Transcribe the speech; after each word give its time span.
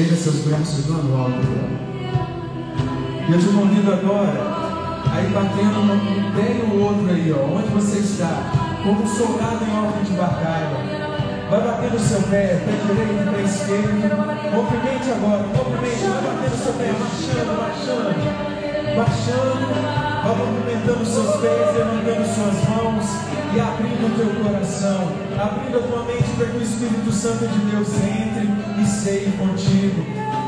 Deixa 0.00 0.16
seus 0.16 0.36
braços 0.46 0.86
no 0.86 1.14
alto. 1.14 1.34
E 3.28 3.32
eu 3.32 3.38
te 3.38 3.46
convido 3.48 3.92
agora 3.92 4.32
aí 5.12 5.26
batendo 5.26 5.92
um 5.92 6.32
pé 6.32 6.54
no 6.54 6.82
outro 6.82 7.10
aí, 7.10 7.30
ó. 7.30 7.58
Onde 7.58 7.68
você 7.68 7.98
está? 7.98 8.50
Como 8.82 9.02
um 9.02 9.06
soldado 9.06 9.62
em 9.62 9.76
ordem 9.76 10.02
de 10.02 10.12
batalha. 10.12 10.70
Vai 11.50 11.60
batendo 11.60 11.96
o 11.96 12.00
seu 12.00 12.22
pé, 12.22 12.62
pé 12.64 12.72
direito, 12.86 13.30
pé 13.30 13.42
esquerdo. 13.42 13.92
Movimente 14.54 15.10
agora, 15.10 15.42
movimente, 15.48 16.04
vai 16.08 16.22
batendo 16.22 16.54
o 16.54 16.56
seu 16.56 16.72
pé, 16.72 16.92
marchando, 16.98 17.58
marchando 17.60 18.59
baixando, 18.96 19.66
vai 20.22 20.36
movimentando 20.36 21.04
seus 21.06 21.36
pés, 21.40 21.74
levantando 21.74 22.24
suas 22.26 22.68
mãos 22.68 23.04
e 23.54 23.60
abrindo 23.60 24.06
o 24.06 24.16
teu 24.16 24.44
coração, 24.44 25.12
abrindo 25.38 25.78
a 25.78 25.82
tua 25.82 26.04
mente 26.04 26.30
para 26.36 26.46
que 26.46 26.56
o 26.58 26.62
Espírito 26.62 27.12
Santo 27.12 27.46
de 27.46 27.58
Deus 27.70 27.88
entre 28.04 28.48
e 28.80 28.86
seja 28.86 29.30
contigo. 29.36 30.04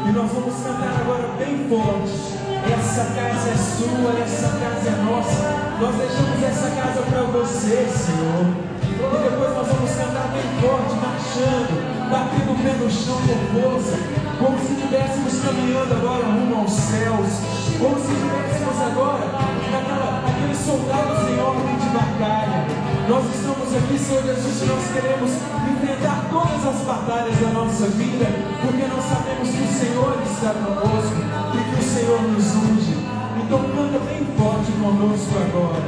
E 0.06 0.12
nós 0.12 0.30
vamos 0.30 0.54
cantar 0.62 1.00
agora 1.00 1.28
bem 1.38 1.66
forte. 1.68 2.42
Essa 2.62 3.04
casa 3.14 3.50
é 3.50 3.56
sua, 3.56 4.18
essa 4.22 4.48
casa 4.58 4.88
é 4.88 5.02
nossa. 5.02 5.62
Nós 5.80 5.96
deixamos 5.96 6.42
essa 6.42 6.70
casa 6.70 7.02
para 7.02 7.22
você, 7.22 7.86
Senhor. 7.90 8.72
E 8.84 9.30
depois 9.30 9.56
nós 9.56 9.66
vamos 9.66 9.90
cantar 9.90 10.30
bem 10.30 10.46
forte, 10.60 10.94
marchando, 10.94 12.10
batendo 12.10 12.52
o 12.52 12.62
pé 12.62 12.72
no 12.78 12.90
chão 12.90 13.18
com 13.26 13.60
força, 13.60 13.98
como 14.38 14.58
se 14.58 14.74
estivéssemos 14.74 15.44
caminhando 15.44 15.94
agora 15.94 16.24
rumo 16.24 16.60
aos 16.60 16.72
céus. 16.72 17.61
Como 17.82 17.98
se 17.98 18.12
estivéssemos 18.12 18.80
agora 18.80 19.26
é 19.26 19.70
naquela, 19.74 20.22
aqueles 20.22 20.58
soldados 20.58 21.18
em 21.28 21.40
ordem 21.42 21.76
de 21.82 21.88
batalha. 21.90 22.62
Nós 23.08 23.24
estamos 23.34 23.74
aqui, 23.74 23.98
Senhor 23.98 24.22
Jesus, 24.22 24.68
nós 24.68 24.84
queremos 24.94 25.30
enfrentar 25.66 26.30
todas 26.30 26.62
as 26.64 26.78
batalhas 26.86 27.36
da 27.40 27.48
nossa 27.48 27.86
vida, 27.98 28.26
porque 28.62 28.86
nós 28.86 29.02
sabemos 29.02 29.48
que 29.50 29.64
o 29.64 29.72
Senhor 29.82 30.14
está 30.22 30.54
conosco 30.62 31.18
e 31.58 31.74
que 31.74 31.80
o 31.80 31.82
Senhor 31.82 32.22
nos 32.22 32.54
unge. 32.54 32.94
Então 33.42 33.58
canta 33.58 33.98
bem 34.06 34.30
forte 34.38 34.70
conosco 34.78 35.34
agora. 35.42 35.82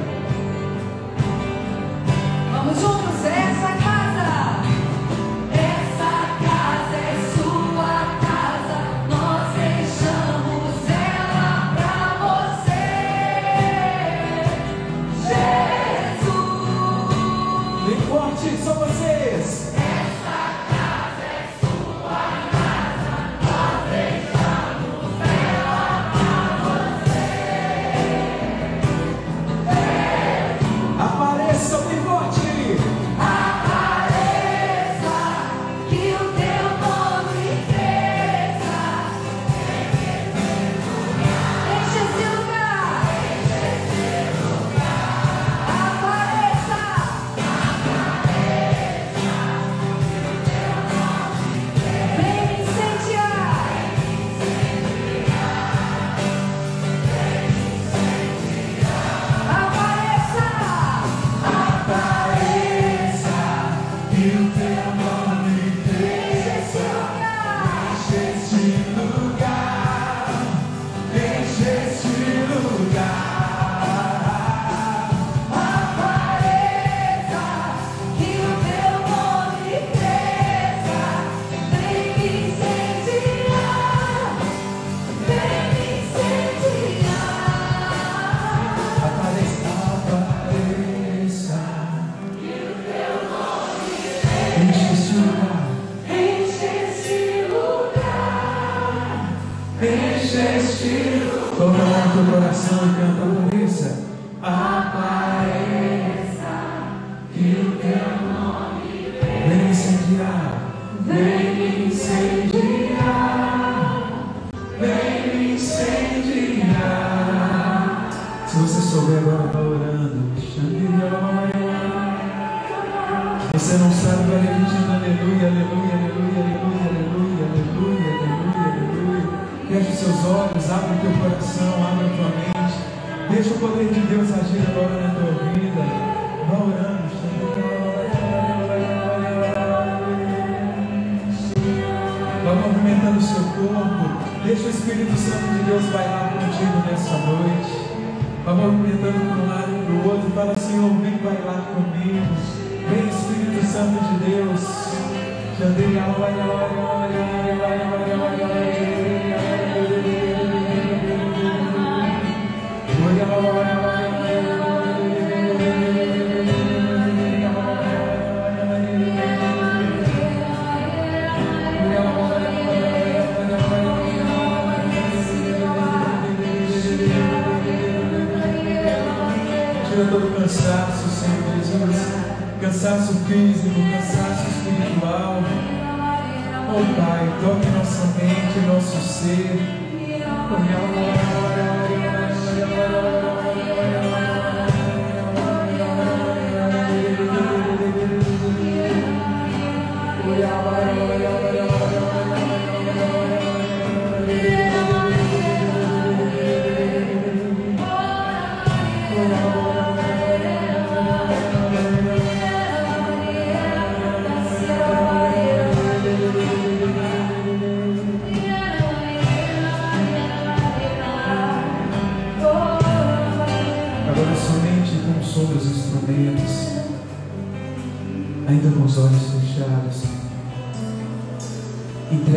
Vamos 2.50 2.80
juntos, 2.80 3.24
essa 3.24 3.73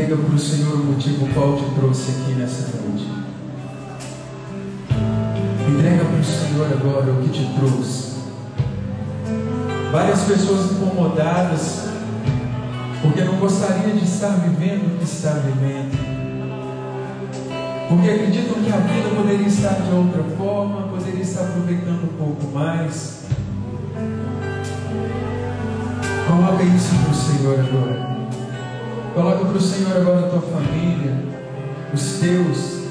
entrega 0.07 0.23
para 0.23 0.35
o 0.35 0.39
Senhor 0.39 0.73
o 0.73 0.85
motivo 0.85 1.27
qual 1.33 1.57
te 1.57 1.65
trouxe 1.75 2.11
aqui 2.11 2.31
nessa 2.31 2.77
noite. 2.77 3.11
Entrega 5.69 6.05
para 6.05 6.19
o 6.19 6.23
Senhor 6.23 6.65
agora 6.71 7.11
o 7.11 7.23
que 7.23 7.29
te 7.29 7.45
trouxe. 7.59 8.15
Várias 9.91 10.21
pessoas 10.21 10.71
incomodadas, 10.71 11.89
porque 13.01 13.21
não 13.25 13.35
gostaria 13.35 13.93
de 13.93 14.05
estar 14.05 14.29
vivendo 14.29 14.95
o 14.95 14.97
que 14.97 15.03
está 15.03 15.31
vivendo 15.33 16.17
porque 17.89 18.09
acreditam 18.09 18.61
que 18.61 18.69
a 18.69 18.77
vida 18.77 19.15
poderia 19.15 19.47
estar 19.47 19.75
de 19.75 19.95
outra 19.95 20.21
forma, 20.37 20.89
poderia 20.89 21.21
estar 21.21 21.43
aproveitando 21.43 22.03
um 22.03 22.17
pouco 22.17 22.47
mais. 22.53 23.23
Coloca 26.27 26.63
isso 26.63 26.95
para 26.95 27.11
o 27.11 27.15
Senhor 27.15 27.59
agora. 27.61 28.16
Coloca 29.17 29.45
para 29.45 29.57
o 29.57 29.59
Senhor 29.59 29.97
agora 29.97 30.27
a 30.27 30.29
tua 30.29 30.41
família, 30.41 31.15
os 31.91 32.19
teus. 32.19 32.83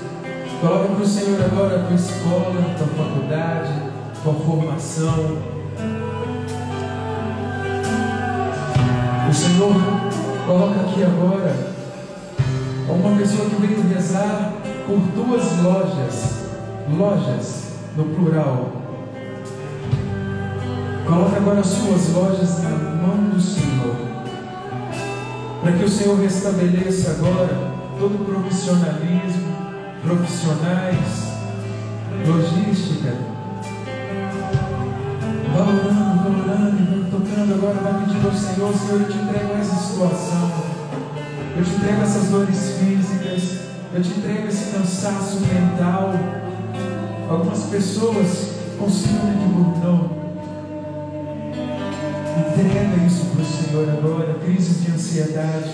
Coloca 0.60 0.88
para 0.88 1.04
o 1.04 1.06
Senhor 1.06 1.40
agora 1.40 1.76
a 1.76 1.84
tua 1.84 1.94
escola, 1.94 2.54
a 2.58 2.74
tua 2.76 2.86
faculdade, 2.88 3.72
a 4.10 4.22
tua 4.24 4.34
formação. 4.34 5.38
O 9.30 9.32
Senhor 9.32 9.72
coloca 10.44 10.80
aqui 10.80 11.04
agora 11.04 11.54
uma 12.88 13.16
pessoa 13.18 13.48
que 13.48 13.64
veio 13.64 13.88
rezar 13.94 14.52
por 14.84 14.98
duas 14.98 15.62
lojas, 15.62 16.44
lojas 16.98 17.66
no 17.96 18.04
plural. 18.04 18.72
Coloque 21.06 21.36
agora 21.36 21.60
as 21.60 21.66
suas 21.66 22.12
lojas 22.12 22.64
na 22.64 22.70
mão 22.70 23.30
do 23.30 23.40
Senhor. 23.40 24.15
Para 25.66 25.78
que 25.78 25.84
o 25.84 25.88
Senhor 25.88 26.16
restabeleça 26.20 27.10
agora 27.10 27.72
todo 27.98 28.22
o 28.22 28.24
profissionalismo, 28.24 29.52
profissionais, 30.00 31.26
logística. 32.24 33.12
Vá 35.52 35.62
orando, 35.62 36.22
vá 36.22 36.28
orando, 36.30 37.02
vá 37.02 37.10
tocando 37.10 37.54
agora, 37.54 37.80
vai 37.82 38.04
pedindo 38.04 38.28
ao 38.28 38.32
Senhor, 38.32 38.72
Senhor, 38.76 39.00
eu 39.00 39.08
te 39.08 39.18
entrego 39.18 39.54
essa 39.58 39.74
situação. 39.74 40.52
Eu 41.56 41.64
te 41.64 41.70
entrego 41.70 42.00
essas 42.00 42.28
dores 42.28 42.78
físicas, 42.78 43.58
eu 43.92 44.02
te 44.02 44.10
entrego 44.10 44.46
esse 44.46 44.70
cansaço 44.70 45.40
mental. 45.40 46.14
Algumas 47.28 47.64
pessoas 47.64 48.50
com 48.78 48.88
síndrome 48.88 49.32
de 49.32 49.46
burnout. 49.46 50.15
Entrega 52.38 53.06
isso 53.06 53.26
para 53.26 53.42
o 53.42 53.46
Senhor 53.46 53.88
agora, 53.88 54.34
crise 54.44 54.74
de 54.80 54.92
ansiedade, 54.92 55.70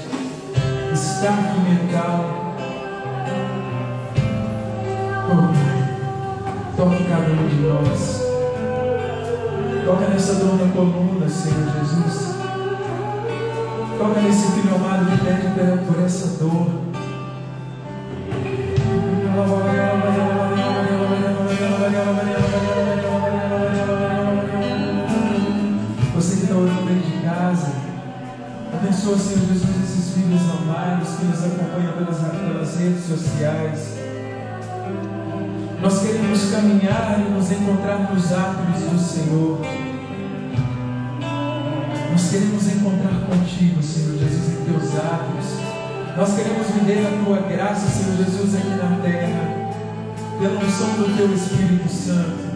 estado 0.93 1.61
mental. 1.61 2.55
Oh 5.29 5.37
Pai, 5.53 5.81
toque 6.77 7.05
cada 7.05 7.31
um 7.33 7.49
de 7.49 7.57
nós. 7.67 8.23
Toca 9.85 10.09
nessa 10.09 10.35
dor 10.35 10.57
na 10.59 10.73
coluna, 10.73 11.29
Senhor 11.29 11.67
Jesus. 11.81 12.37
Toca 13.99 14.21
nesse 14.21 14.53
filho 14.53 14.75
amado 14.77 15.11
que 15.11 15.25
pede 15.25 15.85
por 15.87 16.05
essa 16.05 16.39
dor. 16.39 16.92
Abençoa, 29.03 29.19
Senhor 29.19 29.49
Jesus, 29.49 29.65
esses 29.85 30.15
filhos 30.15 30.43
amados 30.43 31.09
que 31.17 31.25
nos 31.25 31.45
acompanham 31.45 31.93
pelas, 31.95 32.19
pelas 32.19 32.77
redes 32.77 33.05
sociais. 33.05 33.97
Nós 35.81 36.03
queremos 36.03 36.51
caminhar 36.53 37.19
e 37.19 37.31
nos 37.33 37.51
encontrar 37.51 38.13
nos 38.13 38.33
átrios 38.33 38.91
do 38.91 38.99
Senhor. 38.99 39.61
Nós 42.13 42.31
queremos 42.31 42.67
encontrar 42.69 43.27
contigo, 43.27 43.83
Senhor 43.83 44.19
Jesus, 44.19 44.61
em 44.61 44.65
teus 44.71 44.97
átrios. 44.97 45.47
Nós 46.17 46.35
queremos 46.35 46.67
viver 46.69 47.07
a 47.07 47.25
tua 47.25 47.39
graça, 47.41 47.89
Senhor 47.89 48.17
Jesus, 48.19 48.55
aqui 48.55 48.69
na 48.69 49.03
terra, 49.03 49.73
pela 50.39 50.65
unção 50.65 50.89
do 50.99 51.17
teu 51.17 51.35
Espírito 51.35 51.89
Santo, 51.89 52.53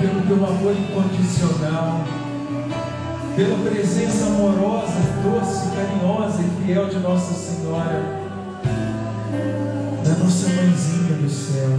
pelo 0.00 0.22
teu 0.26 0.44
amor 0.44 0.72
incondicional, 0.72 2.21
pela 3.34 3.58
presença 3.58 4.26
amorosa, 4.26 4.92
doce, 5.22 5.68
carinhosa 5.74 6.42
e 6.42 6.64
fiel 6.64 6.88
de 6.88 6.98
Nossa 6.98 7.32
Senhora, 7.32 8.02
da 10.04 10.14
nossa 10.22 10.48
mãezinha 10.48 11.16
do 11.16 11.30
céu. 11.30 11.70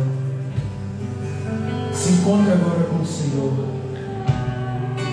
Se 1.94 2.14
encontre 2.14 2.52
agora 2.54 2.84
com 2.86 2.98
o 2.98 3.06
Senhor. 3.06 3.54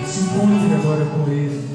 Se 0.05 0.21
encontre 0.21 0.73
agora 0.73 1.05
com 1.05 1.31
Ele. 1.31 1.70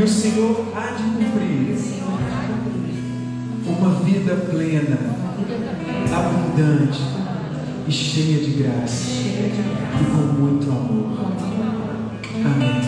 E 0.00 0.02
o 0.02 0.08
Senhor 0.08 0.72
há 0.74 0.92
de 0.92 1.02
cumprir 1.02 1.76
uma 3.66 3.90
vida 3.96 4.34
plena, 4.50 4.96
abundante 6.10 7.02
e 7.86 7.92
cheia 7.92 8.42
de 8.42 8.62
graça 8.62 9.10
e 9.10 10.04
com 10.10 10.40
muito 10.40 10.70
amor. 10.70 11.18
Amém. 12.34 12.80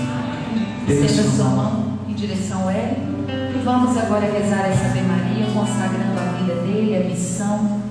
Deus 0.87 1.01
Estenda 1.05 1.31
te 1.31 1.37
sua 1.37 1.51
mão 1.51 1.99
em 2.09 2.15
direção 2.15 2.67
a 2.67 2.73
Ele. 2.73 2.97
E 3.29 3.63
vamos 3.63 3.95
agora 3.99 4.33
rezar 4.33 4.71
essa 4.71 4.87
Ave 4.87 5.03
Maria, 5.03 5.47
consagrando 5.53 6.19
a 6.19 6.39
vida 6.39 6.63
dele, 6.63 6.97
a 6.97 7.11
missão, 7.11 7.83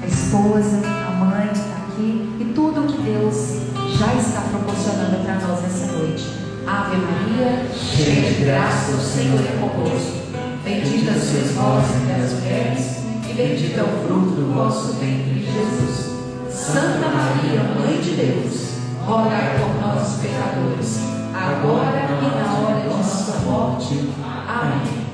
a 0.00 0.06
esposa, 0.06 0.82
a 0.86 1.10
mãe 1.10 1.48
que 1.48 1.58
está 1.58 1.76
aqui 1.78 2.36
e 2.38 2.52
tudo 2.54 2.82
o 2.82 2.86
que 2.86 3.02
Deus 3.02 3.58
já 3.98 4.14
está 4.14 4.42
proporcionando 4.42 5.24
para 5.24 5.48
nós 5.48 5.64
essa 5.64 5.92
noite. 5.94 6.41
Ave 6.66 6.96
Maria, 6.96 7.66
cheia 7.74 8.32
de 8.32 8.44
graça, 8.44 8.92
o 8.92 9.00
Senhor 9.00 9.40
é 9.40 9.58
convosco. 9.58 10.22
Bendita 10.64 11.12
sois 11.14 11.50
vós 11.52 11.84
entre 11.96 12.12
as 12.22 12.32
mulheres, 12.34 12.98
e 13.28 13.32
bendito 13.34 13.80
é 13.80 13.82
o 13.82 14.06
fruto 14.06 14.30
do 14.30 14.54
vosso 14.54 14.92
ventre, 14.94 15.44
Jesus. 15.44 16.12
Santa 16.48 17.08
Maria, 17.08 17.64
Mãe 17.74 18.00
de 18.00 18.12
Deus, 18.12 18.76
rogai 19.04 19.58
por 19.58 19.74
nós, 19.80 20.20
pecadores, 20.20 21.00
agora 21.34 21.98
e 21.98 22.38
na 22.38 22.54
hora 22.54 22.80
de 22.80 22.86
nossa 22.88 23.40
morte. 23.40 24.10
Amém. 24.22 25.06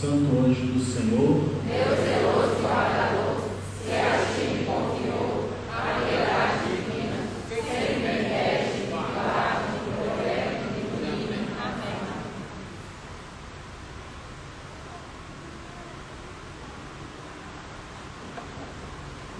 Santo 0.00 0.38
anjo 0.46 0.66
do 0.66 0.78
Senhor, 0.84 1.56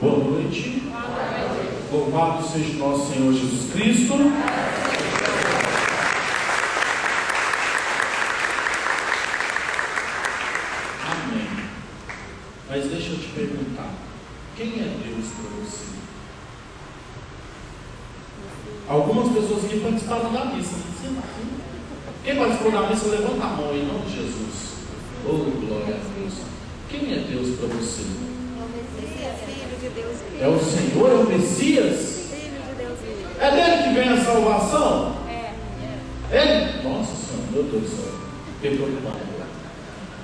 boa 0.06 0.30
noite. 0.30 0.92
Seja 2.56 2.78
nosso 2.78 3.12
Senhor 3.12 3.34
Jesus 3.34 3.70
Cristo. 3.70 4.14
Amém. 11.04 11.48
Mas 12.70 12.86
deixa 12.86 13.10
eu 13.10 13.18
te 13.18 13.28
perguntar: 13.34 13.90
quem 14.56 14.68
é 14.68 14.96
Deus 15.04 15.26
para 15.34 15.50
você? 15.60 15.84
Algumas 18.88 19.32
pessoas 19.34 19.66
aqui 19.66 19.80
participaram 19.80 20.32
da 20.32 20.46
missa. 20.46 20.76
Sim. 21.02 21.18
Quem 22.24 22.36
participou 22.36 22.72
da 22.72 22.88
missa, 22.88 23.08
levanta 23.08 23.44
a 23.44 23.48
mão 23.48 23.76
em 23.76 23.84
nome 23.84 24.06
de 24.06 24.16
Jesus. 24.16 24.76
Oh, 25.26 25.44
glória 25.60 25.96
a 25.96 26.18
Deus. 26.18 26.32
Quem 26.88 27.12
é 27.12 27.18
Deus 27.18 27.58
para 27.58 27.68
você? 27.68 28.02
De 29.78 29.88
vivo. 29.90 30.08
É 30.40 30.48
o 30.48 30.58
Senhor, 30.58 31.10
é 31.10 31.14
o 31.14 31.26
Messias? 31.28 32.16
Filho 32.30 32.60
de 32.62 32.74
Deus 32.74 32.98
vivo. 33.00 33.25
É 33.38 33.50
dele 33.50 33.82
que 33.82 33.94
vem 33.94 34.08
a 34.08 34.24
salvação? 34.24 35.16
É. 35.28 35.52
Ele? 36.36 36.82
Nossa 36.82 37.14
Senhora, 37.14 37.50
meu 37.52 37.62
Deus 37.64 37.82
do 37.82 37.88
céu. 37.88 38.12
Fiquei 38.60 38.76
preocupado. 38.76 39.26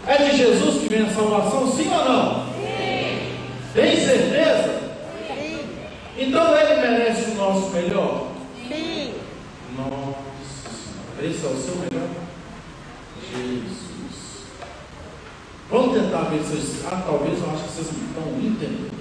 É 0.06 0.16
de 0.16 0.36
Jesus 0.36 0.80
que 0.80 0.88
vem 0.88 1.02
a 1.02 1.14
salvação, 1.14 1.70
sim 1.70 1.88
ou 1.88 2.04
não? 2.04 2.46
Sim. 2.54 3.36
Tem 3.72 3.96
certeza? 3.96 4.80
Sim. 5.28 5.60
Então 6.18 6.56
ele 6.56 6.80
merece 6.80 7.30
o 7.30 7.34
nosso 7.34 7.70
melhor? 7.70 8.32
Sim. 8.68 9.14
Nossa 9.76 10.18
Senhora. 10.74 11.22
Esse 11.22 11.44
é 11.44 11.48
o 11.48 11.56
seu 11.56 11.76
melhor? 11.76 12.08
Jesus. 13.30 13.72
Vamos 15.70 15.94
tentar 15.94 16.22
ver 16.30 16.42
se 16.42 16.50
vocês. 16.50 16.84
Ah, 16.86 17.02
talvez 17.06 17.38
eu 17.38 17.50
acho 17.50 17.62
que 17.64 17.70
vocês 17.70 17.86
não 17.92 18.08
estão 18.08 18.40
entendendo. 18.40 18.92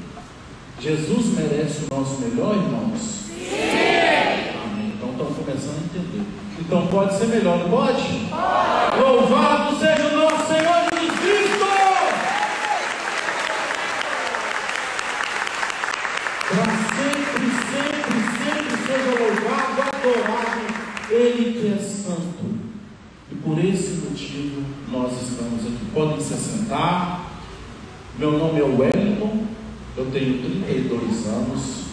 Jesus 0.80 1.26
merece 1.36 1.86
o 1.90 1.96
nosso 1.96 2.22
melhor, 2.22 2.56
irmãos? 2.56 3.21
Sim! 3.50 4.60
Amém. 4.64 4.94
Então 4.96 5.12
estão 5.12 5.28
começando 5.28 5.78
a 5.78 5.86
entender. 5.86 6.24
Então 6.60 6.88
pode 6.88 7.18
ser 7.18 7.28
melhor, 7.28 7.58
não 7.60 7.70
pode? 7.70 8.02
Pode! 8.30 9.02
Louvado 9.02 9.76
seja 9.80 10.08
o 10.08 10.16
nosso 10.18 10.48
Senhor 10.48 10.90
Jesus 10.94 11.20
Cristo! 11.20 11.66
Para 16.50 16.66
sempre, 16.96 17.46
sempre, 17.72 18.18
sempre 18.44 18.76
seja 18.86 19.12
louvado, 19.20 19.82
adorado, 19.82 20.62
Ele 21.10 21.60
que 21.60 21.74
é 21.74 21.78
santo. 21.78 22.46
E 23.32 23.36
por 23.36 23.58
esse 23.58 24.06
motivo 24.06 24.64
nós 24.90 25.14
estamos 25.22 25.62
aqui. 25.66 25.86
Podem 25.94 26.20
se 26.20 26.36
sentar. 26.36 27.32
Meu 28.20 28.38
nome 28.38 28.60
é 28.60 28.64
Wellington, 28.64 29.46
eu 29.98 30.06
tenho 30.12 30.42
32 30.44 31.28
anos, 31.28 31.86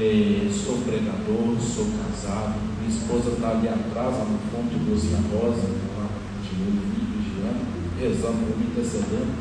eh, 0.00 0.50
sou 0.50 0.78
pregador, 0.78 1.60
sou 1.60 1.86
casado. 2.00 2.54
Minha 2.78 2.90
esposa 2.90 3.30
está 3.32 3.50
ali 3.50 3.68
atrás, 3.68 4.16
no 4.16 4.38
fundo, 4.50 4.90
Luzinha 4.90 5.20
Rosa, 5.30 5.68
lá 5.96 6.08
de 6.42 6.62
olho 6.62 6.82
vigiando, 6.90 7.66
rezando 8.00 8.46
por 8.46 8.58
mim, 8.58 8.66
intercedendo, 8.70 9.32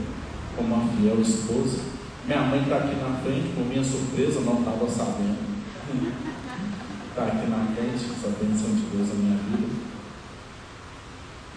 como 0.56 0.76
uma 0.76 0.94
fiel 0.94 1.22
esposa. 1.22 1.80
Minha 2.26 2.42
mãe 2.42 2.62
está 2.62 2.78
aqui 2.78 2.96
na 2.96 3.18
frente, 3.24 3.54
por 3.56 3.66
minha 3.66 3.84
surpresa, 3.84 4.42
não 4.42 4.60
estava 4.60 4.90
sabendo. 4.90 5.38
Está 7.10 7.24
aqui 7.32 7.50
na 7.50 7.66
frente, 7.74 8.12
essa 8.12 8.30
bênção 8.40 8.70
de 8.76 8.82
Deus 8.92 9.08
na 9.08 9.16
minha 9.16 9.38
vida. 9.38 9.90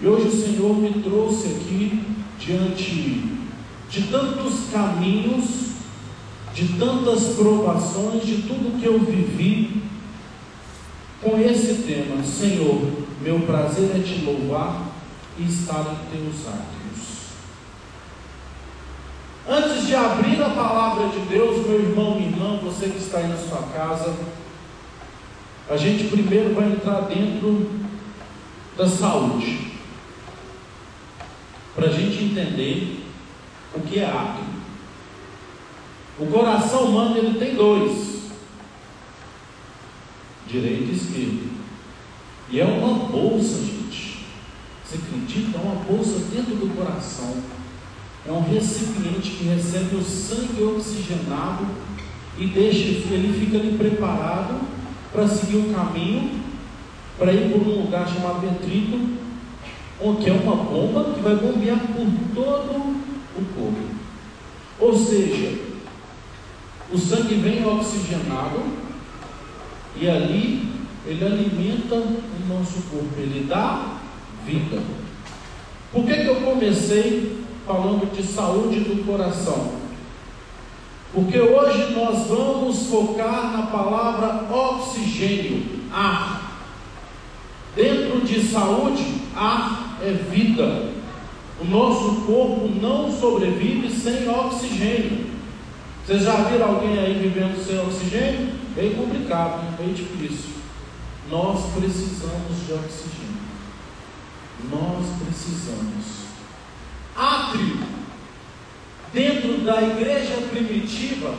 E 0.01 0.07
hoje 0.07 0.29
o 0.29 0.33
Senhor 0.33 0.77
me 0.79 1.03
trouxe 1.03 1.49
aqui 1.49 2.05
diante 2.39 3.43
de 3.91 4.03
tantos 4.11 4.71
caminhos, 4.73 5.72
de 6.55 6.79
tantas 6.79 7.35
provações, 7.35 8.25
de 8.25 8.43
tudo 8.43 8.79
que 8.81 8.87
eu 8.87 8.99
vivi, 8.99 9.83
com 11.23 11.39
esse 11.39 11.83
tema: 11.83 12.23
Senhor, 12.23 12.81
meu 13.21 13.41
prazer 13.41 13.91
é 13.97 14.01
te 14.01 14.25
louvar 14.25 14.93
e 15.39 15.45
estar 15.45 15.81
em 15.81 16.17
teus 16.17 16.47
átrios. 16.47 16.83
Antes 19.49 19.87
de 19.87 19.95
abrir 19.95 20.41
a 20.43 20.51
palavra 20.51 21.09
de 21.09 21.19
Deus, 21.27 21.67
meu 21.67 21.81
irmão, 21.81 22.15
minha 22.17 22.29
irmã, 22.29 22.59
você 22.63 22.89
que 22.89 22.99
está 22.99 23.19
aí 23.19 23.29
na 23.29 23.37
sua 23.37 23.63
casa, 23.75 24.15
a 25.69 25.77
gente 25.77 26.05
primeiro 26.05 26.55
vai 26.55 26.71
entrar 26.71 27.03
dentro 27.03 27.71
da 28.77 28.89
saúde 28.89 29.73
para 31.75 31.87
a 31.87 31.91
gente 31.91 32.25
entender 32.25 33.05
o 33.75 33.81
que 33.81 33.99
é 33.99 34.05
átrio. 34.05 34.42
O 36.19 36.27
coração 36.27 36.85
humano 36.85 37.17
ele 37.17 37.39
tem 37.39 37.55
dois, 37.55 38.31
direito 40.47 40.91
e 40.91 40.95
esquerdo, 40.95 41.51
e 42.51 42.61
é 42.61 42.65
uma 42.65 43.07
bolsa, 43.09 43.59
gente. 43.61 44.27
Você 44.85 44.97
acredita? 44.97 45.57
É 45.57 45.61
uma 45.61 45.77
bolsa 45.85 46.19
dentro 46.31 46.55
do 46.55 46.77
coração. 46.77 47.35
É 48.27 48.31
um 48.31 48.43
recipiente 48.43 49.31
que 49.31 49.45
recebe 49.45 49.97
o 49.97 50.03
sangue 50.03 50.63
oxigenado 50.63 51.67
e 52.39 52.47
deixa, 52.47 52.85
ele 53.13 53.33
fica 53.39 53.57
ali 53.57 53.77
preparado 53.77 54.61
para 55.11 55.27
seguir 55.27 55.57
o 55.57 55.75
caminho, 55.75 56.41
para 57.19 57.33
ir 57.33 57.51
por 57.51 57.63
um 57.67 57.83
lugar 57.83 58.07
chamado 58.07 58.41
ventrículo, 58.41 59.17
que 60.21 60.31
é 60.31 60.33
uma 60.33 60.57
bomba 60.57 61.15
que 61.15 61.21
vai 61.21 61.37
bombear 61.37 61.81
por 61.81 62.07
todo 62.35 62.71
o 63.37 63.45
corpo. 63.57 63.89
Ou 64.79 64.97
seja, 64.97 65.72
o 66.93 66.99
sangue 66.99 67.37
vem 67.37 67.67
oxigenado 67.67 68.61
e 69.97 70.09
ali 70.09 70.73
ele 71.07 71.25
alimenta 71.25 71.97
o 71.97 72.23
nosso 72.49 72.83
corpo, 72.91 73.15
ele 73.19 73.47
dá 73.49 73.97
vida. 74.47 74.81
Por 75.91 76.05
que, 76.05 76.15
que 76.15 76.27
eu 76.27 76.37
comecei 76.37 77.45
falando 77.67 78.13
de 78.15 78.23
saúde 78.23 78.81
do 78.81 79.05
coração? 79.05 79.73
Porque 81.13 81.39
hoje 81.39 81.93
nós 81.93 82.27
vamos 82.27 82.87
focar 82.87 83.53
na 83.53 83.67
palavra 83.67 84.53
oxigênio, 84.55 85.65
ar. 85.93 86.63
Dentro 87.75 88.21
de 88.21 88.41
saúde, 88.43 89.05
ar 89.35 89.99
é 90.03 90.13
vida. 90.13 90.91
O 91.61 91.65
nosso 91.65 92.23
corpo 92.23 92.69
não 92.81 93.11
sobrevive 93.11 93.91
sem 93.91 94.29
oxigênio. 94.29 95.32
Vocês 96.05 96.23
já 96.25 96.35
viram 96.35 96.67
alguém 96.67 96.99
aí 96.99 97.15
vivendo 97.15 97.65
sem 97.65 97.79
oxigênio? 97.79 98.55
Bem 98.75 98.93
complicado, 98.93 99.77
bem 99.79 99.93
difícil. 99.93 100.51
Nós 101.31 101.73
precisamos 101.75 102.67
de 102.67 102.73
oxigênio. 102.73 103.43
Nós 104.69 105.07
precisamos. 105.25 106.23
Átrio, 107.17 107.79
dentro 109.13 109.59
da 109.59 109.81
igreja 109.81 110.39
primitiva, 110.51 111.37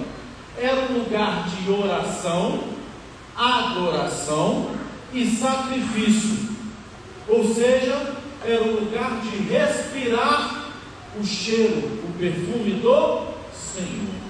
era 0.57 0.87
um 0.89 0.99
lugar 0.99 1.45
de 1.49 1.69
oração, 1.69 2.63
adoração 3.35 4.71
e 5.13 5.25
sacrifício. 5.25 6.55
Ou 7.27 7.53
seja, 7.53 8.13
era 8.45 8.63
um 8.63 8.75
lugar 8.75 9.19
de 9.19 9.43
respirar 9.43 10.71
o 11.19 11.25
cheiro, 11.25 12.01
o 12.07 12.17
perfume 12.17 12.79
do 12.81 13.27
Senhor. 13.53 14.22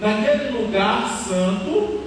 Naquele 0.00 0.58
lugar 0.58 1.08
santo, 1.08 2.04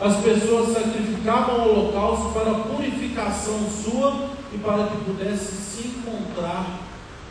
as 0.00 0.16
pessoas 0.16 0.72
sacrificavam 0.72 1.68
holocausto 1.68 2.30
para 2.32 2.50
a 2.50 2.60
purificação 2.60 3.58
sua 3.70 4.30
e 4.52 4.58
para 4.58 4.88
que 4.88 5.04
pudesse 5.04 5.52
se 5.52 5.88
encontrar 5.88 6.80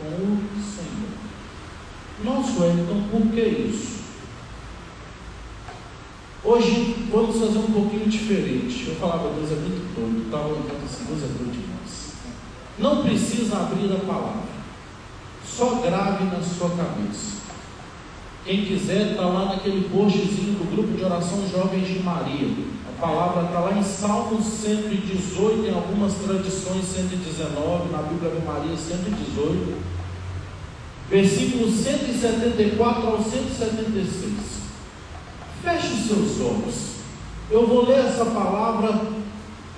com 0.00 0.06
o 0.06 0.62
Senhor. 0.62 1.12
Nosso 2.24 2.64
então, 2.64 3.04
por 3.10 3.32
que 3.32 3.40
isso? 3.40 4.02
Hoje 6.44 7.06
vamos 7.10 7.38
fazer 7.38 7.58
um 7.58 7.72
pouquinho 7.72 8.08
diferente. 8.08 8.88
Eu 8.88 8.96
falava, 8.96 9.32
Deus 9.34 9.52
é 9.52 9.54
muito 9.54 9.94
doido, 9.94 10.24
estava 10.24 10.48
olhando 10.48 10.84
assim, 10.84 11.04
Deus 11.04 11.22
é 11.22 11.26
doido 11.26 11.52
demais. 11.52 12.12
Não 12.78 13.02
precisa 13.04 13.58
abrir 13.58 13.92
a 13.92 14.00
palavra, 14.04 14.42
só 15.46 15.76
grave 15.76 16.24
na 16.24 16.42
sua 16.42 16.70
cabeça. 16.70 17.41
Quem 18.44 18.64
quiser, 18.64 19.12
está 19.12 19.22
lá 19.22 19.54
naquele 19.54 19.88
postzinho 19.88 20.58
do 20.58 20.74
grupo 20.74 20.96
de 20.96 21.04
oração 21.04 21.48
Jovens 21.48 21.86
de 21.86 22.00
Maria. 22.00 22.48
A 22.88 23.00
palavra 23.00 23.44
está 23.44 23.60
lá 23.60 23.78
em 23.78 23.82
Salmos 23.84 24.44
118, 24.44 25.64
em 25.64 25.72
algumas 25.72 26.14
tradições 26.14 26.84
119, 26.86 27.92
na 27.92 28.02
Bíblia 28.02 28.32
de 28.32 28.44
Maria 28.44 28.76
118, 28.76 29.74
versículos 31.08 31.74
174 31.74 33.06
ao 33.06 33.22
176. 33.22 34.32
Feche 35.62 35.86
os 35.86 36.06
seus 36.08 36.40
olhos. 36.40 36.74
Eu 37.48 37.64
vou 37.68 37.86
ler 37.86 38.06
essa 38.06 38.24
palavra 38.24 39.02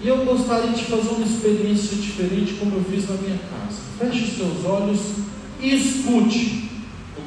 e 0.00 0.08
eu 0.08 0.24
gostaria 0.24 0.70
de 0.70 0.84
fazer 0.84 1.10
uma 1.10 1.26
experiência 1.26 1.98
diferente, 1.98 2.54
como 2.54 2.76
eu 2.76 2.84
fiz 2.84 3.06
na 3.10 3.16
minha 3.16 3.38
casa. 3.38 3.82
Feche 3.98 4.24
os 4.24 4.36
seus 4.38 4.64
olhos 4.64 5.00
e 5.60 5.74
escute 5.74 6.63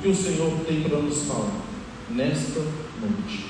que 0.02 0.08
o 0.08 0.16
Senhor 0.16 0.52
tem 0.66 0.84
para 0.84 1.00
nos 1.00 1.24
falar 1.24 1.62
nesta 2.10 2.60
noite. 2.60 3.48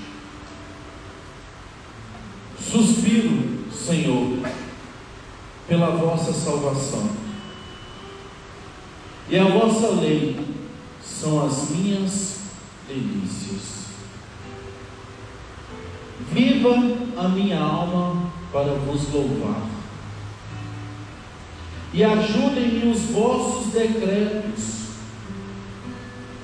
Suspiro, 2.60 3.72
Senhor, 3.72 4.40
pela 5.68 5.92
vossa 5.92 6.34
salvação. 6.34 7.10
E 9.30 9.38
a 9.38 9.44
vossa 9.44 9.90
lei 10.00 10.40
são 11.04 11.46
as 11.46 11.70
minhas 11.72 12.40
delícias. 12.88 13.88
Viva 16.32 16.74
a 17.18 17.28
minha 17.28 17.60
alma 17.60 18.32
para 18.52 18.74
vos 18.74 19.12
louvar. 19.14 19.68
E 21.94 22.04
ajudem-me 22.04 22.92
os 22.92 23.02
vossos 23.12 23.74
decretos. 23.74 24.77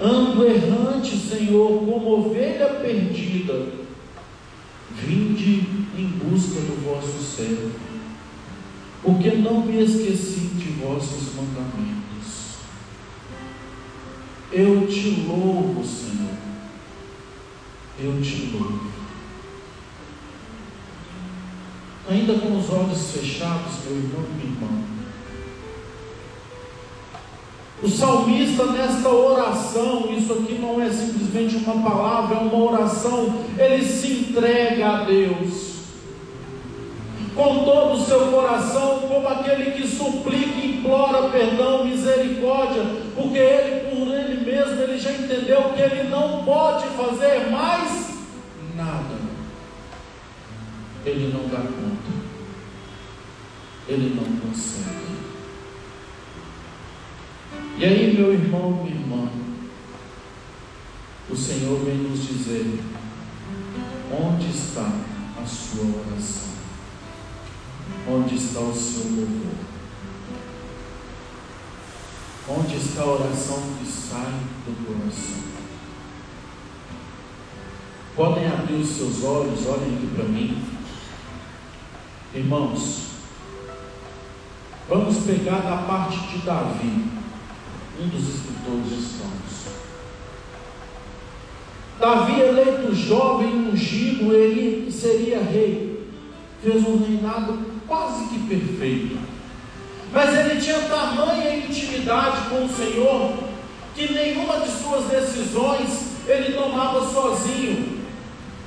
Ando 0.03 0.45
errante, 0.45 1.15
Senhor, 1.15 1.79
como 1.79 2.19
ovelha 2.19 2.73
perdida. 2.81 3.67
Vinde 4.91 5.65
em 5.97 6.07
busca 6.07 6.59
do 6.59 6.83
vosso 6.83 7.23
servo, 7.23 7.71
porque 9.01 9.31
não 9.31 9.61
me 9.61 9.81
esqueci 9.81 10.41
de 10.55 10.71
vossos 10.81 11.33
mandamentos. 11.35 12.57
Eu 14.51 14.85
te 14.87 15.25
louvo, 15.25 15.81
Senhor. 15.85 16.35
Eu 17.97 18.21
te 18.21 18.51
louvo. 18.51 18.91
Ainda 22.09 22.33
com 22.33 22.59
os 22.59 22.69
olhos 22.69 23.11
fechados, 23.11 23.85
meu 23.85 23.95
irmão 23.95 24.25
e 24.29 24.33
minha 24.33 24.53
irmã. 24.53 24.93
O 27.83 27.89
salmista, 27.89 28.65
nesta 28.67 29.09
oração, 29.09 30.09
isso 30.17 30.31
aqui 30.31 30.53
não 30.53 30.81
é 30.81 30.89
simplesmente 30.89 31.62
uma 31.73 31.89
palavra, 31.89 32.37
é 32.37 32.39
uma 32.39 32.71
oração, 32.71 33.45
ele 33.57 33.83
se 33.83 34.07
entrega 34.07 34.87
a 34.87 35.03
Deus. 35.03 35.73
Com 37.35 37.65
todo 37.65 37.93
o 37.93 38.05
seu 38.05 38.27
coração, 38.27 38.99
como 39.07 39.27
aquele 39.27 39.71
que 39.71 39.87
suplica 39.87 40.65
implora 40.65 41.29
perdão, 41.29 41.83
misericórdia, 41.83 42.83
porque 43.15 43.37
ele, 43.37 43.89
por 43.89 44.13
ele 44.13 44.45
mesmo, 44.45 44.81
ele 44.81 44.99
já 44.99 45.11
entendeu 45.11 45.71
que 45.73 45.81
ele 45.81 46.09
não 46.09 46.43
pode 46.43 46.85
fazer 46.89 47.49
mais 47.49 48.19
nada. 48.75 49.15
Ele 51.05 51.33
não 51.33 51.47
dá 51.47 51.57
conta. 51.57 52.23
Ele 53.87 54.15
não 54.15 54.23
consegue. 54.47 55.03
E 57.77 57.85
aí, 57.85 58.13
meu 58.15 58.31
irmão, 58.31 58.83
minha 58.83 58.95
irmã, 58.95 59.27
o 61.29 61.35
Senhor 61.35 61.79
vem 61.83 61.97
nos 61.97 62.27
dizer: 62.27 62.83
onde 64.11 64.49
está 64.49 64.91
a 65.41 65.45
sua 65.45 65.85
oração? 65.85 66.53
Onde 68.07 68.35
está 68.35 68.59
o 68.59 68.73
seu 68.73 69.03
louvor? 69.05 69.53
Onde 72.47 72.75
está 72.75 73.01
a 73.03 73.07
oração 73.07 73.61
que 73.79 73.87
sai 73.89 74.33
do 74.65 74.85
coração? 74.85 75.53
Podem 78.15 78.47
abrir 78.47 78.75
os 78.75 78.89
seus 78.89 79.23
olhos, 79.23 79.65
olhem 79.65 79.95
aqui 79.95 80.07
para 80.13 80.25
mim. 80.25 80.63
Irmãos, 82.35 83.13
vamos 84.89 85.17
pegar 85.23 85.61
da 85.61 85.77
parte 85.87 86.19
de 86.27 86.45
Davi, 86.45 87.09
um 87.99 88.07
dos 88.09 88.35
escritores 88.35 88.89
de 88.89 89.17
Salmos. 89.17 89.42
Davi, 91.99 92.41
eleito 92.41 92.93
jovem, 92.93 93.69
ungido, 93.69 94.33
ele 94.33 94.91
seria 94.91 95.41
rei. 95.41 96.07
Fez 96.61 96.87
um 96.87 96.97
reinado 96.97 97.59
quase 97.87 98.27
que 98.27 98.39
perfeito. 98.39 99.17
Mas 100.11 100.37
ele 100.37 100.61
tinha 100.61 100.79
tamanha 100.81 101.57
intimidade 101.57 102.49
com 102.49 102.65
o 102.65 102.69
Senhor 102.69 103.33
que 103.95 104.11
nenhuma 104.11 104.59
de 104.59 104.69
suas 104.69 105.05
decisões 105.05 106.13
ele 106.27 106.53
tomava 106.53 107.07
sozinho. 107.11 108.01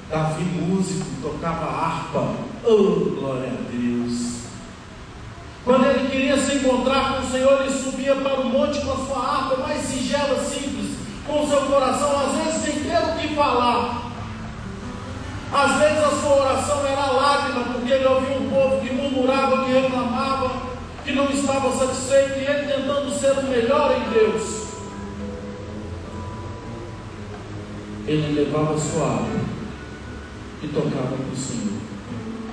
Davi, 0.08 0.44
músico, 0.44 1.06
tocava 1.20 1.66
harpa. 1.66 2.34
Oh, 2.64 3.10
glória 3.18 3.48
a 3.48 3.70
Deus! 3.72 4.36
Quando 5.64 5.86
ele 5.86 6.08
queria 6.08 6.38
se 6.38 6.56
encontrar 6.56 7.14
com 7.14 7.26
o 7.26 7.30
Senhor, 7.30 7.62
ele 7.62 7.72
subia 7.72 8.14
para 8.14 8.40
o 8.40 8.48
monte 8.48 8.80
com 8.80 8.92
a 8.92 9.04
sua 9.04 9.18
harpa 9.18 9.56
mais 9.62 9.82
singela, 9.82 10.38
simples, 10.38 10.85
com 11.26 11.42
o 11.42 11.48
seu 11.48 11.60
coração, 11.62 12.20
às 12.20 12.36
vezes 12.36 12.62
sem 12.62 12.84
ter 12.84 12.98
o 12.98 13.16
que 13.16 13.34
falar. 13.34 14.12
Às 15.52 15.78
vezes 15.78 16.04
a 16.04 16.10
sua 16.10 16.36
oração 16.42 16.86
era 16.86 17.10
lágrima, 17.12 17.64
porque 17.64 17.92
ele 17.92 18.06
ouvia 18.06 18.36
um 18.38 18.50
povo 18.50 18.80
que 18.80 18.92
murmurava, 18.92 19.64
que 19.64 19.72
reclamava, 19.72 20.50
que 21.04 21.12
não 21.12 21.30
estava 21.30 21.72
satisfeito, 21.72 22.38
e 22.38 22.46
ele 22.46 22.72
tentando 22.72 23.10
ser 23.10 23.32
o 23.32 23.42
melhor 23.44 23.96
em 23.96 24.10
Deus. 24.12 24.66
Ele 28.06 28.40
levava 28.40 28.74
a 28.74 28.78
sua 28.78 29.06
harpa 29.06 29.40
e 30.62 30.68
tocava 30.68 31.16
para 31.16 31.32
o 31.32 31.36
Senhor, 31.36 31.80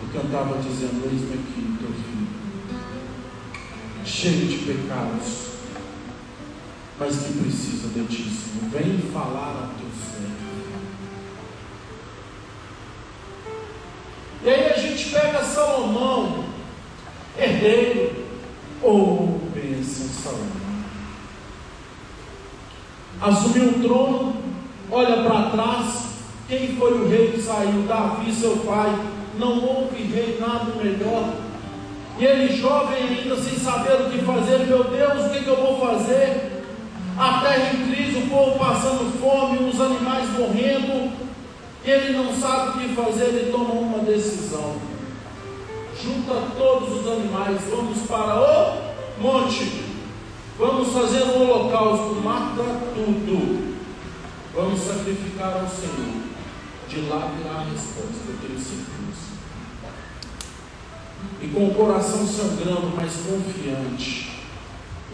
e 0.03 0.17
cantava 0.17 0.57
dizendo: 0.59 1.07
Eis-me 1.11 1.33
aqui, 1.33 1.77
teu 1.79 1.89
filho, 1.89 2.27
cheio 4.05 4.47
de 4.47 4.57
pecados, 4.65 5.52
mas 7.03 7.17
que 7.17 7.33
precisa 7.33 7.89
de 7.89 8.05
ti, 8.05 8.29
Senhor. 8.29 8.69
Vem 8.71 8.97
falar 9.11 9.49
a 9.49 9.69
teu 9.77 9.89
servo. 9.91 10.33
E 14.41 14.49
aí 14.49 14.71
a 14.71 14.77
gente 14.77 15.09
pega 15.09 15.43
Salomão, 15.43 16.45
herdeiro, 17.37 18.15
ou 18.81 19.41
bênção 19.53 20.07
Salomão. 20.07 20.53
Assumiu 23.21 23.69
o 23.69 23.83
trono, 23.83 24.35
olha 24.89 25.23
para 25.23 25.49
trás, 25.49 26.03
quem 26.47 26.77
foi 26.77 26.93
o 26.93 27.09
rei 27.09 27.31
que 27.31 27.41
saiu? 27.41 27.83
Davi, 27.85 28.31
seu 28.31 28.57
pai. 28.57 28.97
Não 29.37 29.61
houve 29.65 30.03
rei 30.03 30.37
nada 30.39 30.71
melhor. 30.81 31.33
E 32.19 32.23
ele, 32.23 32.55
jovem 32.55 33.03
ainda, 33.03 33.35
sem 33.35 33.57
saber 33.57 33.93
o 33.93 34.09
que 34.09 34.19
fazer, 34.19 34.59
meu 34.67 34.83
Deus, 34.83 35.25
o 35.25 35.29
que, 35.31 35.43
que 35.43 35.49
eu 35.49 35.55
vou 35.55 35.79
fazer? 35.79 36.52
A 37.17 37.41
terra 37.41 37.73
em 37.73 37.91
crise, 37.91 38.17
o 38.17 38.29
povo 38.29 38.57
passando 38.57 39.19
fome, 39.19 39.69
os 39.69 39.79
animais 39.79 40.29
morrendo. 40.31 41.11
Ele 41.85 42.17
não 42.17 42.33
sabe 42.33 42.69
o 42.69 42.73
que 42.73 42.95
fazer, 42.95 43.25
ele 43.25 43.51
toma 43.51 43.73
uma 43.73 43.99
decisão. 43.99 44.77
Junta 46.01 46.33
todos 46.57 47.01
os 47.01 47.07
animais, 47.07 47.61
vamos 47.69 47.99
para 48.07 48.39
o 48.39 49.21
monte. 49.21 49.83
Vamos 50.57 50.93
fazer 50.93 51.23
um 51.23 51.41
holocausto, 51.41 52.15
mata 52.21 52.63
tudo. 52.95 53.75
Vamos 54.55 54.79
sacrificar 54.79 55.53
ao 55.53 55.67
Senhor. 55.67 56.23
De 56.87 57.01
lá 57.09 57.31
virá 57.37 57.55
a 57.55 57.63
resposta, 57.63 58.27
eu 58.27 58.37
tenho 58.41 58.59
certeza. 58.59 58.93
E 61.41 61.47
com 61.47 61.67
o 61.67 61.73
coração 61.75 62.25
sangrando, 62.25 62.93
mas 62.95 63.13
confiante, 63.13 64.32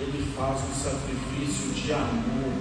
ele 0.02 0.32
faz 0.36 0.60
um 0.62 0.74
sacrifício 0.74 1.72
de 1.74 1.92
amor. 1.92 2.54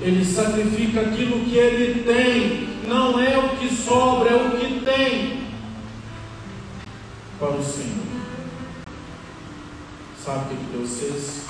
Ele 0.00 0.24
sacrifica 0.24 1.00
aquilo 1.00 1.44
que 1.44 1.56
ele 1.56 2.04
tem, 2.04 2.88
não 2.88 3.20
é 3.20 3.36
o 3.36 3.56
que 3.56 3.74
sobra, 3.74 4.30
é 4.30 4.36
o 4.36 4.56
que 4.56 4.80
tem 4.84 5.48
para 7.38 7.50
o 7.50 7.64
Senhor. 7.64 8.06
Sabe 10.24 10.54
o 10.54 10.56
que 10.56 10.76
Deus 10.76 10.98
fez? 11.00 11.42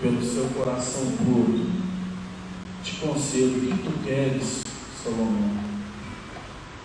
Pelo 0.00 0.22
seu 0.22 0.44
coração 0.50 1.12
puro, 1.16 1.66
te 2.84 2.96
concedo 2.96 3.56
o 3.56 3.60
que 3.60 3.82
tu 3.82 4.04
queres, 4.04 4.62
Salomão. 5.02 5.56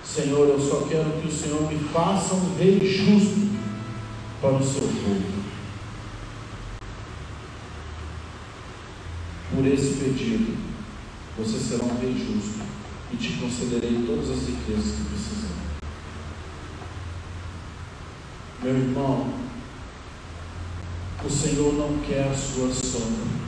Senhor, 0.05 0.47
eu 0.47 0.59
só 0.59 0.87
quero 0.87 1.11
que 1.21 1.27
o 1.27 1.31
Senhor 1.31 1.69
me 1.69 1.79
faça 1.89 2.33
um 2.35 2.55
rei 2.57 2.79
justo 2.79 3.49
para 4.41 4.53
o 4.53 4.63
seu 4.63 4.81
povo. 4.81 5.40
Por 9.53 9.67
esse 9.67 9.95
pedido, 9.95 10.55
você 11.37 11.59
será 11.59 11.83
um 11.83 11.99
rei 11.99 12.13
justo 12.13 12.61
e 13.11 13.17
te 13.17 13.33
concederei 13.33 14.01
todas 14.07 14.29
as 14.29 14.47
riquezas 14.47 14.95
que 14.95 15.03
precisar. 15.09 15.51
Meu 18.63 18.77
irmão, 18.77 19.27
o 21.25 21.29
Senhor 21.29 21.73
não 21.73 21.97
quer 21.99 22.29
a 22.29 22.33
sua 22.33 22.69
sombra. 22.73 23.41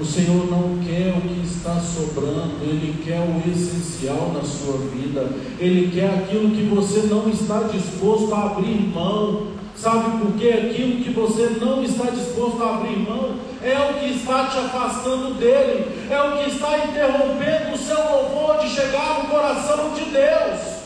O 0.00 0.04
Senhor 0.04 0.50
não 0.50 0.82
quer 0.84 1.16
o 1.16 1.20
que 1.20 1.46
está 1.46 1.78
sobrando, 1.78 2.56
Ele 2.62 3.00
quer 3.04 3.20
o 3.20 3.48
essencial 3.48 4.32
na 4.32 4.42
sua 4.42 4.78
vida, 4.78 5.30
Ele 5.60 5.88
quer 5.92 6.08
aquilo 6.08 6.50
que 6.50 6.64
você 6.64 7.02
não 7.02 7.28
está 7.28 7.64
disposto 7.64 8.34
a 8.34 8.46
abrir 8.46 8.88
mão. 8.92 9.52
Sabe 9.76 10.18
por 10.18 10.32
quê? 10.36 10.48
Aquilo 10.48 11.04
que 11.04 11.10
você 11.10 11.58
não 11.60 11.84
está 11.84 12.10
disposto 12.10 12.60
a 12.62 12.76
abrir 12.76 12.98
mão 12.98 13.49
é 13.62 13.78
o 13.78 13.94
que 13.94 14.06
está 14.16 14.46
te 14.46 14.58
afastando 14.58 15.34
dele, 15.34 16.08
é 16.10 16.22
o 16.22 16.38
que 16.38 16.50
está 16.50 16.78
interrompendo 16.78 17.74
o 17.74 17.78
seu 17.78 17.98
louvor 17.98 18.58
de 18.58 18.68
chegar 18.68 19.22
no 19.22 19.28
coração 19.28 19.92
de 19.94 20.04
Deus. 20.06 20.80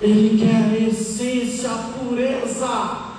Ele 0.00 0.38
quer 0.38 0.54
a 0.54 0.88
essência, 0.88 1.70
a 1.70 1.78
pureza. 1.98 3.14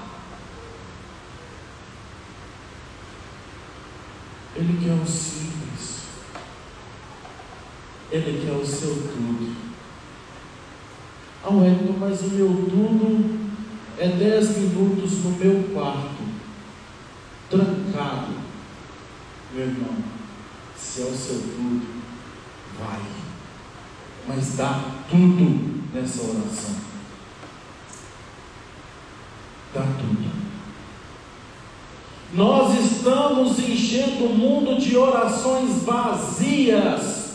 Ele 4.55 4.79
quer 4.81 4.93
o 4.93 5.05
simples. 5.05 6.03
Ele 8.11 8.45
quer 8.45 8.53
o 8.53 8.65
seu 8.65 8.95
tudo. 8.95 9.55
Ah, 11.43 11.49
Wellington, 11.49 11.95
mas 11.99 12.21
o 12.21 12.29
meu 12.29 12.47
tudo 12.47 13.49
é 13.97 14.07
10 14.07 14.57
minutos 14.57 15.23
no 15.23 15.31
meu 15.31 15.69
quarto, 15.73 16.14
trancado. 17.49 18.33
Meu 19.53 19.67
irmão, 19.67 19.95
se 20.77 21.01
é 21.01 21.05
o 21.05 21.15
seu 21.15 21.39
tudo, 21.39 21.85
vai. 22.79 23.01
Mas 24.27 24.55
dá 24.55 24.81
tudo 25.09 25.83
nessa 25.93 26.21
oração. 26.23 26.75
Dá 29.73 29.81
tudo. 29.81 30.45
Nós 32.33 32.91
estamos 32.91 33.59
enchendo 33.59 34.25
o 34.25 34.37
mundo 34.37 34.79
de 34.79 34.97
orações 34.97 35.83
vazias. 35.83 37.25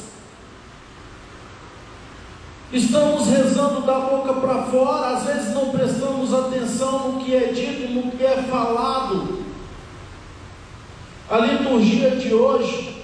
Estamos 2.73 3.27
rezando 3.27 3.81
da 3.81 3.99
boca 3.99 4.35
para 4.35 4.63
fora, 4.65 5.17
às 5.17 5.25
vezes 5.25 5.55
não 5.55 5.71
prestamos 5.71 6.33
atenção 6.33 7.13
no 7.13 7.25
que 7.25 7.35
é 7.35 7.49
dito, 7.53 7.93
no 7.93 8.13
que 8.13 8.23
é 8.23 8.43
falado. 8.43 9.50
A 11.31 11.39
liturgia 11.39 12.17
de 12.17 12.35
hoje, 12.35 13.03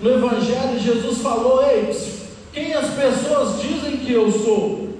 no 0.00 0.10
Evangelho, 0.10 0.80
Jesus 0.80 1.18
falou: 1.18 1.64
Ei, 1.64 1.94
quem 2.52 2.74
as 2.74 2.92
pessoas 2.92 3.62
dizem 3.62 3.98
que 3.98 4.12
eu 4.12 4.30
sou? 4.32 4.98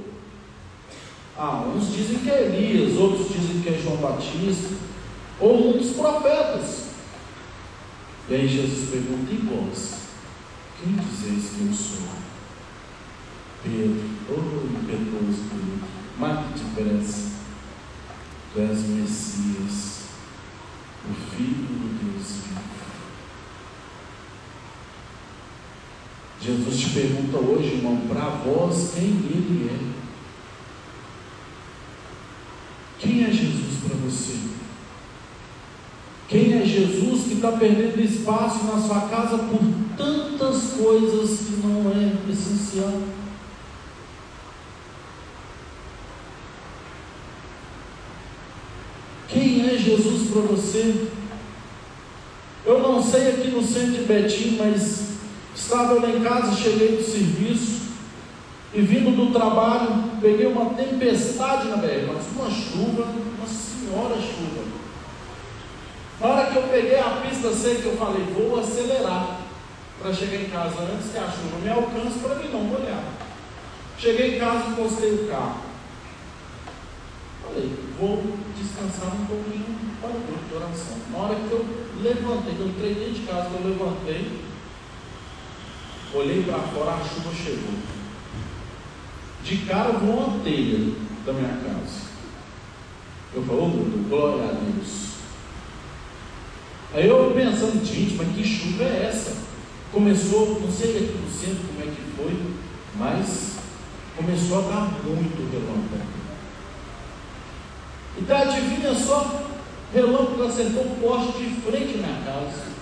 Ah, 1.36 1.64
uns 1.74 1.92
dizem 1.92 2.18
que 2.18 2.30
é 2.30 2.42
Elias, 2.42 2.96
outros 2.96 3.28
dizem 3.28 3.60
que 3.60 3.68
é 3.68 3.78
João 3.82 3.96
Batista, 3.96 4.74
ou 5.40 5.70
um 5.70 5.78
dos 5.78 5.90
profetas. 5.96 6.90
E 8.28 8.34
aí 8.34 8.46
Jesus 8.46 8.90
pergunta: 8.90 9.32
E 9.32 9.36
vós? 9.36 9.94
Quem 10.80 10.92
dizeis 10.94 11.50
que 11.50 11.66
eu 11.66 11.72
sou? 11.72 12.14
Pedro, 13.64 14.04
oh 14.30 14.66
impetuoso 14.78 15.42
Pedro, 15.50 15.88
mais 16.18 16.46
que 16.46 16.60
depressa, 16.60 17.30
tu 18.52 18.60
és 18.60 18.78
o 18.78 18.88
Messias, 18.88 20.04
o 21.08 21.14
Filho 21.34 21.66
do 21.66 21.98
Deus 22.04 22.44
vivo. 22.44 22.74
Jesus 26.44 26.78
te 26.78 26.90
pergunta 26.90 27.38
hoje, 27.38 27.76
irmão, 27.76 28.02
para 28.06 28.28
vós 28.44 28.92
quem 28.94 29.04
ele 29.04 29.70
é. 29.70 29.94
Quem 32.98 33.24
é 33.24 33.30
Jesus 33.30 33.78
para 33.82 33.96
você? 33.96 34.38
Quem 36.28 36.52
é 36.52 36.66
Jesus 36.66 37.28
que 37.28 37.34
está 37.34 37.52
perdendo 37.52 37.98
espaço 37.98 38.64
na 38.64 38.78
sua 38.78 39.08
casa 39.08 39.38
por 39.38 39.60
tantas 39.96 40.72
coisas 40.72 41.38
que 41.46 41.66
não 41.66 41.90
é 41.90 42.30
essencial? 42.30 43.00
Quem 49.28 49.66
é 49.66 49.78
Jesus 49.78 50.28
para 50.28 50.42
você? 50.42 51.08
Eu 52.66 52.80
não 52.80 53.02
sei 53.02 53.30
aqui 53.30 53.48
no 53.48 53.62
centro 53.62 53.92
de 53.92 54.04
Betim, 54.04 54.56
mas 54.58 55.13
estava 55.54 55.94
lá 55.94 56.08
em 56.08 56.22
casa, 56.22 56.56
cheguei 56.56 56.96
do 56.96 57.02
serviço 57.02 57.84
e 58.72 58.80
vindo 58.80 59.14
do 59.14 59.32
trabalho, 59.32 60.04
peguei 60.20 60.46
uma 60.46 60.74
tempestade 60.74 61.68
na 61.68 61.76
BR, 61.76 62.12
mas 62.12 62.26
uma 62.34 62.50
chuva, 62.50 63.04
uma 63.38 63.46
senhora 63.46 64.16
chuva. 64.16 64.64
Na 66.20 66.28
hora 66.28 66.50
que 66.50 66.56
eu 66.56 66.62
peguei 66.64 66.98
a 66.98 67.22
pista 67.22 67.52
seca, 67.52 67.88
eu 67.88 67.96
falei, 67.96 68.24
vou 68.34 68.58
acelerar 68.58 69.40
para 70.00 70.12
chegar 70.12 70.40
em 70.40 70.50
casa 70.50 70.82
antes 70.82 71.10
que 71.12 71.18
a 71.18 71.30
chuva 71.30 71.58
me 71.62 71.70
alcance 71.70 72.18
para 72.18 72.34
mim 72.36 72.48
não 72.52 72.62
molhar. 72.62 73.04
Cheguei 73.98 74.36
em 74.36 74.38
casa, 74.38 74.70
encostei 74.70 75.12
o 75.12 75.28
carro. 75.28 75.62
Falei, 77.44 77.70
vou 78.00 78.22
descansar 78.58 79.14
um 79.14 79.26
pouquinho 79.26 79.76
para 80.00 80.10
o 80.10 80.20
grupo 80.20 80.48
de 80.48 80.54
oração. 80.54 80.96
Na 81.12 81.18
hora 81.18 81.34
que 81.36 81.52
eu 81.52 81.64
levantei, 82.02 82.54
que 82.54 82.60
eu 82.60 82.68
entrei 82.68 82.94
dentro 82.94 83.12
de 83.14 83.26
casa, 83.26 83.50
eu 83.54 83.68
levantei, 83.68 84.40
olhei 86.18 86.42
para 86.42 86.58
fora, 86.58 86.92
a 86.92 87.04
chuva 87.04 87.34
chegou. 87.34 87.74
De 89.42 89.56
cara 89.66 89.92
voou 89.92 90.28
uma 90.28 90.44
telha 90.44 90.94
da 91.26 91.32
minha 91.32 91.48
casa. 91.48 92.04
Eu 93.34 93.42
meu 93.42 93.68
Deus, 93.68 94.08
glória 94.08 94.44
a 94.44 94.52
Deus. 94.52 95.04
Aí 96.94 97.08
eu 97.08 97.32
pensando, 97.34 97.84
gente, 97.84 98.14
mas 98.14 98.28
que 98.34 98.44
chuva 98.44 98.84
é 98.84 99.06
essa? 99.10 99.36
Começou, 99.92 100.60
não 100.60 100.70
sei 100.70 100.96
aqui 100.96 101.18
no 101.18 101.30
centro 101.30 101.64
como 101.66 101.80
é 101.80 101.92
que 101.92 102.02
foi, 102.16 102.40
mas 102.96 103.56
começou 104.16 104.58
a 104.58 104.62
dar 104.62 104.80
muito 105.04 105.50
relâmpago. 105.50 106.14
Então 108.16 108.36
adivinha 108.36 108.94
só, 108.94 109.44
relâmpago 109.92 110.44
acertou 110.44 110.84
o 110.84 110.96
poste 111.00 111.42
de 111.42 111.60
frente 111.62 111.98
na 111.98 112.24
casa. 112.24 112.74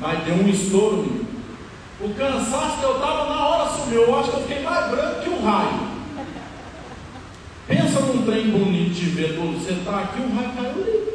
Mas 0.00 0.24
deu 0.24 0.34
um 0.36 0.48
estouro. 0.48 1.33
O 2.00 2.12
cansaço 2.14 2.78
que 2.78 2.84
eu 2.84 2.96
estava 2.96 3.28
na 3.28 3.46
hora 3.46 3.70
sumiu. 3.70 4.02
Eu 4.02 4.18
acho 4.18 4.30
que 4.30 4.36
eu 4.36 4.42
fiquei 4.42 4.62
mais 4.62 4.90
branco 4.90 5.22
que 5.22 5.28
um 5.28 5.44
raio. 5.44 5.94
Pensa 7.66 8.00
num 8.00 8.26
trem 8.26 8.50
bonito 8.50 8.94
de 8.94 9.06
ver 9.06 9.36
todo. 9.36 9.58
Você 9.58 9.72
está 9.72 10.00
aqui, 10.00 10.20
um 10.20 10.34
raio 10.34 10.52
caiu 10.52 10.70
ali. 10.70 11.14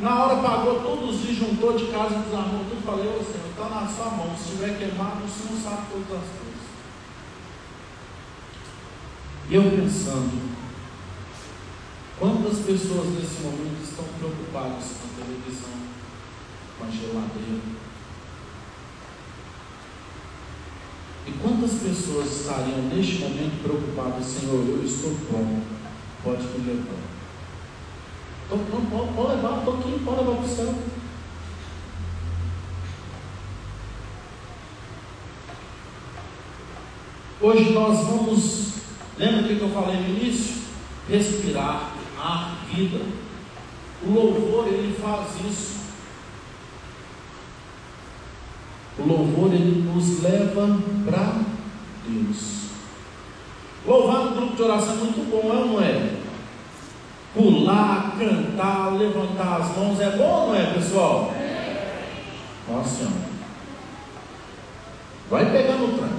Na 0.00 0.24
hora 0.24 0.36
pagou 0.42 0.80
todos 0.80 1.16
os 1.16 1.22
disjuntor 1.22 1.76
de 1.76 1.86
casa, 1.86 2.18
desarmou 2.18 2.64
tudo. 2.68 2.84
Falei, 2.84 3.08
ô 3.08 3.22
Senhor, 3.22 3.48
está 3.50 3.68
na 3.68 3.88
sua 3.88 4.06
mão. 4.10 4.36
Se 4.36 4.50
estiver 4.50 4.78
queimado, 4.78 5.24
o 5.24 5.28
Senhor 5.28 5.60
sabe 5.62 5.86
todas 5.90 6.22
as 6.22 6.28
coisas. 6.28 6.48
E 9.50 9.54
eu 9.54 9.62
pensando, 9.62 10.56
quantas 12.18 12.58
pessoas 12.58 13.08
nesse 13.14 13.40
momento 13.40 13.82
estão 13.82 14.04
preocupadas 14.18 14.84
com 15.00 15.08
a 15.08 15.24
televisão, 15.24 15.70
com 16.78 16.84
a 16.84 16.90
geladeira? 16.90 17.87
E 21.28 21.32
quantas 21.42 21.72
pessoas 21.72 22.40
estariam 22.40 22.88
neste 22.88 23.16
momento 23.16 23.62
preocupadas, 23.62 24.24
Senhor, 24.24 24.66
eu 24.66 24.82
estou 24.82 25.14
pronto, 25.28 25.62
pode 26.24 26.42
me 26.42 26.66
levar. 26.66 27.08
Não, 28.50 28.58
pode, 29.14 29.36
levar, 29.36 29.58
estou 29.58 29.74
aqui, 29.74 30.00
pode 30.06 30.20
levar 30.20 30.36
para 30.36 30.44
o 30.44 30.48
céu. 30.48 30.74
Hoje 37.42 37.72
nós 37.72 37.98
vamos, 38.06 38.72
lembra 39.18 39.42
o 39.42 39.44
que 39.46 39.60
eu 39.60 39.68
falei 39.68 39.96
no 39.96 40.08
início? 40.08 40.62
Respirar 41.10 41.92
a 42.18 42.56
vida. 42.74 43.00
O 44.02 44.10
louvor 44.10 44.66
ele 44.68 44.98
faz 44.98 45.28
isso. 45.46 45.77
O 48.98 49.06
louvor 49.06 49.52
ele 49.52 49.82
nos 49.82 50.22
leva 50.22 50.78
para 51.04 51.40
Deus. 52.06 52.58
Louvar 53.86 54.24
no 54.24 54.36
grupo 54.36 54.56
de 54.56 54.62
oração 54.62 54.92
é 54.92 54.96
muito 54.96 55.30
bom, 55.30 55.50
é 55.50 55.66
não 55.66 55.80
é? 55.80 56.18
Pular, 57.34 58.16
cantar, 58.18 58.94
levantar 58.94 59.60
as 59.60 59.76
mãos 59.76 60.00
é 60.00 60.10
bom 60.16 60.48
não 60.48 60.56
é, 60.56 60.72
pessoal? 60.74 61.32
Nossa 62.68 62.88
Senhora. 62.88 63.28
Vai 65.30 65.50
pegando 65.52 65.84
o 65.84 65.98
tranco. 65.98 66.18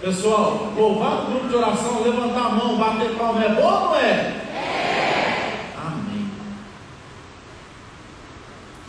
Pessoal, 0.00 0.72
louvar 0.76 1.22
no 1.22 1.30
grupo 1.30 1.48
de 1.48 1.56
oração, 1.56 2.02
levantar 2.02 2.46
a 2.46 2.50
mão, 2.50 2.76
bater 2.76 3.16
palma 3.16 3.42
é 3.42 3.54
bom 3.54 3.62
ou 3.62 3.80
não 3.80 3.96
é? 3.96 4.10
É. 4.52 5.72
Amém. 5.76 6.30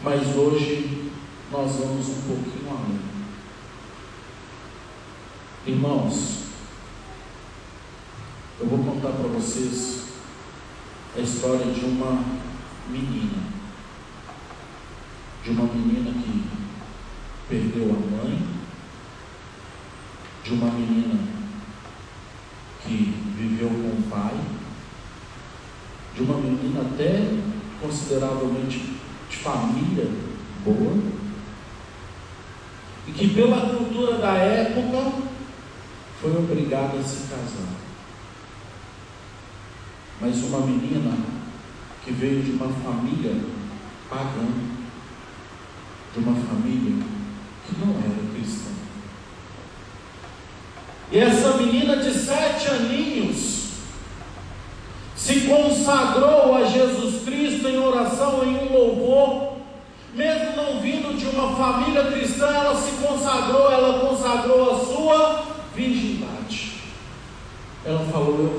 Mas 0.03 0.35
hoje 0.35 1.11
nós 1.51 1.71
vamos 1.77 2.09
um 2.09 2.21
pouquinho 2.21 2.69
além. 2.69 2.96
Irmãos, 5.67 6.43
eu 8.57 8.67
vou 8.67 8.79
contar 8.85 9.09
para 9.09 9.27
vocês 9.27 10.05
a 11.13 11.19
história 11.19 11.73
de 11.73 11.83
uma 11.83 12.23
menina. 12.87 13.43
De 15.43 15.49
uma 15.49 15.65
menina 15.65 16.09
que 16.23 16.45
perdeu 17.49 17.83
a 17.83 18.23
mãe, 18.23 18.47
de 20.41 20.53
uma 20.53 20.71
menina 20.71 21.19
que 22.85 23.13
viveu 23.35 23.67
com 23.67 23.89
o 23.89 24.03
pai, 24.09 24.39
de 26.15 26.23
uma 26.23 26.37
menina 26.37 26.79
até 26.79 27.27
consideravelmente 27.81 28.97
de 29.29 29.35
família 29.35 30.09
boa, 30.63 30.97
e 33.05 33.11
que 33.11 33.33
pela 33.33 33.75
cultura 33.75 34.17
da 34.17 34.33
época 34.35 35.27
foi 36.21 36.35
obrigado 36.35 36.97
a 36.99 37.03
se 37.03 37.27
casar. 37.27 37.75
Mas 40.19 40.43
uma 40.43 40.61
menina 40.61 41.15
que 42.03 42.11
veio 42.11 42.41
de 42.41 42.51
uma 42.51 42.69
família 42.69 43.35
pagã, 44.09 44.47
de 46.13 46.19
uma 46.19 46.33
família 46.33 47.03
que 47.65 47.79
não 47.79 47.95
era 47.97 48.33
cristã. 48.33 48.71
E 51.11 51.19
essa 51.19 51.57
menina 51.57 51.97
disse 51.97 52.29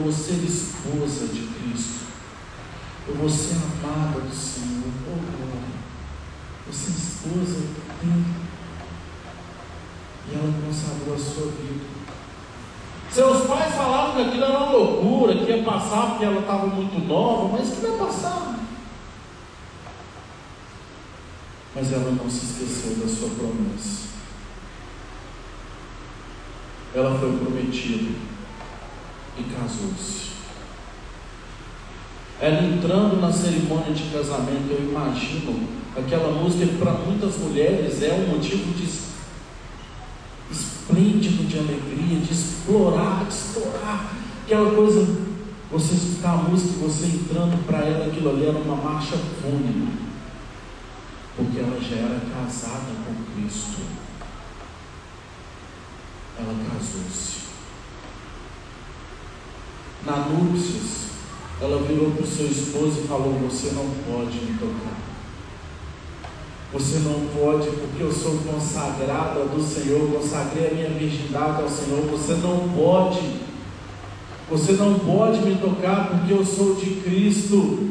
vou 0.08 0.12
ser 0.16 0.42
esposa 0.42 1.26
de 1.26 1.46
Cristo, 1.48 2.06
eu 3.06 3.14
vou 3.16 3.28
ser 3.28 3.56
amada 3.56 4.20
do 4.20 4.34
Senhor, 4.34 4.90
oh 5.06 5.18
glória, 5.20 6.72
ser 6.72 6.92
esposa 6.92 7.60
dele. 8.00 8.24
E 10.30 10.34
ela 10.34 10.54
consagrou 10.64 11.14
a 11.14 11.18
sua 11.18 11.52
vida. 11.52 11.84
Seus 13.10 13.46
pais 13.46 13.74
falavam 13.74 14.14
que 14.14 14.28
aquilo 14.30 14.44
era 14.44 14.58
uma 14.58 14.70
loucura, 14.70 15.34
que 15.34 15.50
ia 15.50 15.62
passar 15.62 16.10
porque 16.10 16.24
ela 16.24 16.40
estava 16.40 16.66
muito 16.68 17.06
nova, 17.06 17.58
mas 17.58 17.68
que 17.68 17.86
vai 17.86 17.98
passar. 17.98 18.60
Mas 21.74 21.92
ela 21.92 22.12
não 22.12 22.30
se 22.30 22.46
esqueceu 22.46 22.96
da 22.96 23.08
sua 23.08 23.28
promessa. 23.28 24.08
Ela 26.94 27.18
foi 27.18 27.36
prometida 27.36 28.37
casou-se. 29.68 30.28
Ela 32.40 32.62
entrando 32.62 33.20
na 33.20 33.30
cerimônia 33.32 33.92
de 33.92 34.04
casamento, 34.04 34.70
eu 34.70 34.88
imagino 34.88 35.68
aquela 35.96 36.32
música 36.32 36.66
que 36.66 36.78
para 36.78 36.92
muitas 36.92 37.36
mulheres 37.38 38.02
é 38.02 38.14
um 38.14 38.36
motivo 38.36 38.72
de 38.74 38.88
esplêndido 40.50 41.44
de 41.44 41.58
alegria, 41.58 42.20
de 42.20 42.32
explorar, 42.32 43.24
de 43.24 43.34
explorar. 43.34 44.14
Aquela 44.44 44.74
coisa, 44.74 45.06
você 45.70 45.94
escutar 45.94 46.32
a 46.34 46.36
música 46.36 46.74
e 46.76 46.82
você 46.82 47.06
entrando 47.06 47.66
para 47.66 47.78
ela, 47.78 48.06
aquilo 48.06 48.30
ali 48.30 48.46
era 48.46 48.56
uma 48.56 48.76
marcha 48.76 49.16
fúnebre. 49.42 50.08
Porque 51.36 51.58
ela 51.58 51.78
já 51.80 51.96
era 51.96 52.20
casada 52.32 52.92
com 53.04 53.34
Cristo. 53.34 53.80
Ela 56.38 56.54
casou-se. 56.70 57.47
Na 60.06 60.16
núpcias, 60.16 61.08
ela 61.60 61.82
virou 61.82 62.12
para 62.12 62.24
o 62.24 62.26
seu 62.26 62.46
esposo 62.46 63.00
e 63.00 63.08
falou: 63.08 63.32
Você 63.48 63.72
não 63.74 63.88
pode 64.06 64.38
me 64.38 64.58
tocar. 64.58 64.96
Você 66.72 66.98
não 66.98 67.28
pode, 67.28 67.68
porque 67.70 68.02
eu 68.02 68.12
sou 68.12 68.38
consagrada 68.38 69.44
do 69.46 69.62
Senhor, 69.62 70.10
consagrei 70.12 70.68
a 70.68 70.74
minha 70.74 70.90
virgindade 70.90 71.62
ao 71.62 71.68
Senhor. 71.68 72.02
Você 72.10 72.34
não 72.34 72.68
pode, 72.76 73.40
você 74.50 74.72
não 74.72 74.98
pode 74.98 75.40
me 75.40 75.56
tocar, 75.56 76.10
porque 76.10 76.32
eu 76.32 76.44
sou 76.44 76.74
de 76.74 77.00
Cristo. 77.00 77.88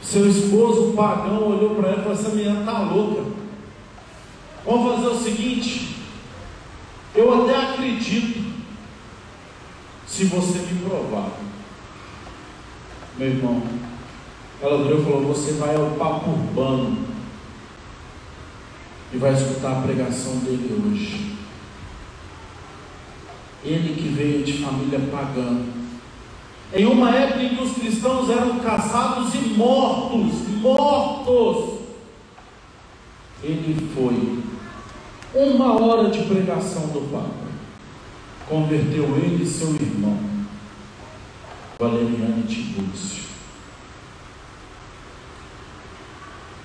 Seu 0.00 0.28
esposo 0.28 0.92
pagão 0.96 1.48
olhou 1.48 1.74
para 1.74 1.90
ela 1.90 1.98
e 1.98 2.02
falou: 2.02 2.18
Essa 2.18 2.28
menina 2.30 2.60
está 2.60 2.78
louca. 2.78 3.30
Vamos 4.64 4.94
fazer 4.94 5.08
o 5.08 5.18
seguinte: 5.18 5.96
eu 7.14 7.42
até 7.42 7.56
acredito, 7.56 8.49
se 10.10 10.24
você 10.24 10.58
me 10.58 10.80
provar, 10.82 11.30
meu 13.16 13.28
irmão. 13.28 13.62
Ela 14.60 14.82
virou 14.82 15.00
e 15.00 15.04
falou: 15.04 15.22
Você 15.28 15.52
vai 15.52 15.76
ao 15.76 15.92
papo 15.92 16.30
urbano 16.30 17.06
e 19.12 19.16
vai 19.16 19.32
escutar 19.32 19.78
a 19.78 19.82
pregação 19.82 20.36
dele 20.38 20.82
hoje. 20.84 21.36
Ele 23.64 23.94
que 23.94 24.08
veio 24.08 24.42
de 24.42 24.54
família 24.54 25.00
pagã. 25.12 25.62
Em 26.72 26.86
uma 26.86 27.14
época 27.14 27.42
em 27.42 27.56
que 27.56 27.62
os 27.62 27.72
cristãos 27.72 28.30
eram 28.30 28.58
caçados 28.60 29.34
e 29.34 29.54
mortos, 29.56 30.48
mortos. 30.60 31.80
Ele 33.42 33.88
foi. 33.94 34.40
Uma 35.32 35.80
hora 35.80 36.10
de 36.10 36.24
pregação 36.24 36.88
do 36.88 37.10
Papa. 37.12 37.49
Converteu 38.50 39.04
ele 39.16 39.44
e 39.44 39.46
seu 39.46 39.76
irmão, 39.76 40.18
Valeriano 41.78 42.42
Tibúrcio. 42.48 43.22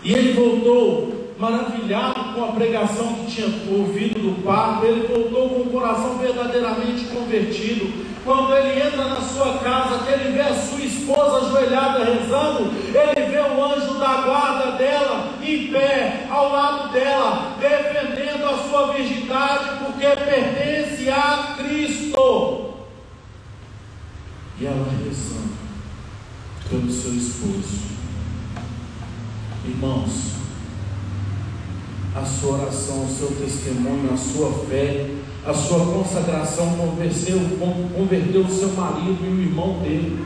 E 0.03 0.11
ele 0.11 0.33
voltou 0.33 1.35
maravilhado 1.37 2.33
com 2.33 2.43
a 2.43 2.51
pregação 2.53 3.13
que 3.13 3.35
tinha 3.35 3.47
ouvido 3.71 4.19
do 4.19 4.43
Papa, 4.43 4.83
ele 4.83 5.05
voltou 5.05 5.49
com 5.49 5.61
o 5.61 5.69
coração 5.69 6.17
verdadeiramente 6.17 7.05
convertido. 7.05 8.14
Quando 8.25 8.57
ele 8.57 8.81
entra 8.81 9.07
na 9.07 9.21
sua 9.21 9.59
casa, 9.59 10.03
que 10.03 10.11
ele 10.11 10.31
vê 10.31 10.41
a 10.41 10.55
sua 10.55 10.81
esposa 10.81 11.45
ajoelhada 11.45 12.03
rezando, 12.05 12.73
ele 12.73 13.29
vê 13.29 13.37
o 13.37 13.63
anjo 13.63 13.99
da 13.99 14.21
guarda 14.23 14.71
dela 14.71 15.29
em 15.43 15.67
pé, 15.71 16.25
ao 16.27 16.51
lado 16.51 16.91
dela, 16.91 17.55
defendendo 17.59 18.45
a 18.49 18.57
sua 18.67 18.93
virgindade, 18.93 19.77
porque 19.77 20.07
pertence 20.07 21.07
a 21.07 21.53
Cristo. 21.55 22.73
E 24.59 24.65
ela 24.65 24.87
rezando 25.05 25.53
pelo 26.67 26.91
seu 26.91 27.13
esposo. 27.13 27.85
Irmãos, 29.65 30.31
a 32.15 32.25
sua 32.25 32.57
oração, 32.57 33.05
o 33.05 33.07
seu 33.07 33.27
testemunho, 33.35 34.11
a 34.11 34.17
sua 34.17 34.51
fé, 34.65 35.14
a 35.45 35.53
sua 35.53 35.85
consagração 35.85 36.75
converteu, 36.75 37.39
converteu 37.95 38.41
o 38.41 38.49
seu 38.49 38.69
marido 38.69 39.17
e 39.23 39.27
o 39.27 39.41
irmão 39.41 39.79
dele. 39.79 40.25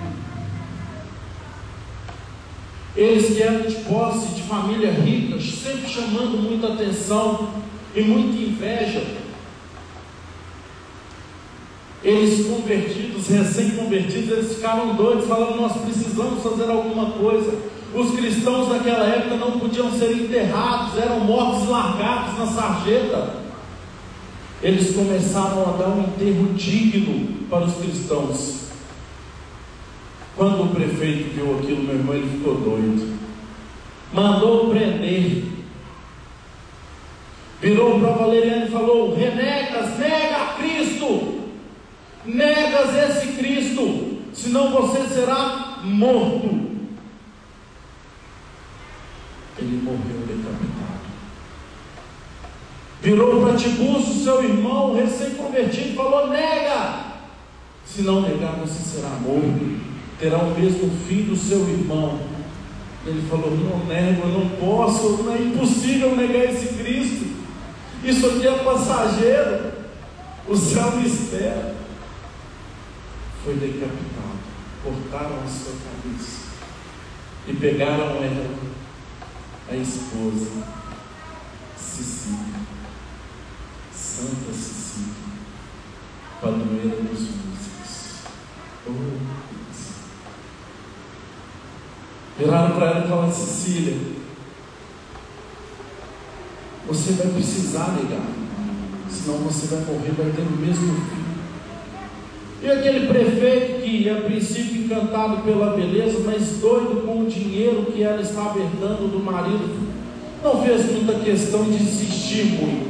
Eles 2.96 3.36
que 3.36 3.44
eram 3.44 3.62
de 3.62 3.76
posse 3.76 4.36
de 4.36 4.44
família 4.44 4.92
rica, 4.92 5.40
sempre 5.40 5.90
chamando 5.90 6.42
muita 6.42 6.74
atenção 6.74 7.50
e 7.94 8.02
muita 8.02 8.38
inveja. 8.38 9.04
Eles 12.02 12.48
convertidos, 12.48 13.28
recém-convertidos, 13.28 14.30
eles 14.30 14.56
ficaram 14.56 14.96
doidos, 14.96 15.28
falando: 15.28 15.60
Nós 15.60 15.74
precisamos 15.82 16.42
fazer 16.42 16.70
alguma 16.70 17.12
coisa. 17.12 17.60
Os 17.94 18.12
cristãos 18.12 18.70
daquela 18.70 19.06
época 19.06 19.36
não 19.36 19.60
podiam 19.60 19.92
ser 19.92 20.12
enterrados, 20.12 20.98
eram 20.98 21.20
mortos 21.22 21.68
largados 21.68 22.38
na 22.38 22.48
sarjeta. 22.48 23.39
Eles 24.62 24.96
começaram 24.96 25.64
a 25.64 25.78
dar 25.78 25.90
um 25.90 26.04
enterro 26.04 26.54
digno 26.54 27.46
para 27.50 27.66
os 27.66 27.76
cristãos. 27.76 28.70
Quando 30.36 30.64
o 30.64 30.76
prefeito 30.76 31.34
viu 31.34 31.58
aquilo, 31.58 31.84
meu 31.84 31.96
irmão, 31.96 32.16
ele 32.16 32.30
ficou 32.30 32.56
doido. 32.56 33.18
Mandou 34.14 34.70
prender. 34.70 35.44
Virou 37.62 38.00
para 38.00 38.12
Valeriano 38.12 38.68
e 38.68 38.72
falou: 38.72 39.16
Renegas, 39.16 39.98
nega 39.98 40.54
Cristo. 40.58 41.40
Negas 42.26 43.18
esse 43.18 43.34
Cristo, 43.34 44.18
senão 44.34 44.72
você 44.72 45.06
será 45.08 45.80
morto 45.84 46.70
ele 49.62 49.82
morreu 49.84 50.26
decapitado. 50.26 50.99
Virou 53.02 53.42
para 53.42 53.56
Tiburcio, 53.56 54.24
seu 54.24 54.44
irmão, 54.44 54.94
recém-convertido, 54.94 55.96
falou: 55.96 56.28
nega, 56.28 57.06
se 57.86 58.02
não 58.02 58.22
negar, 58.22 58.56
você 58.56 58.84
será 58.84 59.10
morto, 59.10 59.80
terá 60.20 60.40
o 60.40 60.60
mesmo 60.60 60.92
fim 61.08 61.24
do 61.24 61.36
seu 61.36 61.60
irmão. 61.70 62.20
Ele 63.06 63.26
falou: 63.30 63.52
não 63.52 63.86
nego, 63.86 64.28
eu 64.28 64.40
não 64.40 64.50
posso, 64.50 65.24
não 65.24 65.34
é 65.34 65.42
impossível 65.42 66.16
negar 66.16 66.46
esse 66.46 66.74
Cristo. 66.74 67.40
Isso 68.04 68.26
aqui 68.28 68.48
é 68.48 68.64
passageiro, 68.64 69.72
o 70.48 70.56
céu 70.56 70.92
me 70.98 71.08
espera. 71.08 71.76
Foi 73.46 73.54
decapitado, 73.56 74.40
cortaram 74.84 75.38
a 75.44 75.48
sua 75.48 75.74
cabeça 75.74 76.50
e 77.48 77.54
pegaram 77.54 78.18
ela 78.22 78.50
a 79.72 79.76
esposa 79.76 80.80
Cecília, 81.78 82.60
Santa 84.20 84.52
Cecília, 84.52 85.14
padroeira 86.42 86.98
dos 87.04 87.20
músicos. 87.22 88.16
Oh, 88.86 88.92
Deus. 88.92 89.80
Viraram 92.38 92.76
para 92.76 92.86
ela 92.88 93.06
e 93.06 93.08
falaram: 93.08 93.32
Cecília, 93.32 93.98
você 96.86 97.14
vai 97.14 97.28
precisar 97.28 97.96
negar, 97.96 98.28
senão 99.10 99.38
você 99.38 99.68
vai 99.68 99.86
morrer, 99.86 100.12
vai 100.12 100.32
ter 100.32 100.42
o 100.42 100.52
mesmo 100.52 100.96
fim. 100.96 101.30
E 102.62 102.70
aquele 102.70 103.08
prefeito 103.08 103.82
que, 103.82 104.10
a 104.10 104.22
princípio, 104.24 104.84
encantado 104.84 105.44
pela 105.44 105.78
beleza, 105.78 106.20
mas 106.26 106.58
doido 106.58 107.06
com 107.06 107.22
o 107.22 107.30
dinheiro 107.30 107.86
que 107.86 108.04
ela 108.04 108.22
estava 108.22 108.60
herdando 108.60 109.08
do 109.08 109.20
marido, 109.24 109.94
não 110.44 110.62
fez 110.62 110.92
muita 110.92 111.14
questão 111.20 111.64
de 111.64 111.82
insistir 111.82 112.44
muito, 112.48 112.89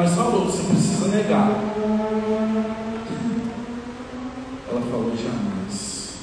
mas 0.00 0.14
falou: 0.14 0.46
você 0.46 0.62
precisa 0.62 1.08
negar. 1.08 1.50
Ela 4.70 4.80
falou: 4.90 5.12
jamais 5.14 6.14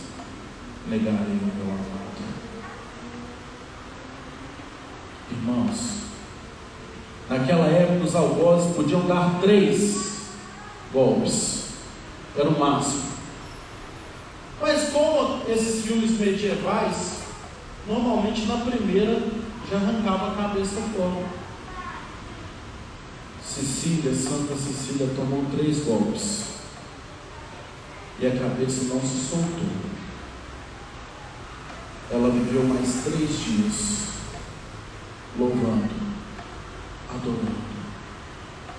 negarei 0.88 1.38
o 1.38 1.51
meu 1.55 1.65
amado. 1.65 2.07
Irmãos, 5.30 5.97
naquela 7.30 7.67
época 7.67 8.05
os 8.05 8.15
algozes 8.15 8.75
podiam 8.75 9.05
dar 9.05 9.39
três 9.41 10.32
golpes, 10.91 11.65
era 12.36 12.49
o 12.49 12.59
máximo. 12.59 13.03
Mas 14.59 14.89
como 14.89 15.43
esses 15.47 15.86
filmes 15.86 16.19
medievais, 16.19 17.19
normalmente 17.88 18.47
na 18.47 18.57
primeira 18.57 19.21
já 19.69 19.78
arrancava 19.78 20.32
a 20.32 20.36
cabeça 20.36 20.82
fora. 20.95 21.46
Cecília, 23.47 24.13
Santa 24.13 24.55
Cecília, 24.55 25.09
tomou 25.15 25.45
três 25.55 25.83
golpes 25.85 26.57
e 28.19 28.27
a 28.27 28.31
cabeça 28.31 28.85
não 28.85 29.01
se 29.01 29.29
soltou. 29.29 29.87
Ela 32.09 32.29
viveu 32.29 32.63
mais 32.63 33.03
três 33.03 33.29
dias 33.39 34.07
louvando, 35.37 35.89
adorando, 37.09 37.67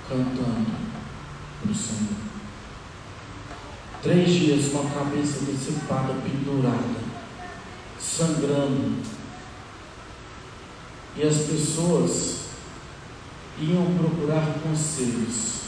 cantando 0.08 0.70
para 1.62 1.70
o 1.70 1.74
Senhor. 1.74 2.28
Três 4.02 4.30
dias 4.30 4.72
com 4.72 4.86
a 4.86 4.90
cabeça 4.90 5.44
decepada, 5.44 6.14
pendurada, 6.14 7.00
sangrando. 7.98 9.02
E 11.16 11.22
as 11.22 11.36
pessoas 11.36 12.47
iam 13.60 13.86
procurar 13.96 14.58
conselhos. 14.62 15.58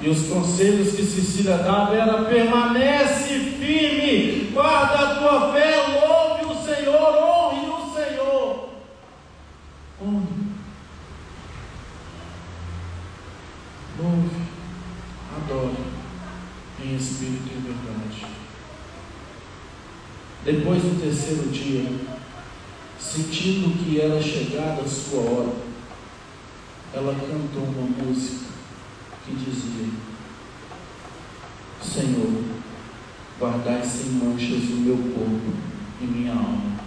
E 0.00 0.08
os 0.08 0.28
conselhos 0.28 0.94
que 0.94 1.02
Cecília 1.02 1.58
dava 1.58 1.94
era 1.94 2.24
permanece 2.24 3.56
firme, 3.58 4.50
guarda 4.52 4.94
a 4.94 5.14
tua 5.16 5.52
fé, 5.52 5.76
louve 5.88 6.44
o 6.44 6.64
Senhor, 6.64 7.16
honre 7.16 7.68
o 7.68 7.94
Senhor. 7.94 8.68
Honre. 10.00 10.48
Louve, 14.00 14.30
adore 15.36 15.76
em 16.84 16.96
espírito 16.96 17.50
e 17.50 17.60
verdade. 17.60 18.26
Depois 20.44 20.80
do 20.80 21.00
terceiro 21.00 21.48
dia, 21.48 21.90
sentindo 23.00 23.76
que 23.76 24.00
era 24.00 24.22
chegada 24.22 24.82
a 24.82 24.88
sua 24.88 25.20
hora, 25.20 25.67
ela 26.94 27.14
cantou 27.14 27.64
uma 27.64 28.04
música 28.04 28.46
que 29.24 29.34
dizia: 29.34 29.88
Senhor, 31.82 32.44
guardai 33.38 33.82
sem 33.84 34.12
manchas 34.12 34.70
o 34.70 34.80
meu 34.80 34.96
corpo 34.96 35.52
e 36.00 36.04
minha 36.04 36.32
alma, 36.32 36.80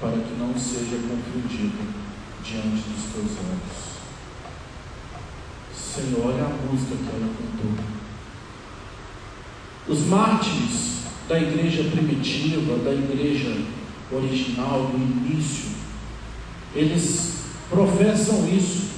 para 0.00 0.12
que 0.12 0.34
não 0.38 0.56
seja 0.56 0.96
confundido 0.96 2.02
diante 2.44 2.88
dos 2.88 3.12
teus 3.12 3.38
olhos. 3.38 3.92
Senhor, 5.74 6.26
olha 6.26 6.44
a 6.44 6.72
música 6.72 6.96
que 6.96 7.16
ela 7.16 7.28
cantou. 7.36 7.84
Os 9.88 10.06
mártires 10.06 11.02
da 11.28 11.38
igreja 11.38 11.84
primitiva, 11.90 12.78
da 12.78 12.92
igreja 12.92 13.56
original, 14.10 14.86
do 14.86 14.96
início, 14.96 15.72
eles 16.74 17.42
professam 17.68 18.48
isso, 18.48 18.91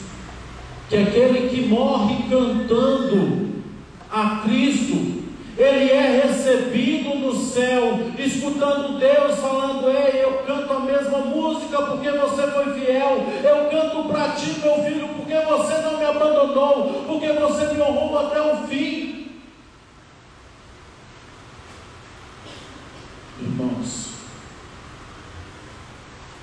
que 0.95 1.03
aquele 1.03 1.49
que 1.49 1.67
morre 1.67 2.29
cantando 2.31 3.63
a 4.09 4.43
Cristo, 4.45 5.25
ele 5.59 5.91
é 5.91 6.23
recebido 6.25 7.17
no 7.17 7.35
céu, 7.35 8.13
escutando 8.17 9.01
Deus 9.01 9.41
falando: 9.41 9.91
Ei, 9.91 10.23
eu 10.23 10.45
canto 10.47 10.73
a 10.73 10.81
mesma 10.81 11.19
música 11.19 11.83
porque 11.83 12.11
você 12.13 12.47
foi 12.47 12.79
fiel, 12.79 13.27
eu 13.43 13.71
canto 13.71 14.09
para 14.09 14.31
ti, 14.37 14.61
meu 14.61 14.85
filho, 14.85 15.09
porque 15.09 15.35
você 15.35 15.79
não 15.79 15.99
me 15.99 16.05
abandonou, 16.05 17.05
porque 17.09 17.33
você 17.33 17.75
me 17.75 17.83
honrou 17.83 18.17
até 18.27 18.41
o 18.41 18.69
fim. 18.69 19.33
Irmãos, 23.41 24.11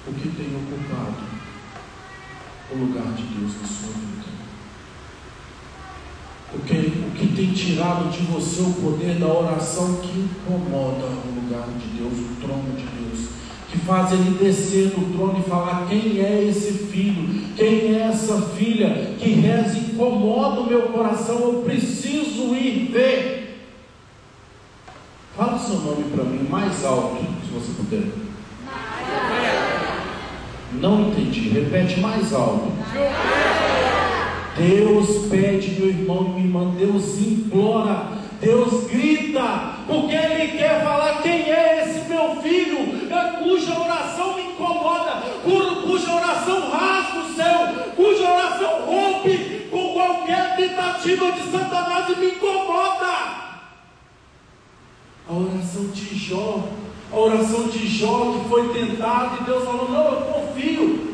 o 0.06 0.14
que 0.14 0.28
tem 0.28 0.48
ocupado 0.48 1.24
o 2.74 2.76
lugar 2.76 3.14
de 3.14 3.24
Deus 3.24 3.54
na 3.62 3.68
sua 3.68 3.94
vida? 3.94 4.12
O 6.54 6.60
que, 6.60 6.74
o 6.76 7.12
que 7.12 7.28
de 8.00 8.24
você 8.24 8.62
o 8.62 8.74
poder 8.74 9.16
da 9.16 9.28
oração 9.28 9.96
que 9.96 10.20
incomoda 10.20 11.06
o 11.06 11.42
lugar 11.42 11.68
de 11.78 12.00
Deus, 12.00 12.14
o 12.14 12.42
trono 12.42 12.76
de 12.76 12.84
Deus, 12.84 13.30
que 13.70 13.78
faz 13.80 14.12
ele 14.14 14.38
descer 14.38 14.90
do 14.90 15.14
trono 15.14 15.40
e 15.40 15.50
falar: 15.50 15.88
quem 15.88 16.20
é 16.20 16.44
esse 16.44 16.72
filho, 16.72 17.42
quem 17.56 17.96
é 17.96 18.08
essa 18.12 18.42
filha 18.42 19.14
que 19.20 19.32
reza 19.32 19.78
e 19.78 19.92
incomoda 19.92 20.62
o 20.62 20.68
meu 20.68 20.84
coração, 20.84 21.40
eu 21.40 21.62
preciso 21.66 22.56
ir 22.56 22.92
ver. 22.92 23.68
Fala 25.36 25.56
o 25.56 25.60
seu 25.60 25.80
nome 25.80 26.04
para 26.16 26.24
mim 26.24 26.48
mais 26.50 26.86
alto, 26.86 27.18
se 27.46 27.52
você 27.52 27.72
puder. 27.74 28.04
Não 30.74 31.10
entendi. 31.10 31.50
Repete 31.50 32.00
mais 32.00 32.34
alto. 32.34 32.72
Deus 34.58 35.28
pede, 35.30 35.80
meu 35.80 35.90
irmão 35.90 36.26
e 36.26 36.30
minha 36.30 36.46
irmã, 36.46 36.74
Deus 36.78 37.18
implora, 37.20 38.08
Deus 38.42 38.88
grita, 38.90 39.76
porque 39.88 40.16
Ele 40.16 40.58
quer 40.58 40.84
falar 40.84 41.22
quem 41.22 41.50
é 41.50 41.84
esse 41.84 42.10
meu 42.10 42.36
filho, 42.42 42.78
cuja 43.40 43.80
oração 43.80 44.36
me 44.36 44.44
incomoda, 44.44 45.24
cuja 45.86 46.16
oração 46.16 46.70
rasga 46.70 47.20
o 47.20 47.34
céu, 47.34 47.94
cuja 47.96 48.30
oração 48.30 48.86
rompe 48.86 49.68
com 49.72 49.94
qualquer 49.94 50.56
tentativa 50.58 51.32
de 51.32 51.52
Satanás 51.52 52.10
e 52.10 52.20
me 52.20 52.28
incomoda. 52.32 53.52
A 55.30 55.34
oração 55.34 55.88
de 55.94 56.18
Jó, 56.18 56.68
a 57.12 57.18
oração 57.18 57.68
de 57.70 57.88
Jó 57.88 58.34
que 58.34 58.50
foi 58.50 58.74
tentada 58.74 59.38
e 59.40 59.44
Deus 59.46 59.64
falou: 59.64 59.90
Não, 59.90 60.04
eu 60.04 60.22
confio. 60.22 61.11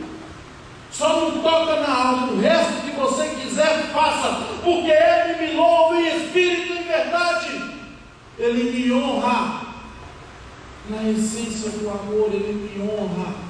Só 0.91 1.21
não 1.21 1.41
toca 1.41 1.81
na 1.81 1.93
alma, 1.93 2.33
o 2.33 2.39
resto 2.39 2.81
que 2.81 2.91
você 2.91 3.27
quiser, 3.35 3.91
faça, 3.93 4.45
porque 4.63 4.91
Ele 4.91 5.47
me 5.47 5.55
louva 5.55 5.99
em 5.99 6.07
espírito 6.07 6.73
e 6.73 6.83
verdade. 6.83 7.61
Ele 8.39 8.71
me 8.71 8.91
honra. 8.93 9.67
Na 10.89 11.03
essência 11.09 11.69
do 11.71 11.89
amor, 11.89 12.29
Ele 12.33 12.53
me 12.53 12.81
honra. 12.81 13.47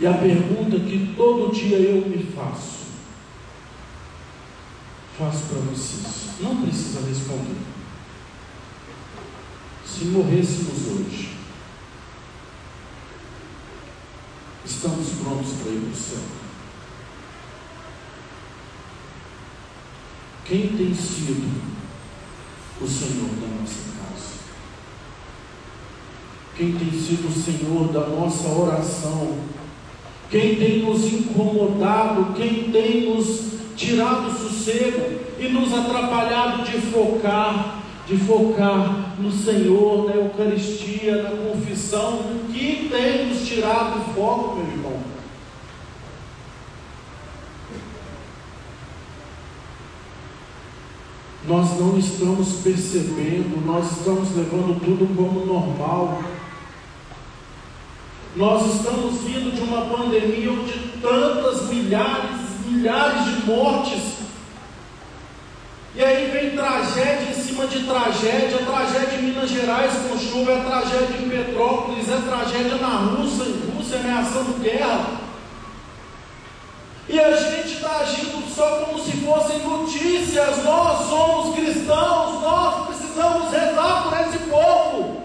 E 0.00 0.06
a 0.06 0.12
pergunta 0.12 0.78
que 0.78 1.14
todo 1.16 1.52
dia 1.52 1.76
eu 1.76 2.06
me 2.06 2.22
faço, 2.22 2.86
faço 5.18 5.46
para 5.46 5.58
vocês, 5.58 6.40
não 6.40 6.62
precisa 6.62 7.00
responder. 7.04 7.56
Se 9.84 10.04
morrêssemos 10.04 10.86
hoje, 10.86 11.37
estamos 14.68 15.08
prontos 15.22 15.52
para 15.62 15.72
ir 15.72 15.80
para 15.80 15.90
o 15.90 15.94
céu. 15.94 16.18
Quem 20.44 20.68
tem 20.68 20.94
sido 20.94 21.50
o 22.80 22.86
Senhor 22.86 23.28
da 23.40 23.60
nossa 23.60 23.82
casa? 23.98 24.38
Quem 26.56 26.72
tem 26.72 26.90
sido 26.90 27.28
o 27.28 27.32
Senhor 27.32 27.92
da 27.92 28.06
nossa 28.08 28.48
oração? 28.48 29.38
Quem 30.30 30.56
tem 30.56 30.82
nos 30.82 31.04
incomodado? 31.04 32.34
Quem 32.34 32.70
tem 32.70 33.14
nos 33.14 33.48
tirado 33.76 34.28
o 34.28 34.32
sossego 34.32 35.20
e 35.38 35.48
nos 35.48 35.72
atrapalhado 35.72 36.64
de 36.64 36.78
focar, 36.80 37.82
de 38.08 38.16
focar 38.16 39.16
no 39.18 39.30
Senhor, 39.30 40.06
na 40.06 40.14
Eucaristia, 40.14 41.22
na 41.22 41.30
confissão? 41.30 42.14
O 42.14 42.48
que 42.50 42.88
tem 42.90 43.26
nos 43.26 43.46
tirado 43.46 43.98
o 43.98 44.14
foco, 44.14 44.56
meu 44.56 44.66
irmão? 44.66 44.98
Nós 51.46 51.78
não 51.78 51.98
estamos 51.98 52.60
percebendo, 52.62 53.64
nós 53.64 53.98
estamos 53.98 54.34
levando 54.34 54.80
tudo 54.80 55.14
como 55.14 55.46
normal. 55.46 56.22
Nós 58.36 58.74
estamos 58.74 59.22
vindo 59.22 59.54
de 59.54 59.62
uma 59.62 59.82
pandemia 59.86 60.52
onde 60.52 60.72
tantas 61.00 61.68
milhares, 61.68 62.40
milhares 62.66 63.24
de 63.24 63.46
mortes. 63.46 64.18
E 65.94 66.04
aí 66.04 66.30
vem 66.30 66.50
tragédia 66.50 67.27
cima 67.58 67.66
de 67.66 67.84
tragédia, 67.84 68.58
tragédia 68.58 69.18
em 69.18 69.22
Minas 69.22 69.50
Gerais 69.50 69.92
com 70.08 70.16
chuva, 70.16 70.52
é 70.52 70.62
tragédia 70.62 71.16
em 71.16 71.28
Petrópolis, 71.28 72.08
é 72.08 72.20
tragédia 72.20 72.76
na 72.76 72.98
Rússia, 72.98 73.46
Rússia 73.74 73.98
ameaçando 73.98 74.60
guerra. 74.60 75.18
E 77.08 77.18
a 77.18 77.34
gente 77.34 77.74
está 77.74 77.98
agindo 77.98 78.54
só 78.54 78.84
como 78.84 79.02
se 79.02 79.12
fossem 79.12 79.58
notícias. 79.60 80.62
Nós 80.62 81.08
somos 81.08 81.56
cristãos, 81.56 82.42
nós 82.42 82.86
precisamos 82.86 83.50
rezar 83.50 84.04
por 84.04 84.20
esse 84.20 84.38
povo. 84.50 85.22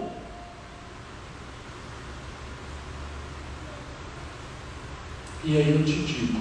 E 5.44 5.56
aí 5.58 5.70
eu 5.70 5.84
te 5.84 5.92
digo: 5.92 6.40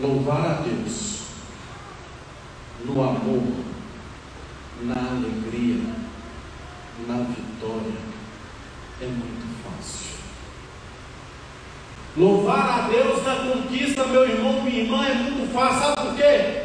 louvar 0.00 0.46
a 0.46 0.62
Deus 0.62 1.07
no 2.98 3.04
amor, 3.04 3.42
na 4.82 4.94
alegria, 4.94 5.80
na 7.06 7.14
vitória 7.18 7.94
é 9.00 9.06
muito 9.06 9.62
fácil. 9.62 10.18
Louvar 12.16 12.80
a 12.80 12.88
Deus 12.88 13.22
na 13.22 13.36
conquista, 13.36 14.04
meu 14.04 14.28
irmão, 14.28 14.62
minha 14.64 14.80
irmã, 14.80 15.06
é 15.06 15.14
muito 15.14 15.52
fácil. 15.52 15.80
Sabe 15.80 16.08
por 16.08 16.16
quê? 16.16 16.62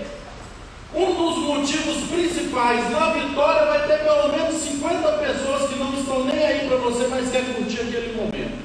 Um 0.95 1.13
dos 1.13 1.37
motivos 1.37 2.09
principais 2.09 2.89
na 2.89 3.13
vitória 3.13 3.65
vai 3.67 3.87
ter 3.87 3.99
pelo 3.99 4.29
menos 4.29 4.55
50 4.55 5.11
pessoas 5.19 5.69
que 5.69 5.75
não 5.75 5.93
estão 5.93 6.25
nem 6.25 6.43
aí 6.43 6.67
para 6.67 6.77
você, 6.77 7.07
mas 7.09 7.31
querem 7.31 7.53
curtir 7.53 7.81
aquele 7.81 8.15
momento. 8.15 8.63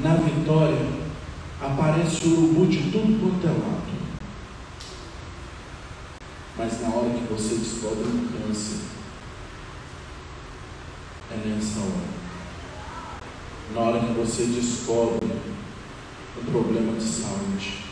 Na 0.00 0.14
vitória 0.14 0.99
aparece 1.70 2.26
urubu 2.26 2.66
de 2.66 2.90
tudo 2.90 3.20
quanto 3.20 3.46
é 3.46 3.50
lado. 3.50 3.90
Mas 6.56 6.80
na 6.82 6.88
hora 6.88 7.10
que 7.10 7.32
você 7.32 7.54
descobre 7.54 8.08
um 8.08 8.28
câncer, 8.28 8.80
é 11.30 11.36
nessa 11.48 11.80
hora. 11.80 12.20
Na 13.74 13.80
hora 13.80 14.00
que 14.00 14.12
você 14.12 14.46
descobre 14.46 15.30
um 16.38 16.50
problema 16.50 16.98
de 16.98 17.04
saúde, 17.04 17.84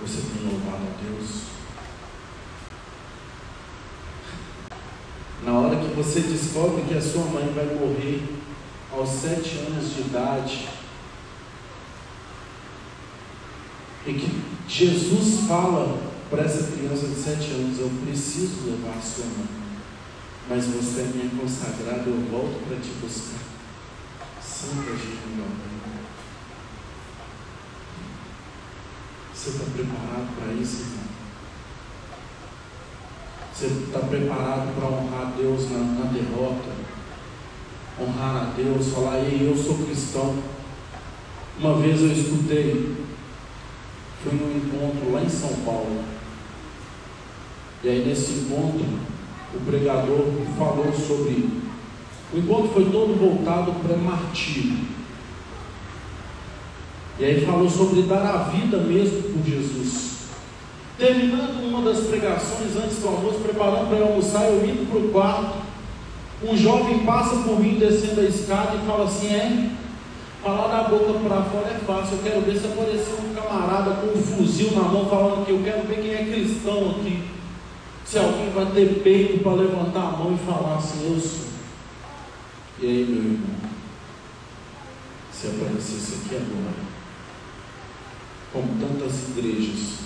você 0.00 0.22
tem 0.22 0.50
louvado 0.50 0.82
a 0.82 1.02
Deus. 1.02 1.42
Na 5.44 5.52
hora 5.52 5.76
que 5.76 5.94
você 5.94 6.20
descobre 6.20 6.82
que 6.82 6.94
a 6.94 7.00
sua 7.00 7.24
mãe 7.26 7.52
vai 7.54 7.66
morrer 7.66 8.22
aos 8.92 9.08
sete 9.08 9.58
anos 9.58 9.94
de 9.94 10.00
idade, 10.00 10.68
e 14.06 14.12
que 14.14 14.42
Jesus 14.68 15.46
fala 15.46 15.98
para 16.30 16.44
essa 16.44 16.72
criança 16.72 17.06
de 17.06 17.14
sete 17.14 17.50
anos: 17.52 17.78
Eu 17.78 17.90
preciso 18.04 18.66
levar 18.66 18.96
a 18.96 19.00
sua 19.00 19.26
mãe, 19.26 19.48
mas 20.48 20.66
você 20.66 21.00
é 21.00 21.04
minha 21.04 21.30
consagrada, 21.40 22.04
eu 22.06 22.20
volto 22.30 22.66
para 22.66 22.78
te 22.78 22.90
buscar. 23.00 23.38
Santa 24.42 24.96
Genial. 24.96 25.48
Você 29.32 29.50
está 29.50 29.64
preparado 29.72 30.34
para 30.36 30.52
isso, 30.54 30.80
irmão? 30.80 31.08
Você 33.54 33.66
está 33.66 34.00
preparado 34.00 34.74
para 34.74 34.88
honrar 34.88 35.32
Deus 35.36 35.70
na, 35.70 35.78
na 35.78 36.12
derrota? 36.12 36.70
Honrar 38.00 38.36
a 38.36 38.52
Deus, 38.56 38.92
falar, 38.92 39.18
ei, 39.18 39.48
eu 39.48 39.56
sou 39.56 39.78
cristão. 39.78 40.36
Uma 41.58 41.78
vez 41.78 42.00
eu 42.00 42.12
escutei, 42.12 42.97
fui 44.28 44.38
num 44.38 44.56
encontro 44.56 45.12
lá 45.12 45.22
em 45.22 45.28
São 45.28 45.50
Paulo. 45.64 46.02
E 47.82 47.88
aí 47.88 48.04
nesse 48.04 48.32
encontro, 48.32 48.84
o 49.54 49.60
pregador 49.60 50.26
falou 50.58 50.92
sobre. 50.92 51.48
O 52.32 52.38
encontro 52.38 52.68
foi 52.68 52.84
todo 52.90 53.18
voltado 53.18 53.72
para 53.82 53.96
martírio. 53.96 54.76
E 57.18 57.24
aí 57.24 57.44
falou 57.44 57.68
sobre 57.68 58.02
dar 58.02 58.24
a 58.24 58.36
vida 58.44 58.78
mesmo 58.78 59.22
por 59.22 59.44
Jesus. 59.44 60.18
Terminando 60.98 61.64
uma 61.64 61.82
das 61.82 62.06
pregações 62.06 62.76
antes 62.76 62.98
do 62.98 63.08
almoço, 63.08 63.38
preparando 63.38 63.88
para 63.88 64.04
almoçar, 64.04 64.44
eu 64.44 64.64
indo 64.64 64.88
para 64.90 64.98
o 64.98 65.08
quarto. 65.10 65.58
Um 66.42 66.56
jovem 66.56 67.00
passa 67.00 67.36
por 67.42 67.58
mim 67.58 67.78
descendo 67.78 68.20
a 68.20 68.24
escada 68.24 68.76
e 68.76 68.86
fala 68.86 69.04
assim: 69.04 69.28
É, 69.28 69.70
falar 70.42 70.68
da 70.68 70.88
boca 70.88 71.18
para 71.20 71.42
fora 71.42 71.68
é 71.68 71.78
fácil. 71.84 72.16
Eu 72.16 72.22
quero 72.22 72.40
ver 72.42 72.58
se 72.58 72.66
aparecer 72.66 73.14
um 73.14 73.27
camarada 73.48 73.90
com 73.96 74.18
um 74.18 74.22
fuzil 74.22 74.72
na 74.72 74.82
mão 74.82 75.08
falando 75.08 75.46
que 75.46 75.52
eu 75.52 75.62
quero 75.64 75.88
ver 75.88 76.02
quem 76.02 76.14
é 76.14 76.24
cristão 76.24 76.90
aqui. 76.90 77.24
Se 78.04 78.18
alguém 78.18 78.50
vai 78.50 78.66
ter 78.66 79.02
peito 79.02 79.42
para 79.42 79.52
levantar 79.52 80.00
a 80.00 80.16
mão 80.16 80.34
e 80.34 80.46
falar 80.46 80.76
assim: 80.76 81.12
Eu 81.12 81.20
sou. 81.20 81.48
E 82.80 82.86
aí, 82.86 83.04
meu 83.04 83.32
irmão, 83.32 83.58
se 85.32 85.46
aparecesse 85.48 86.14
aqui 86.14 86.36
agora, 86.36 86.74
como 88.52 88.78
tantas 88.78 89.28
igrejas 89.30 89.98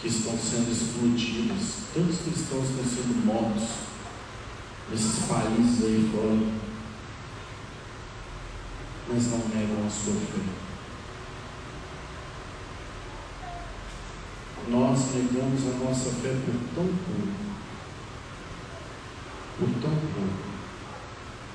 que 0.00 0.08
estão 0.08 0.32
sendo 0.38 0.72
explodidas, 0.72 1.74
tantos 1.94 2.20
cristãos 2.22 2.70
estão 2.70 2.84
sendo 2.84 3.26
mortos 3.26 3.68
nesses 4.90 5.26
países 5.26 5.84
aí 5.84 6.10
fora, 6.10 6.69
mas 9.12 9.30
não 9.30 9.38
negam 9.48 9.86
a 9.86 9.90
sua 9.90 10.14
fé. 10.14 10.40
Nós 14.68 15.14
negamos 15.14 15.62
a 15.66 15.84
nossa 15.84 16.10
fé 16.10 16.36
por 16.44 16.54
tão 16.74 16.84
pouco, 16.84 17.30
por 19.58 19.68
tão 19.80 19.90
pouco 19.90 20.50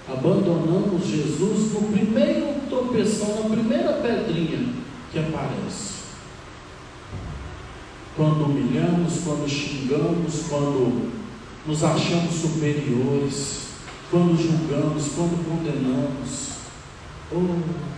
abandonamos 0.08 1.06
Jesus 1.06 1.74
no 1.74 1.82
primeiro 1.92 2.62
tropeção, 2.70 3.44
na 3.44 3.50
primeira 3.50 3.94
pedrinha 3.94 4.74
que 5.12 5.20
aparece. 5.20 5.96
Quando 8.16 8.46
humilhamos, 8.46 9.22
quando 9.24 9.50
xingamos, 9.50 10.44
quando 10.48 11.12
nos 11.66 11.84
achamos 11.84 12.34
superiores, 12.34 13.66
quando 14.10 14.38
julgamos, 14.38 15.08
quando 15.16 15.44
condenamos. 15.50 16.55
Oh, 17.32 17.96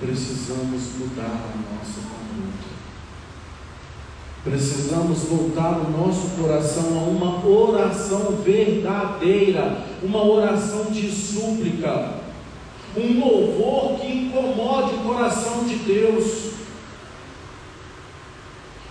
precisamos 0.00 0.82
mudar 0.98 1.24
a 1.24 1.76
nossa 1.76 2.00
conduta. 2.00 2.72
Precisamos 4.42 5.24
voltar 5.24 5.78
o 5.78 5.90
nosso 5.90 6.30
coração 6.40 6.98
a 6.98 7.02
uma 7.02 7.46
oração 7.46 8.36
verdadeira, 8.42 9.84
uma 10.02 10.24
oração 10.24 10.86
de 10.86 11.10
súplica, 11.10 12.14
um 12.96 13.20
louvor 13.20 14.00
que 14.00 14.06
incomode 14.06 14.94
o 14.94 15.04
coração 15.04 15.64
de 15.64 15.76
Deus. 15.76 16.52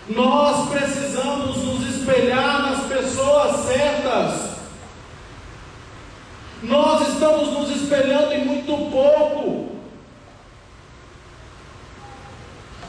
Nós 0.10 0.70
precisamos 0.70 1.58
nos 1.58 1.96
espelhar 1.96 2.62
nas 2.62 2.86
pessoas 2.86 3.66
certas. 3.66 4.51
Nós 6.64 7.08
estamos 7.08 7.50
nos 7.54 7.76
espelhando 7.76 8.34
em 8.34 8.46
muito 8.46 8.92
pouco. 8.92 9.72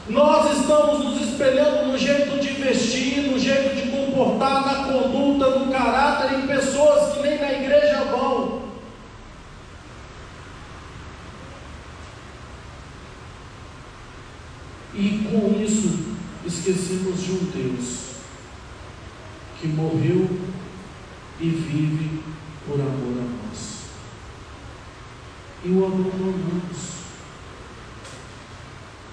Nós 0.07 0.59
estamos 0.59 1.03
nos 1.03 1.21
espelhando 1.21 1.87
no 1.87 1.97
jeito 1.97 2.39
de 2.39 2.49
vestir, 2.49 3.31
no 3.31 3.39
jeito 3.39 3.75
de 3.75 3.89
comportar, 3.89 4.65
na 4.65 4.83
conduta, 4.83 5.57
no 5.57 5.71
caráter, 5.71 6.37
em 6.39 6.45
pessoas 6.45 7.13
que 7.13 7.23
nem 7.23 7.39
na 7.39 7.53
igreja 7.53 8.03
vão. 8.11 8.63
E 14.93 15.27
com 15.31 15.59
isso 15.63 16.15
esquecemos 16.45 17.23
de 17.23 17.31
um 17.31 17.45
Deus 17.45 18.03
que 19.59 19.67
morreu 19.67 20.29
e 21.39 21.49
vive 21.49 22.21
por 22.67 22.75
amor 22.75 23.17
a 23.17 23.37
nós. 23.37 23.42
E 25.65 25.69
o 25.69 25.85
abandonamos. 25.85 26.93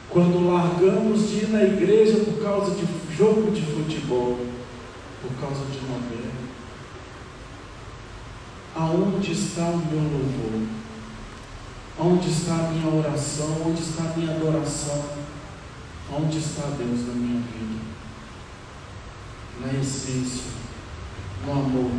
Quando 0.08 0.52
largamos 0.52 1.28
de 1.28 1.36
ir 1.36 1.48
na 1.50 1.62
igreja 1.62 2.24
por 2.24 2.42
causa 2.42 2.74
de 2.74 2.84
jogo 3.16 3.52
de 3.52 3.62
futebol, 3.62 4.44
por 5.22 5.30
causa 5.40 5.64
de 5.66 5.78
novela, 5.82 6.32
aonde 8.74 9.32
está 9.32 9.66
o 9.66 9.78
meu 9.78 10.02
louvor? 10.02 10.68
Onde 12.00 12.30
está 12.30 12.54
a 12.54 12.70
minha 12.70 12.88
oração? 12.88 13.62
Onde 13.64 13.82
está 13.82 14.04
a 14.04 14.16
minha 14.16 14.34
adoração? 14.34 15.04
Onde 16.10 16.38
está 16.38 16.62
Deus 16.76 17.06
na 17.06 17.14
minha 17.14 17.40
vida? 17.42 17.84
Na 19.60 19.78
essência, 19.78 20.50
no 21.46 21.52
amor, 21.52 21.92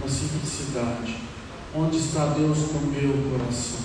na 0.00 0.08
simplicidade. 0.08 1.27
Onde 1.74 1.98
está 1.98 2.26
Deus 2.26 2.58
no 2.72 2.80
meu 2.80 3.30
coração? 3.30 3.80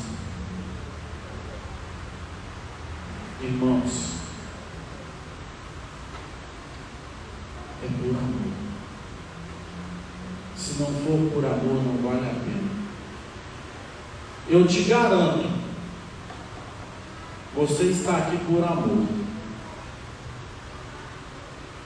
Irmãos, 3.42 4.14
é 7.84 7.88
por 7.88 8.10
amor. 8.10 8.54
Se 10.56 10.74
Se 10.74 10.80
não 10.80 10.88
for 10.88 11.32
por 11.34 11.46
amor, 11.46 11.84
não 11.84 11.98
vale 12.02 12.26
a 12.26 12.34
pena. 12.34 12.72
Eu 14.48 14.66
te 14.66 14.84
garanto, 14.84 15.50
você 17.54 17.84
está 17.84 18.18
aqui 18.18 18.38
por 18.46 18.64
amor. 18.64 19.08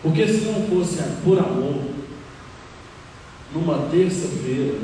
Porque 0.03 0.27
se 0.27 0.45
não 0.45 0.67
fosse 0.67 1.01
por 1.23 1.39
amor, 1.39 1.83
numa 3.51 3.89
terça-feira, 3.89 4.79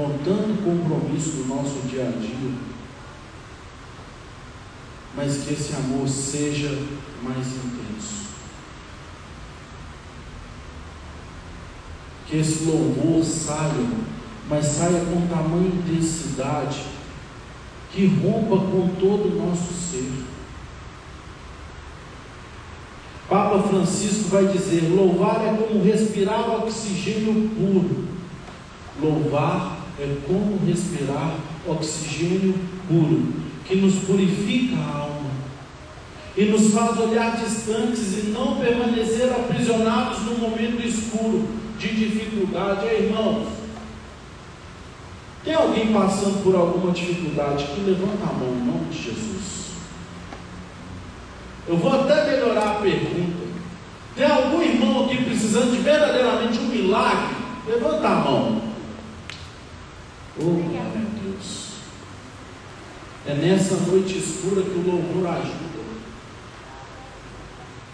com 0.00 0.18
tanto 0.24 0.62
compromisso 0.62 1.30
do 1.32 1.48
nosso 1.48 1.86
dia 1.86 2.08
a 2.08 2.10
dia, 2.10 2.52
mas 5.14 5.44
que 5.44 5.52
esse 5.52 5.74
amor 5.74 6.08
seja 6.08 6.70
mais 7.22 7.46
intenso. 7.48 8.30
Que 12.26 12.38
esse 12.38 12.64
louvor 12.64 13.22
saia, 13.22 13.90
mas 14.48 14.64
saia 14.64 15.04
com 15.04 15.26
tamanha 15.26 15.68
intensidade, 15.68 16.86
que 17.92 18.06
rompa 18.06 18.56
com 18.56 18.88
todo 18.98 19.28
o 19.28 19.46
nosso 19.46 19.74
ser. 19.74 20.10
Papa 23.28 23.68
Francisco 23.68 24.28
vai 24.30 24.46
dizer: 24.46 24.88
louvar 24.88 25.44
é 25.44 25.56
como 25.56 25.82
respirar 25.82 26.50
oxigênio 26.50 27.50
puro. 27.50 28.08
Louvar 29.00 29.79
é 30.00 30.16
como 30.26 30.58
respirar 30.66 31.36
oxigênio 31.66 32.54
puro, 32.88 33.34
que 33.66 33.76
nos 33.76 33.96
purifica 33.96 34.76
a 34.76 34.98
alma 34.98 35.30
e 36.34 36.46
nos 36.46 36.72
faz 36.72 36.98
olhar 36.98 37.36
distantes 37.36 38.16
e 38.16 38.30
não 38.30 38.56
permanecer 38.56 39.30
aprisionados 39.30 40.22
no 40.22 40.38
momento 40.38 40.80
escuro 40.86 41.46
de 41.78 41.88
dificuldade. 41.88 42.86
Ei, 42.86 43.08
irmãos, 43.08 43.46
tem 45.44 45.54
alguém 45.54 45.92
passando 45.92 46.42
por 46.42 46.54
alguma 46.54 46.92
dificuldade 46.92 47.66
que 47.66 47.80
levanta 47.82 48.24
a 48.24 48.32
mão 48.32 48.54
em 48.54 48.64
nome 48.64 48.90
de 48.90 49.02
Jesus? 49.02 49.70
Eu 51.68 51.76
vou 51.76 51.92
até 51.92 52.30
melhorar 52.30 52.70
a 52.70 52.74
pergunta. 52.76 53.50
Tem 54.16 54.26
algum 54.26 54.62
irmão 54.62 55.04
aqui 55.04 55.24
precisando 55.24 55.72
de 55.72 55.78
verdadeiramente 55.78 56.58
um 56.58 56.68
milagre? 56.68 57.36
Levanta 57.66 58.08
a 58.08 58.14
mão. 58.16 58.69
Oh, 60.42 60.44
glória 60.44 60.80
a 60.80 61.22
Deus. 61.22 61.70
É 63.26 63.34
nessa 63.34 63.74
noite 63.76 64.16
escura 64.16 64.62
que 64.62 64.70
o 64.70 64.90
louvor 64.90 65.26
ajuda. 65.26 65.80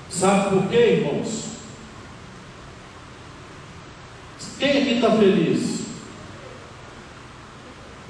Sabe 0.09 0.51
por 0.51 0.69
quê, 0.69 1.03
irmãos? 1.03 1.47
Quem 4.59 4.71
aqui 4.71 4.95
está 4.95 5.11
feliz? 5.11 5.87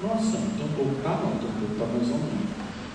Nossa, 0.03 0.37
um 0.37 0.73
pouco, 0.75 0.95
tá 1.01 1.09
não, 1.09 1.33
um 1.33 1.37
pouco, 1.37 1.75
tá 1.79 1.85
mais 1.85 2.09
ou 2.11 2.17
menos. 2.17 2.47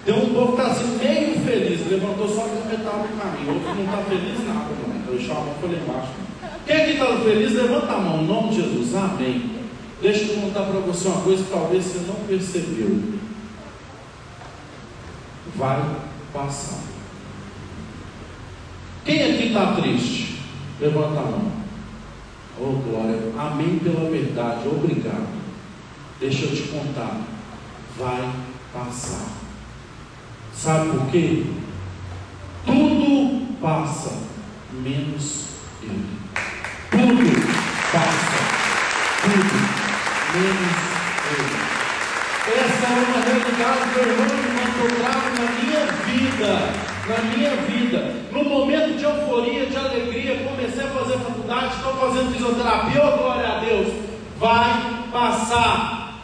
Tem 0.05 0.15
um 0.15 0.33
povo 0.33 0.57
que 0.57 0.63
está 0.63 0.73
assim, 0.73 0.99
meio 0.99 1.41
feliz, 1.41 1.91
levantou 1.91 2.29
só 2.29 2.45
a 2.45 2.69
metade 2.69 3.09
do 3.09 3.21
caminho, 3.21 3.55
outro 3.55 3.75
não 3.75 3.85
está 3.85 3.99
feliz 4.05 4.47
nada, 4.47 4.71
não. 4.71 5.13
Deixou 5.13 5.37
a 5.37 5.41
mão 5.41 5.57
embaixo. 5.63 6.13
Quem 6.67 6.77
aqui 6.77 6.93
está 6.93 7.07
feliz, 7.19 7.53
levanta 7.53 7.93
a 7.93 7.99
mão, 7.99 8.23
em 8.23 8.27
nome 8.27 8.49
de 8.51 8.57
Jesus, 8.63 8.95
amém. 8.95 9.62
Deixa 10.03 10.33
eu 10.33 10.41
contar 10.41 10.65
para 10.65 10.81
você 10.81 11.07
uma 11.07 11.23
coisa 11.23 11.45
que 11.45 11.51
talvez 11.51 11.85
você 11.85 12.01
não 12.09 12.27
percebeu. 12.27 13.21
Vai 15.55 15.81
passar. 16.33 16.81
Quem 19.05 19.23
aqui 19.23 19.47
está 19.49 19.75
triste? 19.75 20.41
Levanta 20.81 21.21
a 21.21 21.23
mão. 21.23 21.53
Oh 22.61 22.73
glória, 22.83 23.33
amém 23.39 23.79
pela 23.79 24.11
verdade, 24.11 24.67
obrigado. 24.67 25.29
Deixa 26.19 26.47
eu 26.47 26.57
te 26.57 26.63
contar. 26.63 27.21
Vai 27.97 28.29
passar. 28.73 29.29
Sabe 30.53 30.91
por 30.91 31.07
quê? 31.13 31.45
Tudo 32.67 33.57
passa, 33.61 34.19
menos 34.73 35.47
ele. 35.81 36.07
Tudo 36.91 37.25
passa. 37.93 38.63
Tudo, 39.23 39.82
menos. 40.35 40.93
Essa 42.49 42.87
é 42.87 42.99
uma 42.99 43.21
realidade, 43.25 43.87
meu 43.95 44.03
irmão, 44.03 44.27
que 44.27 44.81
eu 44.81 44.89
trago 45.01 45.29
na 45.39 45.47
minha 45.53 45.83
vida. 46.07 46.53
Na 47.09 47.19
minha 47.31 47.57
vida. 47.67 47.99
No 48.33 48.45
momento 48.45 48.97
de 48.97 49.05
euforia, 49.05 49.67
de 49.67 49.77
alegria, 49.77 50.45
comecei 50.45 50.85
a 50.85 50.89
fazer 50.89 51.19
faculdade, 51.19 51.77
estou 51.77 51.95
fazendo 51.97 52.33
fisioterapia, 52.33 53.05
oh 53.05 53.19
glória 53.19 53.49
a 53.49 53.59
Deus. 53.61 53.89
Vai 54.39 55.05
passar. 55.13 56.23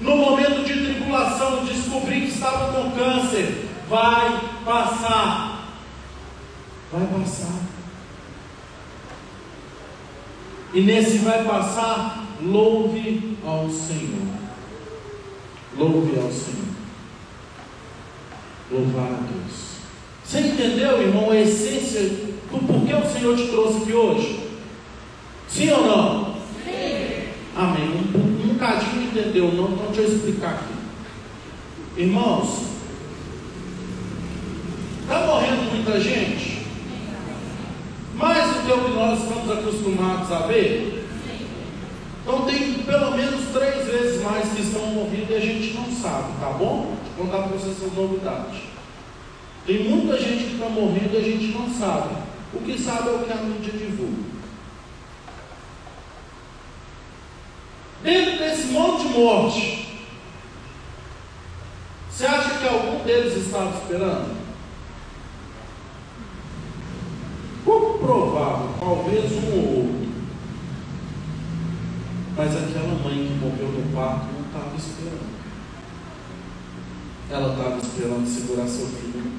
No 0.00 0.16
momento 0.16 0.64
de 0.64 0.84
tribulação, 0.84 1.64
descobri 1.64 2.22
que 2.22 2.28
estava 2.28 2.72
com 2.72 2.90
câncer. 2.92 3.68
Vai 3.88 4.40
passar. 4.64 5.66
Vai 6.90 7.06
passar. 7.06 7.73
E 10.74 10.80
nesse 10.80 11.18
vai 11.18 11.44
passar, 11.44 12.26
louve 12.42 13.38
ao 13.46 13.70
Senhor. 13.70 14.26
Louve 15.78 16.18
ao 16.18 16.32
Senhor. 16.32 16.74
Louvar 18.72 19.06
a 19.06 19.20
Deus. 19.32 19.74
Você 20.24 20.40
entendeu, 20.40 21.00
irmão, 21.00 21.30
a 21.30 21.36
essência 21.36 22.00
do 22.00 22.66
porquê 22.66 22.92
o 22.92 23.06
Senhor 23.06 23.36
te 23.36 23.46
trouxe 23.48 23.82
aqui 23.82 23.92
hoje? 23.92 24.48
Sim 25.48 25.70
ou 25.70 25.86
não? 25.86 26.34
Sim. 26.64 27.28
Amém. 27.54 27.88
Um, 27.88 28.18
um, 28.18 28.54
bocadinho 28.54 29.04
entendeu, 29.04 29.52
não? 29.52 29.74
Então 29.74 29.86
deixa 29.92 30.00
eu 30.00 30.16
explicar 30.16 30.54
aqui. 30.54 30.74
Irmãos, 31.96 32.64
está 35.02 35.24
morrendo 35.26 35.70
muita 35.70 36.00
gente? 36.00 36.53
Mais 38.14 38.54
do 38.54 38.66
que 38.66 38.72
o 38.72 38.84
que 38.84 38.90
nós 38.92 39.22
estamos 39.22 39.50
acostumados 39.50 40.32
a 40.32 40.46
ver? 40.46 41.08
Então 42.22 42.46
tem 42.46 42.74
pelo 42.84 43.10
menos 43.10 43.52
três 43.52 43.86
vezes 43.86 44.22
mais 44.22 44.48
que 44.52 44.62
estão 44.62 44.86
morrendo 44.86 45.30
e 45.30 45.34
a 45.34 45.40
gente 45.40 45.74
não 45.74 45.90
sabe, 45.90 46.32
tá 46.40 46.50
bom? 46.50 46.96
Vou 47.16 47.26
contar 47.26 47.48
para 47.48 47.56
vocês 47.56 47.76
essas 47.76 47.92
novidades. 47.92 48.60
Tem 49.66 49.88
muita 49.88 50.18
gente 50.18 50.44
que 50.44 50.54
está 50.54 50.68
morrendo 50.68 51.12
e 51.12 51.16
a 51.16 51.20
gente 51.20 51.46
não 51.58 51.68
sabe. 51.70 52.16
O 52.54 52.60
que 52.60 52.78
sabe 52.78 53.08
é 53.08 53.12
o 53.12 53.18
que 53.24 53.32
a 53.32 53.36
mídia 53.36 53.72
divulga. 53.72 54.34
Dentro 58.02 58.38
desse 58.38 58.66
monte 58.66 59.08
de 59.08 59.18
morte, 59.18 59.88
você 62.10 62.26
acha 62.26 62.58
que 62.58 62.68
algum 62.68 63.02
deles 63.02 63.36
estava 63.36 63.76
esperando? 63.78 64.36
Pouco 67.64 67.93
provável, 68.04 68.68
talvez 68.78 69.32
um 69.32 69.52
ou 69.52 69.76
outro. 69.76 70.04
Mas 72.36 72.56
aquela 72.56 72.94
mãe 73.02 73.26
que 73.26 73.38
morreu 73.40 73.68
no 73.68 73.94
parto 73.94 74.26
não 74.32 74.46
estava 74.46 74.76
esperando. 74.76 75.34
Ela 77.30 77.52
estava 77.52 77.78
esperando 77.78 78.26
segurar 78.26 78.66
seu 78.66 78.86
filho. 78.86 79.32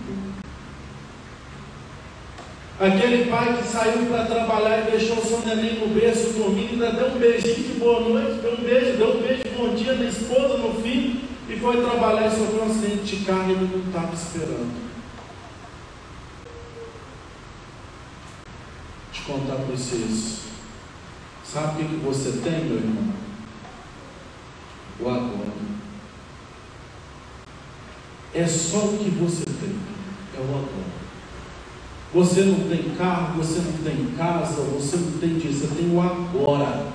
Aquele 2.78 3.30
pai 3.30 3.58
que 3.58 3.68
saiu 3.68 4.06
para 4.08 4.26
trabalhar 4.26 4.80
e 4.80 4.92
deixou 4.92 5.18
seu 5.18 5.40
neném 5.46 5.80
no 5.80 5.94
berço 5.94 6.34
dormindo, 6.34 6.84
ainda 6.84 6.92
deu 6.92 7.16
um 7.16 7.20
beijinho 7.20 7.56
de 7.56 7.80
boa 7.80 8.02
noite, 8.02 8.42
deu 8.42 8.54
um 8.54 8.64
beijo, 8.64 8.98
deu 8.98 9.18
um 9.18 9.22
beijo 9.22 9.44
de 9.44 9.50
bom 9.52 9.76
dia 9.76 9.94
na 9.94 10.06
esposa, 10.06 10.58
no 10.58 10.82
filho, 10.82 11.22
e 11.48 11.56
foi 11.58 11.82
trabalhar 11.82 12.28
e 12.28 12.32
sofreu 12.32 12.64
um 12.64 12.70
acidente 12.70 13.16
de 13.16 13.26
carro 13.26 13.50
e 13.50 13.54
ele 13.54 13.70
não 13.72 13.88
estava 13.88 14.14
esperando. 14.14 14.95
Contar 19.26 19.56
para 19.56 19.76
vocês. 19.76 20.46
Sabe 21.44 21.84
o 21.84 21.88
que, 21.88 21.96
você 21.98 22.32
tem, 22.44 22.66
meu 22.66 22.78
irmão? 22.78 23.14
O 25.00 25.10
agora. 25.10 25.56
É 28.34 28.48
só 28.48 28.78
o 28.78 28.98
que 28.98 29.10
você 29.12 29.46
tem. 29.46 29.76
É 30.36 30.40
o 30.40 30.44
agora. 30.44 30.96
Você 32.14 32.44
não 32.44 32.70
tem 32.70 32.96
carro, 32.96 33.38
você 33.38 33.60
não 33.60 33.74
tem 33.84 34.16
casa, 34.18 34.62
você 34.62 34.96
não 34.96 35.20
tem 35.20 35.38
disso, 35.38 35.68
você 35.68 35.76
tem 35.76 35.94
o 35.94 36.02
agora. 36.02 36.94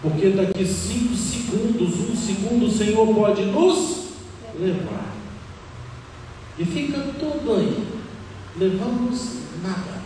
Porque 0.00 0.30
daqui 0.30 0.64
cinco 0.66 1.14
segundos, 1.14 2.00
um 2.00 2.16
segundo, 2.16 2.66
o 2.66 2.70
Senhor 2.70 3.06
pode 3.14 3.44
nos 3.46 4.08
levar. 4.58 5.12
E 6.58 6.64
fica 6.64 6.98
tudo 7.18 7.54
aí. 7.54 7.86
Levamos 8.56 9.36
nada. 9.62 10.01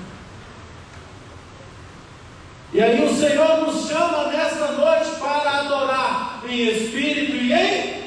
E 2.77 2.83
aí 2.83 3.03
o 3.03 3.09
Senhor 3.09 3.63
nos 3.63 3.89
chama 3.89 4.27
nesta 4.27 4.73
noite 4.73 5.19
para 5.19 5.61
adorar 5.61 6.43
em 6.47 6.69
espírito 6.69 7.35
e 7.35 7.51
em 7.51 8.05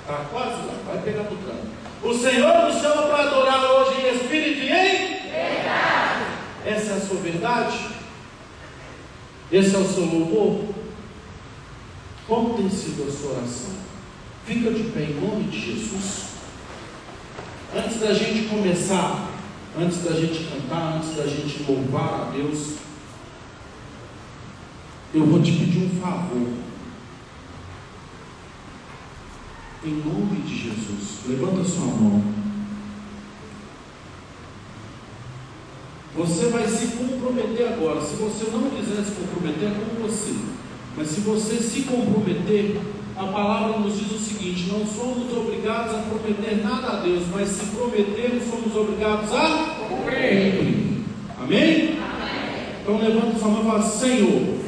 Está 0.00 0.24
quase 0.28 0.56
lá, 0.66 0.74
vai 0.84 0.98
pegar 1.02 1.22
no 1.22 1.36
canto. 1.36 1.68
O 2.02 2.12
Senhor 2.12 2.64
nos 2.64 2.82
chama 2.82 3.02
para 3.02 3.22
adorar 3.22 3.64
hoje 3.64 4.00
em 4.00 4.16
espírito 4.16 4.58
e 4.58 4.72
em 4.72 5.30
verdade. 5.30 6.24
Essa 6.66 6.94
é 6.94 6.96
a 6.96 7.00
sua 7.00 7.20
verdade? 7.20 7.78
Esse 9.52 9.76
é 9.76 9.78
o 9.78 9.84
seu 9.86 10.04
louvor? 10.04 10.74
Como 12.26 12.54
tem 12.54 12.68
sido 12.68 13.06
a 13.08 13.12
sua 13.12 13.36
oração? 13.36 13.70
Fica 14.44 14.72
de 14.72 14.82
pé 14.90 15.02
em 15.02 15.20
nome 15.20 15.44
de 15.44 15.60
Jesus. 15.60 16.24
Antes 17.72 18.00
da 18.00 18.12
gente 18.12 18.48
começar, 18.48 19.28
antes 19.78 20.02
da 20.02 20.10
gente 20.10 20.42
cantar, 20.42 20.96
antes 20.96 21.14
da 21.14 21.24
gente 21.28 21.62
louvar 21.68 22.22
a 22.22 22.30
Deus, 22.32 22.82
eu 25.14 25.24
vou 25.26 25.40
te 25.40 25.52
pedir 25.52 25.84
um 25.84 26.00
favor. 26.00 26.48
Em 29.84 30.02
nome 30.04 30.40
de 30.42 30.56
Jesus, 30.56 31.20
levanta 31.28 31.62
sua 31.62 31.86
mão. 31.86 32.22
Você 36.16 36.46
vai 36.46 36.66
se 36.66 36.96
comprometer 36.96 37.68
agora. 37.68 38.00
Se 38.00 38.16
você 38.16 38.50
não 38.50 38.70
quiser 38.70 39.04
se 39.04 39.12
comprometer, 39.12 39.68
é 39.68 39.74
com 39.74 40.02
você. 40.02 40.34
Mas 40.96 41.08
se 41.08 41.20
você 41.20 41.56
se 41.56 41.82
comprometer, 41.82 42.80
a 43.16 43.24
palavra 43.26 43.78
nos 43.78 43.98
diz 43.98 44.10
o 44.12 44.18
seguinte: 44.18 44.68
não 44.72 44.86
somos 44.86 45.32
obrigados 45.36 45.94
a 45.94 45.98
prometer 45.98 46.62
nada 46.62 46.88
a 46.88 47.00
Deus, 47.02 47.24
mas 47.32 47.48
se 47.48 47.66
prometermos, 47.66 48.44
somos 48.44 48.74
obrigados 48.74 49.32
a 49.32 49.76
cumprir. 49.88 51.04
Amém? 51.38 51.98
Então 52.82 52.98
levanta 52.98 53.38
sua 53.38 53.48
mão 53.48 53.62
e 53.62 53.66
fala: 53.66 53.82
Senhor, 53.82 54.63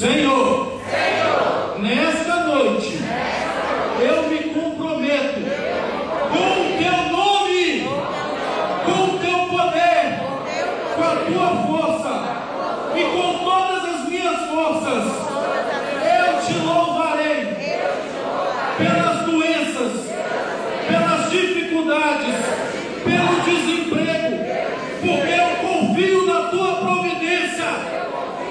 Senhor, 0.00 0.80
nesta 1.78 2.36
noite, 2.36 2.98
eu 4.00 4.30
me 4.30 4.38
comprometo 4.54 5.40
com 6.30 6.48
o 6.58 6.78
teu 6.78 6.98
nome, 7.12 7.86
com 8.86 8.98
o 9.04 9.18
teu 9.18 9.38
poder, 9.50 10.20
com 10.96 11.02
a 11.02 11.16
tua 11.26 11.50
força 11.66 12.14
e 12.96 13.02
com 13.04 13.44
todas 13.44 13.94
as 13.94 14.08
minhas 14.08 14.40
forças. 14.48 15.04
Eu 16.16 16.40
te 16.46 16.54
louvarei 16.64 17.38
pelas 18.78 19.26
doenças, 19.26 19.92
pelas 20.88 21.30
dificuldades, 21.30 22.36
pelo 23.04 23.34
desemprego, 23.44 24.30
porque 25.02 25.34
eu 25.34 25.50
confio 25.68 26.24
na 26.24 26.48
tua 26.48 26.72
providência. 26.76 28.00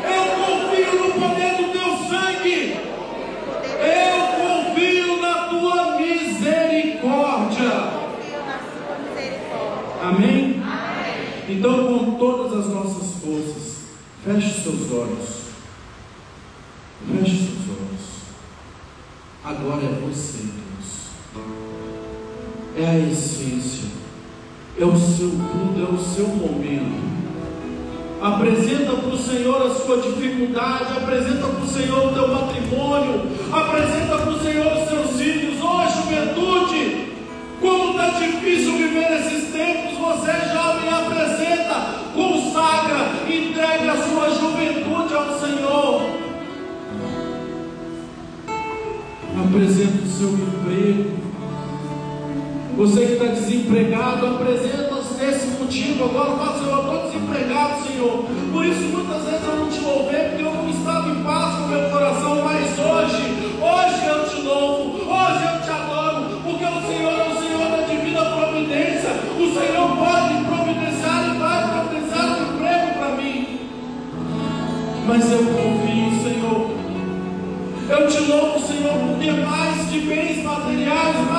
Eu 0.02 0.24
confio 0.44 1.08
no 1.08 1.14
poder 1.14 1.56
do 1.56 1.72
teu 1.72 1.98
Eu 2.42 4.18
confio 4.38 5.22
na 5.22 5.48
tua 5.50 5.98
misericórdia. 5.98 7.72
Amém? 10.02 10.64
Então, 11.50 11.88
com 11.88 12.12
todas 12.12 12.60
as 12.60 12.74
nossas 12.74 13.22
forças, 13.22 13.78
feche 14.24 14.48
os 14.48 14.64
seus 14.64 14.92
olhos. 14.92 15.40
Feche 17.12 17.36
os 17.36 17.40
seus 17.40 17.78
olhos. 17.78 18.06
Agora 19.44 19.84
é 19.84 20.00
você, 20.08 20.44
Deus. 20.44 21.10
É 22.78 22.86
a 22.86 23.00
essência. 23.00 23.90
É 24.80 24.86
o 24.86 24.98
seu 24.98 25.32
tudo, 25.32 25.86
é 25.86 25.94
o 25.94 26.00
seu 26.00 26.28
momento. 26.28 27.10
Apresenta 28.22 28.89
a 29.72 29.76
sua 29.76 29.98
dificuldade, 29.98 30.98
apresenta 30.98 31.48
para 31.48 31.64
o 31.64 31.68
Senhor 31.68 32.08
o 32.08 32.14
teu 32.14 32.28
matrimônio, 32.28 33.22
apresenta 33.52 34.18
para 34.18 34.32
o 34.32 34.40
Senhor 34.40 34.78
os 34.78 34.90
seus 34.90 35.22
filhos, 35.22 35.62
ó 35.62 35.86
juventude, 35.88 37.14
como 37.62 37.92
está 37.92 38.20
difícil 38.20 38.78
viver 38.78 39.12
esses 39.20 39.52
tempos, 39.52 39.98
você 39.98 40.32
jovem 40.54 40.90
apresenta, 40.90 42.00
consagra, 42.14 43.12
entrega 43.28 43.92
a 43.92 43.98
sua 43.98 44.30
juventude 44.30 45.14
ao 45.14 45.40
Senhor. 45.40 46.20
Apresenta 49.46 50.04
o 50.04 50.08
seu 50.08 50.30
emprego. 50.30 51.20
Você 52.78 53.06
que 53.06 53.14
está 53.14 53.26
desempregado, 53.26 54.26
apresenta 54.26 54.90
esse 55.22 55.48
motivo. 55.60 56.06
Agora 56.06 56.38
fala, 56.38 56.60
Senhor, 56.60 56.78
eu 56.78 56.80
estou 56.80 57.12
desempregado, 57.12 57.88
Senhor. 57.88 58.26
Por 58.52 58.66
isso 58.66 58.82
muitas 58.84 59.24
vezes 59.24 59.48
eu 59.48 59.59
louvei, 60.00 60.30
porque 60.30 60.44
eu 60.44 60.54
não 60.54 60.70
estava 60.70 61.10
em 61.10 61.24
paz 61.24 61.56
com 61.56 61.68
meu 61.68 61.90
coração. 61.90 62.42
Mas 62.44 62.80
hoje, 62.80 63.54
hoje 63.60 64.06
eu 64.08 64.30
te 64.30 64.42
louvo, 64.42 65.12
hoje 65.12 65.44
eu 65.44 65.62
te 65.62 65.70
adoro, 65.70 66.42
porque 66.44 66.66
o 66.66 66.82
Senhor 66.88 67.20
é 67.20 67.28
o 67.28 67.40
Senhor 67.40 67.70
da 67.70 67.82
divina 67.84 68.26
providência. 68.26 69.10
O 69.38 69.54
Senhor 69.54 69.98
pode 69.98 70.44
providenciar 70.46 71.36
e 71.36 71.38
vai 71.38 71.70
providenciar 71.70 72.26
um 72.28 72.54
emprego 72.54 73.00
para 73.00 73.10
mim. 73.18 73.60
Mas 75.06 75.32
eu 75.32 75.40
confio, 75.40 76.24
Senhor. 76.24 76.80
Eu 77.90 78.08
te 78.08 78.20
louvo, 78.32 78.60
Senhor, 78.60 78.94
porque 78.94 79.32
mais 79.32 79.90
que 79.90 80.00
bens 80.02 80.44
materiais, 80.44 81.16
mais 81.30 81.39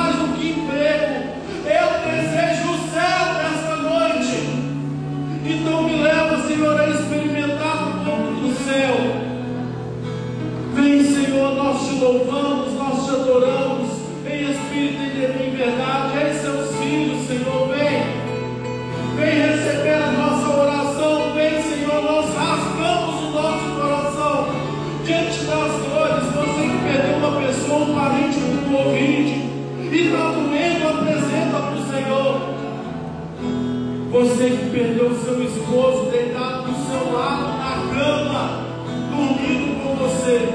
Você 34.21 34.51
que 34.51 34.71
perdeu 34.71 35.17
seu 35.25 35.43
esposo 35.43 36.11
deitado 36.11 36.65
do 36.65 36.75
seu 36.75 37.11
lado 37.11 37.57
na 37.57 37.89
cama, 37.89 38.67
dormindo 39.09 39.83
com 39.83 39.97
você, 39.97 40.47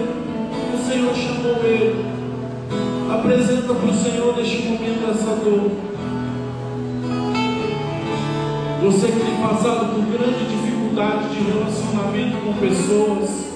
o 0.72 0.88
Senhor 0.88 1.16
chamou 1.16 1.63
ele. 1.63 2.05
Apresenta 3.11 3.74
para 3.74 3.89
o 3.89 3.95
Senhor 3.95 4.38
neste 4.38 4.61
momento 4.68 5.09
essa 5.09 5.36
dor. 5.38 5.72
Você 8.84 9.07
que 9.07 9.20
tem 9.20 9.36
passado 9.41 9.95
por 9.95 10.05
grande 10.13 10.45
dificuldade 10.45 11.30
de 11.30 11.43
relacionamento 11.49 12.38
com 12.45 12.53
pessoas, 12.59 13.47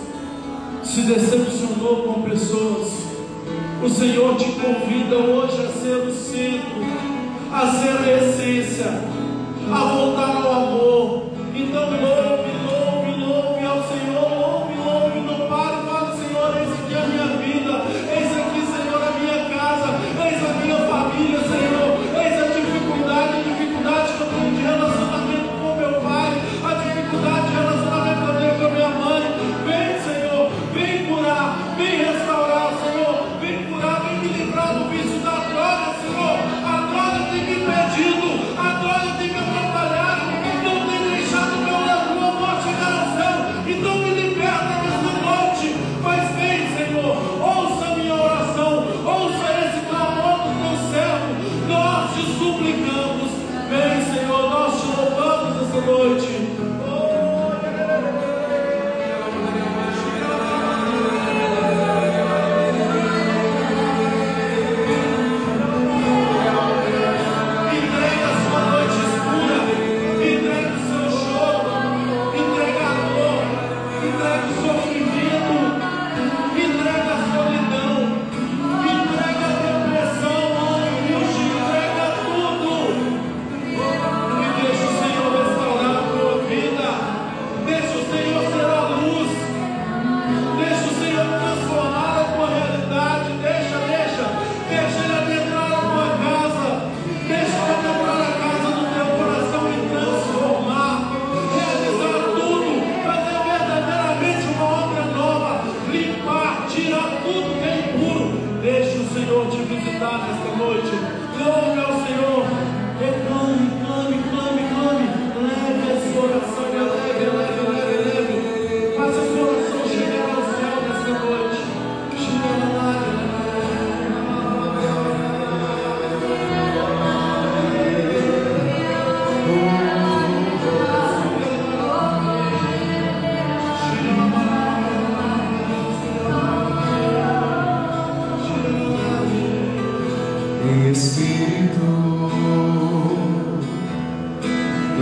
se 0.84 1.01
decepcionou 1.01 1.97
com 2.01 2.24
pessoas, 2.24 2.88
o 3.84 3.88
Senhor 3.88 4.36
te 4.38 4.53
convida 4.53 5.18
hoje 5.18 5.64
a 5.64 5.70
ser 5.70 5.97
o 5.97 6.12
centro, 6.12 6.82
a 7.53 7.68
ser 7.68 7.89
a 7.89 8.18
essência, 8.18 9.18
a 9.72 9.86
voltar 9.86 10.36
ao 10.36 10.51
amor. 10.53 11.24
Então 11.53 11.89
louve, 11.89 12.59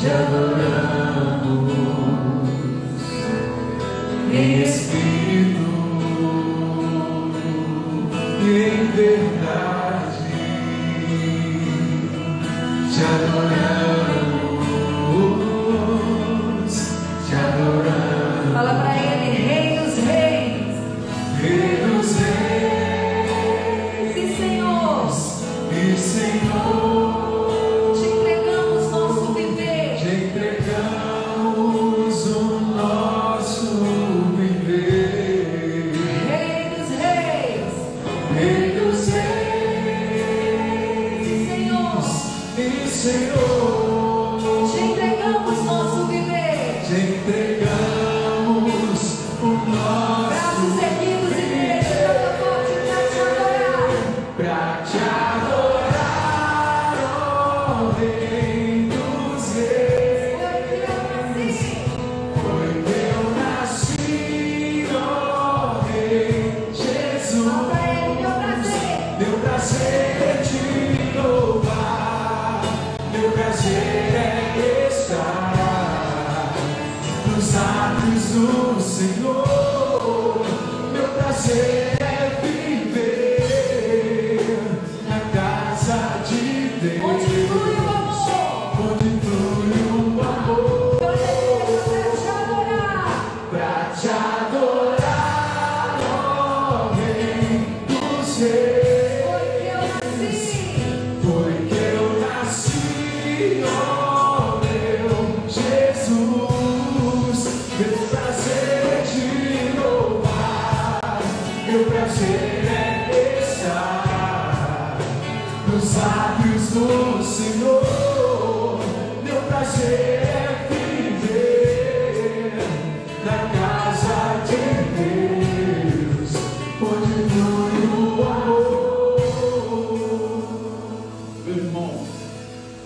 te 0.00 0.10
adoramos. 0.10 1.30
Em 4.32 4.60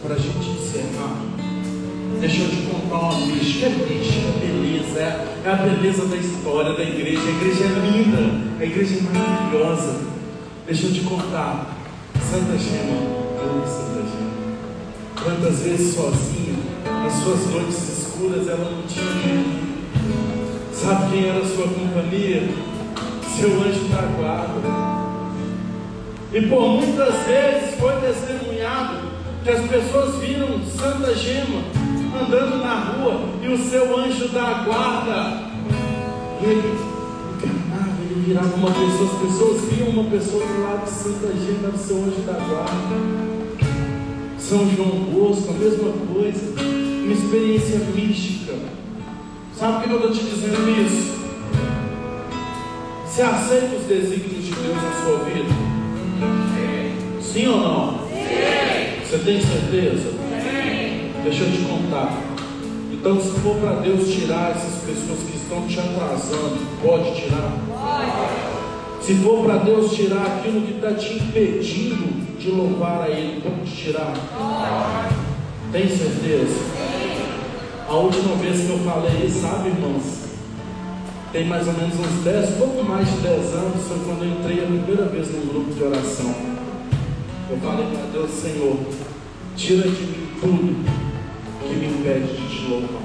para 0.04 0.16
a 0.16 0.18
gente 0.18 0.50
encerrar, 0.50 1.16
deixa 2.20 2.42
eu 2.42 2.50
te 2.50 2.56
contar 2.66 2.98
uma 2.98 3.26
mística. 3.26 3.66
É 3.66 3.70
beleza, 3.70 5.00
é, 5.00 5.50
a 5.50 5.54
beleza 5.54 6.04
da 6.04 6.16
história 6.16 6.74
da 6.74 6.82
igreja. 6.82 7.22
A 7.22 7.30
igreja 7.30 7.64
é 7.64 7.90
linda, 7.90 8.40
a 8.60 8.64
igreja 8.64 8.98
é 8.98 9.18
maravilhosa. 9.18 10.00
Deixa 10.66 10.86
eu 10.88 10.92
te 10.92 11.00
contar. 11.00 11.74
Santa 12.20 12.58
Gema, 12.58 13.00
oi 13.40 13.66
Santa 13.66 14.02
Gema. 14.02 15.22
Quantas 15.22 15.60
vezes 15.60 15.94
sozinha, 15.94 16.54
nas 16.84 17.12
suas 17.14 17.46
noites 17.46 17.98
escuras, 17.98 18.46
ela 18.46 18.70
não 18.70 18.82
tinha 18.86 19.06
ninguém. 19.06 19.64
Sabe 20.70 21.12
quem 21.12 21.28
era 21.30 21.38
a 21.38 21.46
sua 21.46 21.66
companhia? 21.66 22.46
Seu 23.38 23.62
anjo 23.62 23.88
da 23.88 24.02
guarda. 24.18 25.04
E 26.30 26.42
por 26.46 26.68
muitas 26.68 27.26
vezes 27.26 27.78
foi 27.78 27.92
testemunhado 28.00 28.43
que 29.44 29.50
as 29.50 29.68
pessoas 29.68 30.14
viram 30.16 30.58
Santa 30.64 31.14
Gema 31.14 31.60
andando 32.18 32.62
na 32.62 32.76
rua 32.76 33.28
e 33.42 33.48
o 33.48 33.58
seu 33.58 33.98
anjo 33.98 34.28
da 34.28 34.64
guarda, 34.64 35.42
ele 36.42 36.74
encarnava, 37.36 38.02
ele 38.10 38.24
virava 38.26 38.54
uma 38.54 38.70
pessoa, 38.70 39.10
as 39.12 39.20
pessoas 39.20 39.64
viam 39.70 39.88
uma 39.90 40.04
pessoa 40.10 40.46
do 40.46 40.62
lado 40.62 40.84
de 40.84 40.90
Santa 40.90 41.26
Gema, 41.34 41.68
o 41.74 41.78
seu 41.78 41.96
anjo 41.98 42.22
da 42.22 42.32
guarda. 42.32 43.24
São 44.38 44.66
João 44.74 45.04
Bosco, 45.12 45.50
a 45.50 45.58
mesma 45.58 45.92
coisa, 46.14 46.60
uma 47.04 47.12
experiência 47.12 47.78
mística. 47.94 48.54
Sabe 49.54 49.74
por 49.74 49.82
que 49.82 49.90
eu 49.90 49.96
estou 49.96 50.10
te 50.12 50.24
dizendo 50.24 50.86
isso? 50.86 51.14
Você 53.06 53.22
aceita 53.22 53.76
os 53.76 53.84
desígnios 53.84 54.44
de 54.44 54.52
Deus 54.52 54.76
na 54.76 55.04
sua 55.04 55.18
vida? 55.24 55.54
Sim 57.20 57.48
ou 57.48 57.60
não? 57.60 57.93
Você 59.14 59.18
tem 59.18 59.40
certeza? 59.40 60.10
Deixa 61.22 61.44
eu 61.44 61.52
te 61.52 61.58
contar. 61.58 62.20
Então, 62.92 63.20
se 63.20 63.30
for 63.42 63.54
para 63.58 63.74
Deus 63.74 64.12
tirar 64.12 64.50
essas 64.50 64.82
pessoas 64.82 65.20
que 65.30 65.36
estão 65.36 65.64
te 65.68 65.78
atrasando, 65.78 66.58
pode 66.82 67.14
tirar? 67.14 67.52
Pode. 67.68 69.06
Se 69.06 69.14
for 69.14 69.44
para 69.44 69.58
Deus 69.58 69.92
tirar 69.92 70.26
aquilo 70.26 70.62
que 70.62 70.72
está 70.72 70.94
te 70.94 71.14
impedindo 71.14 72.36
de 72.40 72.50
louvar 72.50 73.02
a 73.02 73.08
Ele, 73.08 73.40
pode 73.40 73.70
tirar? 73.70 74.14
Tem 75.70 75.88
certeza? 75.88 76.48
Sim. 76.48 77.22
A 77.88 77.94
última 77.94 78.34
vez 78.34 78.66
que 78.66 78.70
eu 78.70 78.78
falei 78.78 79.30
sabe, 79.30 79.68
irmãos? 79.68 80.24
Tem 81.30 81.46
mais 81.46 81.68
ou 81.68 81.74
menos 81.74 81.94
uns 82.00 82.24
10, 82.24 82.50
pouco 82.56 82.82
mais 82.82 83.08
de 83.08 83.18
10 83.18 83.54
anos, 83.54 83.86
foi 83.86 83.98
quando 84.06 84.24
eu 84.24 84.40
entrei 84.40 84.64
a 84.64 84.66
primeira 84.66 85.04
vez 85.04 85.30
num 85.30 85.46
grupo 85.46 85.72
de 85.72 85.84
oração. 85.84 86.53
Eu 87.54 87.60
falei 87.60 87.86
para 87.86 88.06
Deus, 88.06 88.32
Senhor, 88.32 88.76
tira 89.56 89.82
de 89.88 90.02
mim 90.02 90.26
tudo 90.40 90.84
que 91.62 91.74
me 91.76 91.86
impede 91.86 92.32
de 92.32 92.48
te 92.48 92.68
louvar. 92.68 93.02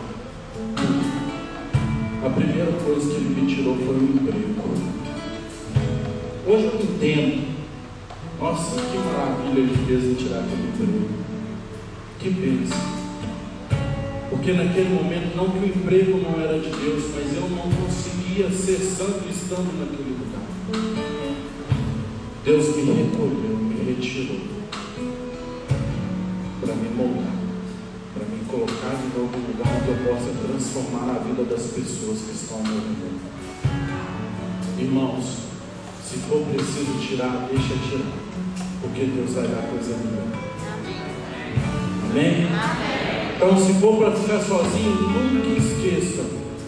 A 2.25 2.29
primeira 2.31 2.71
coisa 2.83 3.11
que 3.11 3.15
ele 3.17 3.41
me 3.41 3.47
tirou 3.47 3.75
foi 3.75 3.95
o 3.95 4.03
emprego. 4.03 4.55
Hoje 6.47 6.65
eu 6.65 6.81
entendo. 6.81 7.47
Nossa, 8.39 8.81
que 8.81 8.97
maravilha 8.97 9.59
ele 9.59 9.85
fez 9.85 10.03
em 10.05 10.13
tirar 10.15 10.39
aquele 10.39 10.69
emprego. 10.69 11.09
Que 12.17 12.29
bênção. 12.31 12.77
Porque 14.31 14.53
naquele 14.53 14.89
momento, 14.89 15.35
não 15.35 15.51
que 15.51 15.59
o 15.59 15.65
emprego 15.67 16.17
não 16.17 16.41
era 16.41 16.57
de 16.57 16.71
Deus, 16.71 17.03
mas 17.13 17.35
eu 17.35 17.47
não 17.51 17.69
conseguia 17.69 18.49
ser 18.49 18.79
santo 18.79 19.29
estando 19.29 19.77
naquele 19.77 20.17
lugar. 20.17 20.41
Deus 22.43 22.75
me 22.75 22.81
recolheu, 22.93 23.68
me 23.99 24.05
retirou 24.05 24.39
para 26.61 26.73
me 26.75 26.89
moldar, 26.89 27.33
para 28.13 28.25
me 28.25 28.45
colocar 28.45 28.97
novo 29.15 29.37
no 29.37 29.47
lugar 29.47 29.67
onde 29.75 29.89
eu 29.89 29.97
possa 30.07 30.31
transformar 30.47 31.15
a 31.15 31.19
vida 31.19 31.43
das 31.43 31.67
pessoas 31.67 32.19
que 32.21 32.31
estão 32.31 32.57
ao 32.57 32.63
meu 32.63 32.75
redor. 32.75 33.19
Irmãos, 34.77 35.25
se 36.05 36.17
for 36.19 36.45
preciso 36.45 36.97
tirar, 37.05 37.47
deixa 37.49 37.73
tirar, 37.89 38.11
porque 38.81 39.05
Deus 39.05 39.33
vai 39.33 39.47
dar 39.47 39.69
coisa 39.69 39.97
melhor. 39.97 40.27
Amém? 42.09 42.47
Então, 43.35 43.57
se 43.57 43.73
for 43.73 43.97
para 43.97 44.11
ficar 44.11 44.39
sozinho, 44.39 44.95
nunca 44.95 45.59
esqueça 45.59 46.23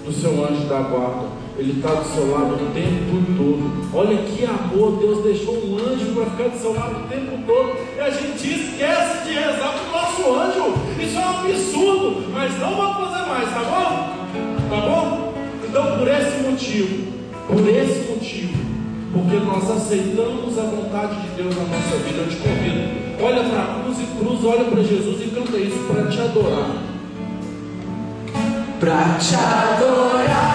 do 0.06 0.12
seu 0.12 0.32
anjo 0.46 0.68
da 0.68 0.82
guarda. 0.82 1.41
Ele 1.62 1.74
está 1.74 1.94
do 1.94 2.04
seu 2.12 2.32
lado 2.32 2.56
o 2.56 2.74
tempo 2.74 3.22
todo. 3.38 3.92
Olha 3.94 4.18
que 4.24 4.44
amor, 4.46 4.98
Deus 4.98 5.24
deixou 5.24 5.54
um 5.54 5.78
anjo 5.78 6.12
para 6.16 6.26
ficar 6.26 6.50
do 6.50 6.60
seu 6.60 6.74
lado 6.74 7.06
o 7.06 7.08
tempo 7.08 7.38
todo. 7.46 7.78
E 7.96 8.00
a 8.00 8.10
gente 8.10 8.48
esquece 8.48 9.28
de 9.28 9.34
rezar 9.36 9.72
para 9.72 9.88
o 9.88 9.92
nosso 9.92 10.40
anjo. 10.40 10.74
Isso 11.00 11.16
é 11.16 11.22
um 11.22 11.30
absurdo, 11.30 12.32
mas 12.34 12.60
não 12.60 12.76
vamos 12.76 12.98
fazer 12.98 13.30
mais, 13.30 13.54
tá 13.54 13.60
bom? 13.60 14.72
Tá 14.72 14.82
bom? 14.88 15.34
Então, 15.70 16.00
por 16.00 16.08
esse 16.08 16.50
motivo, 16.50 17.14
por 17.48 17.70
esse 17.70 18.10
motivo, 18.10 18.58
porque 19.14 19.36
nós 19.36 19.70
aceitamos 19.70 20.58
a 20.58 20.64
vontade 20.64 21.22
de 21.22 21.28
Deus 21.44 21.56
na 21.56 21.62
nossa 21.62 21.96
vida, 21.98 22.22
eu 22.22 22.28
te 22.28 22.38
convido. 22.38 23.24
Olha 23.24 23.44
para 23.44 23.62
a 23.62 23.84
cruz 23.84 24.00
e 24.00 24.18
cruz, 24.18 24.44
olha 24.44 24.66
para 24.66 24.82
Jesus 24.82 25.22
e 25.22 25.30
canta 25.30 25.58
isso 25.58 25.78
para 25.88 26.08
te 26.08 26.20
adorar. 26.22 26.72
Pra 28.80 29.16
te 29.20 29.36
adorar, 29.36 30.51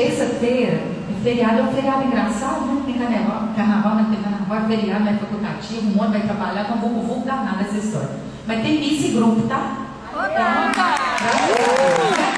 terça-feira, 0.00 0.72
é 0.72 1.20
feriado 1.22 1.58
é 1.58 1.62
um 1.62 1.72
feriado 1.72 2.04
engraçado, 2.04 2.64
né? 2.66 2.82
Tem 2.86 2.94
carnaval, 2.98 3.48
carnaval, 3.54 3.94
né? 3.96 4.06
Tem 4.10 4.22
carnaval, 4.22 4.64
é 4.64 4.76
feriado, 4.76 5.04
não 5.04 5.12
é 5.12 5.16
facultativo, 5.16 5.88
um 5.88 5.94
monte 5.94 6.12
vai 6.12 6.22
trabalhar, 6.22 6.62
então 6.62 6.78
vou, 6.78 7.02
vou 7.02 7.20
danado 7.20 7.60
essa 7.60 7.76
história. 7.76 8.08
Mas 8.46 8.62
tem 8.62 8.80
missa 8.80 9.08
e 9.08 9.12
grupo, 9.12 9.46
tá? 9.46 9.86
Então, 10.08 10.32
graças 10.32 10.78
a 10.78 11.46
Deus, 11.46 12.16
né? 12.16 12.32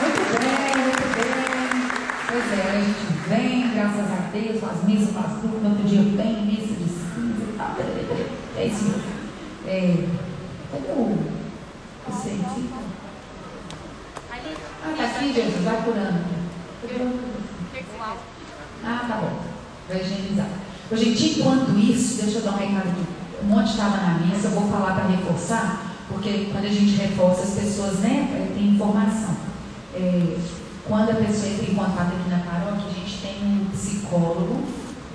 Muito 0.00 0.22
bem, 0.38 0.82
muito 0.84 1.06
bem. 1.16 1.32
Pois 2.28 2.46
é, 2.52 2.70
a 2.70 2.80
gente 2.80 3.04
vem, 3.28 3.70
graças 3.74 4.12
a 4.12 4.30
Deus, 4.32 4.60
faz 4.60 4.84
missa, 4.84 5.12
faz 5.12 5.40
tudo, 5.40 5.60
no 5.60 5.70
outro 5.70 5.84
dia 5.84 6.02
vem, 6.02 6.46
missa 6.46 6.74
de 6.74 6.88
cinza 6.88 7.42
e 7.42 7.54
tal. 7.58 7.76
É 8.56 8.64
isso 8.64 8.84
mesmo. 8.84 9.02
É, 9.66 10.06
cadê 10.70 10.92
o, 10.92 11.18
o 12.08 12.12
cientista? 12.12 12.82
Ah, 14.84 14.94
tá 14.96 15.04
aqui, 15.04 15.32
Jesus, 15.32 15.64
vai 15.64 15.82
curando. 15.82 16.42
Ah, 18.84 19.04
tá 19.08 19.16
bom. 19.16 19.38
Vai 19.88 20.00
higienizar. 20.00 20.48
Ô, 20.90 20.96
gente, 20.96 21.40
enquanto 21.40 21.78
isso, 21.78 22.22
deixa 22.22 22.38
eu 22.38 22.42
dar 22.42 22.52
um 22.52 22.56
recado 22.56 22.88
aqui. 22.88 23.06
Um 23.42 23.46
monte 23.46 23.71
estava 23.82 23.96
na 23.96 24.34
eu 24.44 24.50
vou 24.50 24.70
falar 24.70 24.94
para 24.94 25.08
reforçar, 25.08 25.94
porque 26.08 26.50
quando 26.52 26.66
a 26.66 26.68
gente 26.68 26.94
reforça, 26.96 27.42
as 27.42 27.54
pessoas 27.54 27.98
né, 27.98 28.28
eh, 28.32 28.52
têm 28.54 28.74
informação. 28.74 29.34
É, 29.94 30.36
quando 30.86 31.10
a 31.10 31.14
pessoa 31.14 31.52
entra 31.52 31.70
em 31.70 31.74
contato 31.74 32.12
aqui 32.14 32.30
na 32.30 32.38
paróquia, 32.38 32.86
a 32.88 32.94
gente 32.94 33.18
tem 33.18 33.36
um 33.42 33.66
psicólogo, 33.72 34.62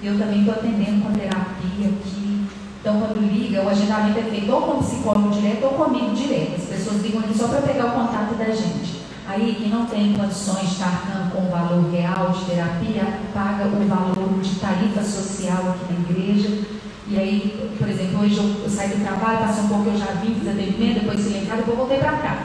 eu 0.04 0.18
também 0.18 0.40
estou 0.40 0.54
atendendo 0.54 1.04
com 1.04 1.14
terapia 1.14 1.88
aqui. 1.88 2.46
Então, 2.80 3.00
quando 3.00 3.20
liga, 3.20 3.64
o 3.64 3.70
agendamento 3.70 4.20
é 4.20 4.24
feito 4.24 4.52
ou 4.52 4.62
com 4.62 4.80
o 4.80 4.84
psicólogo 4.84 5.30
direto 5.30 5.64
ou 5.64 5.72
comigo 5.72 6.16
direto. 6.16 6.56
As 6.58 6.70
pessoas 6.70 7.02
ligam 7.02 7.22
aqui 7.22 7.38
só 7.38 7.48
para 7.48 7.62
pegar 7.62 7.88
o 7.88 7.92
contato 7.92 8.36
da 8.38 8.46
gente. 8.46 9.02
Aí, 9.28 9.56
quem 9.60 9.70
não 9.70 9.86
tem 9.86 10.14
condições 10.14 10.68
de 10.68 10.74
estar 10.74 11.30
com 11.34 11.48
o 11.48 11.50
valor 11.50 11.92
real 11.92 12.32
de 12.32 12.46
terapia, 12.46 13.20
paga 13.34 13.66
o 13.66 13.88
valor 13.88 14.40
de 14.42 14.56
tarifa 14.56 15.04
social 15.04 15.76
aqui 15.76 15.94
na 15.94 16.00
igreja. 16.00 16.77
E 17.10 17.18
aí, 17.18 17.72
por 17.78 17.88
exemplo, 17.88 18.22
hoje 18.22 18.38
eu, 18.38 18.64
eu 18.64 18.70
saí 18.70 18.90
do 18.90 19.02
trabalho, 19.02 19.40
passei 19.40 19.64
um 19.64 19.68
pouco, 19.70 19.90
eu 19.90 19.98
já 19.98 20.12
vim, 20.22 20.36
fiz 20.36 20.48
atendimento, 20.50 21.00
depois 21.00 21.22
silenciado, 21.22 21.60
depois 21.60 21.78
voltei 21.78 21.98
para 22.00 22.12
cá. 22.18 22.38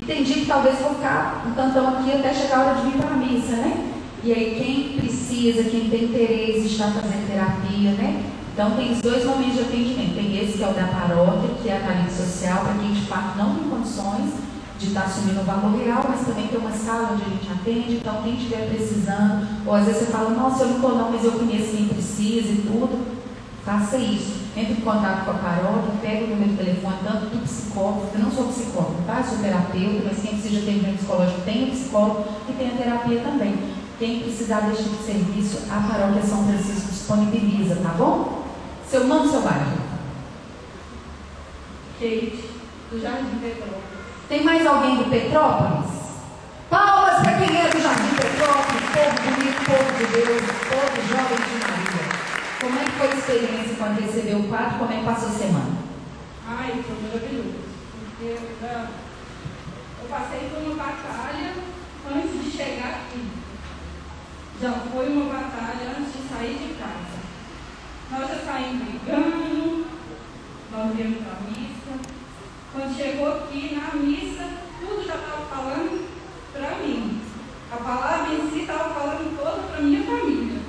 E 0.00 0.06
tem 0.06 0.22
dia 0.22 0.36
que 0.36 0.46
talvez 0.46 0.78
vou 0.78 0.94
ficar 0.94 1.44
um 1.46 1.52
tantão 1.52 1.88
aqui 1.88 2.10
até 2.10 2.32
chegar 2.32 2.58
a 2.58 2.64
hora 2.64 2.80
de 2.80 2.90
vir 2.90 2.98
para 2.98 3.10
a 3.10 3.16
missa, 3.16 3.56
né? 3.56 3.90
E 4.24 4.32
aí, 4.32 4.54
quem 4.58 4.98
precisa, 4.98 5.64
quem 5.64 5.90
tem 5.90 6.04
interesse, 6.04 6.66
está 6.66 6.86
fazendo 6.86 7.28
terapia, 7.28 7.90
né? 7.92 8.24
Então, 8.54 8.70
tem 8.72 8.92
os 8.92 9.00
dois 9.00 9.24
momentos 9.24 9.54
de 9.54 9.60
atendimento. 9.60 10.14
Tem 10.14 10.38
esse 10.38 10.58
que 10.58 10.64
é 10.64 10.68
o 10.68 10.72
da 10.72 10.86
paróquia, 10.86 11.50
que 11.62 11.68
é 11.68 11.76
a 11.76 11.80
tarifa 11.80 12.10
social, 12.10 12.64
para 12.64 12.74
quem 12.74 12.92
de 12.92 13.02
fato 13.02 13.36
não 13.36 13.54
tem 13.56 13.68
condições 13.68 14.32
de 14.78 14.88
estar 14.88 15.02
assumindo 15.02 15.40
o 15.40 15.44
valor 15.44 15.78
real, 15.78 16.04
mas 16.08 16.26
também 16.26 16.48
tem 16.48 16.58
uma 16.58 16.72
sala 16.72 17.10
onde 17.12 17.22
a 17.22 17.28
gente 17.28 17.48
atende, 17.52 17.94
então 17.94 18.22
quem 18.22 18.34
estiver 18.34 18.68
precisando, 18.68 19.46
ou 19.64 19.74
às 19.74 19.84
vezes 19.84 20.02
você 20.02 20.12
fala, 20.12 20.30
nossa, 20.30 20.64
eu 20.64 20.68
não 20.68 20.76
estou 20.76 20.98
não, 20.98 21.10
mas 21.12 21.24
eu 21.24 21.32
conheço 21.32 21.76
quem 21.76 21.86
precisa 21.86 22.48
e 22.50 22.64
tudo, 22.66 23.21
faça 23.64 23.96
isso. 23.96 24.42
Entre 24.56 24.72
em 24.72 24.80
contato 24.80 25.24
com 25.24 25.30
a 25.30 25.34
paróquia, 25.34 25.92
pega 26.02 26.24
o 26.24 26.28
número 26.28 26.50
de 26.50 26.56
telefone, 26.56 26.96
tanto 27.02 27.26
do 27.26 27.42
psicólogo, 27.42 28.08
eu 28.12 28.20
não 28.20 28.30
sou 28.30 28.48
psicólogo, 28.48 29.02
tá? 29.06 29.18
Eu 29.18 29.24
sou 29.24 29.38
terapeuta, 29.38 30.02
mas 30.04 30.20
quem 30.20 30.32
precisa 30.32 30.48
de 30.50 30.58
atendimento 30.58 30.98
psicológico 30.98 31.40
tem 31.42 31.64
o 31.64 31.70
psicólogo 31.70 32.24
e 32.48 32.52
tem 32.52 32.68
a 32.68 32.76
terapia 32.76 33.20
também. 33.20 33.54
Quem 33.98 34.20
precisar 34.20 34.60
desse 34.60 34.82
tipo 34.82 34.96
de 34.96 35.04
serviço, 35.04 35.58
a 35.70 35.80
paróquia 35.80 36.22
São 36.22 36.44
Francisco 36.44 36.90
disponibiliza, 36.90 37.76
tá 37.76 37.90
bom? 37.90 38.42
Seu 38.86 39.06
nome, 39.06 39.30
seu 39.30 39.40
bairro. 39.40 39.78
Kate, 41.98 42.44
do 42.90 43.00
Jardim 43.00 43.38
Petrópolis. 43.40 43.84
Tem 44.28 44.44
mais 44.44 44.66
alguém 44.66 44.96
do 44.96 45.08
Petrópolis? 45.08 45.90
Palmas 46.68 47.22
para 47.22 47.38
quem 47.38 47.56
é 47.56 47.68
do 47.68 47.80
Jardim 47.80 48.14
Petrópolis, 48.16 48.82
povo 48.92 49.16
bonito, 49.22 49.64
povo 49.64 49.92
de 49.98 50.06
Deus, 50.12 50.42
povo 50.68 50.96
jovem 51.08 51.36
de 51.46 51.54
Maria. 51.64 51.91
Como 52.62 52.78
é 52.78 52.84
que 52.84 52.90
foi 52.92 53.08
a 53.10 53.14
experiência 53.14 53.74
quando 53.76 54.00
recebeu 54.00 54.38
o 54.38 54.48
quadro? 54.48 54.78
Como 54.78 54.92
é 54.92 54.96
que 54.98 55.04
passou 55.04 55.28
a 55.28 55.32
semana? 55.32 55.72
Ai, 56.46 56.82
foi 56.86 56.96
maravilhoso. 57.02 57.58
Porque 57.98 58.24
eu, 58.24 58.56
já- 58.60 58.88
eu 60.00 60.08
passei 60.08 60.48
por 60.50 60.62
uma 60.62 60.74
batalha 60.76 61.54
antes 62.08 62.44
de 62.44 62.50
chegar 62.56 63.02
aqui. 63.02 63.26
Já 64.60 64.70
foi 64.92 65.08
uma 65.08 65.24
batalha 65.32 65.96
antes 65.98 66.12
de 66.12 66.28
sair 66.28 66.54
de 66.58 66.74
casa. 66.74 67.18
Nós 68.12 68.28
já 68.28 68.44
saímos 68.52 68.84
brigando, 68.86 69.86
nós 70.70 70.94
viemos 70.94 71.18
para 71.24 71.32
a 71.32 71.50
missa. 71.50 72.10
Quando 72.72 72.96
chegou 72.96 73.28
aqui 73.38 73.74
na 73.74 73.98
missa, 73.98 74.48
tudo 74.80 75.04
já 75.04 75.16
estava 75.16 75.46
falando 75.46 76.08
para 76.52 76.76
mim. 76.78 77.20
A 77.72 77.76
palavra 77.76 78.34
em 78.34 78.50
si 78.50 78.60
estava 78.60 78.94
falando 78.94 79.36
toda 79.36 79.62
para 79.66 79.80
minha 79.80 80.04
família. 80.04 80.61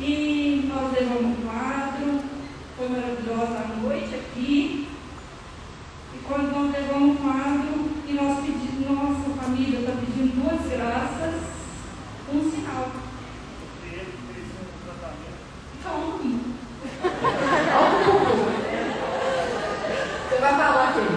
E 0.00 0.68
nós 0.68 0.92
levamos 0.92 1.38
um 1.38 1.42
quadro, 1.42 2.20
foi 2.76 2.88
maravilhosa 2.88 3.58
a 3.58 3.76
noite 3.82 4.14
aqui. 4.14 4.88
E 6.14 6.18
quando 6.26 6.52
nós 6.52 6.72
levamos 6.72 7.10
um 7.10 7.16
quadro, 7.16 7.92
e 8.08 8.12
nós 8.14 8.40
pedimos, 8.40 8.90
nossa 8.90 9.30
família 9.42 9.80
está 9.80 9.92
pedindo 9.92 10.42
duas 10.42 10.60
graças, 10.70 11.34
um 12.32 12.50
sinal. 12.50 12.90
Então, 15.78 16.20
Você 20.28 20.40
vai 20.40 20.52
falar 20.56 20.88
aqui. 20.88 21.11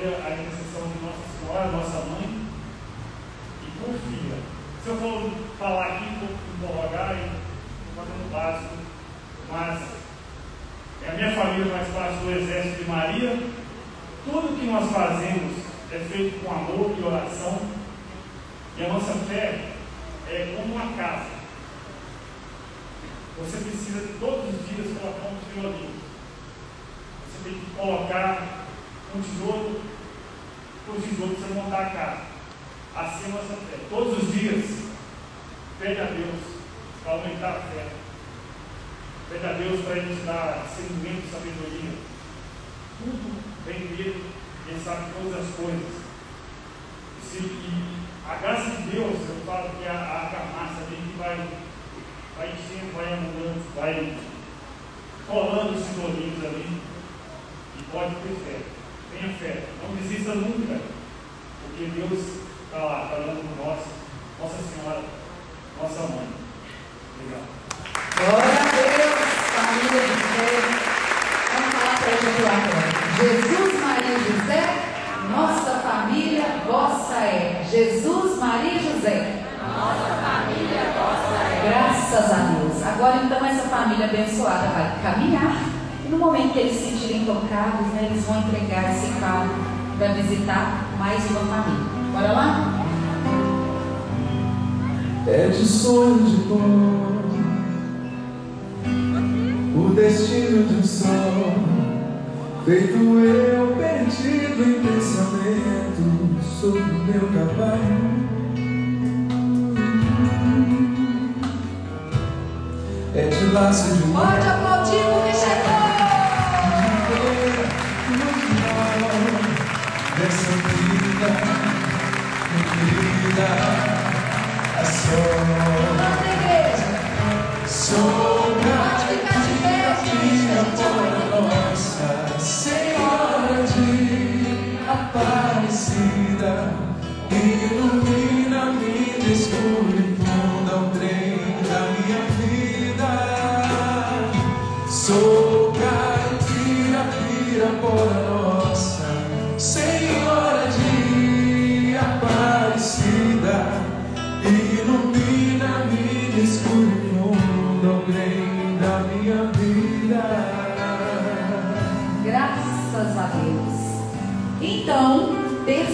Pede 0.00 0.39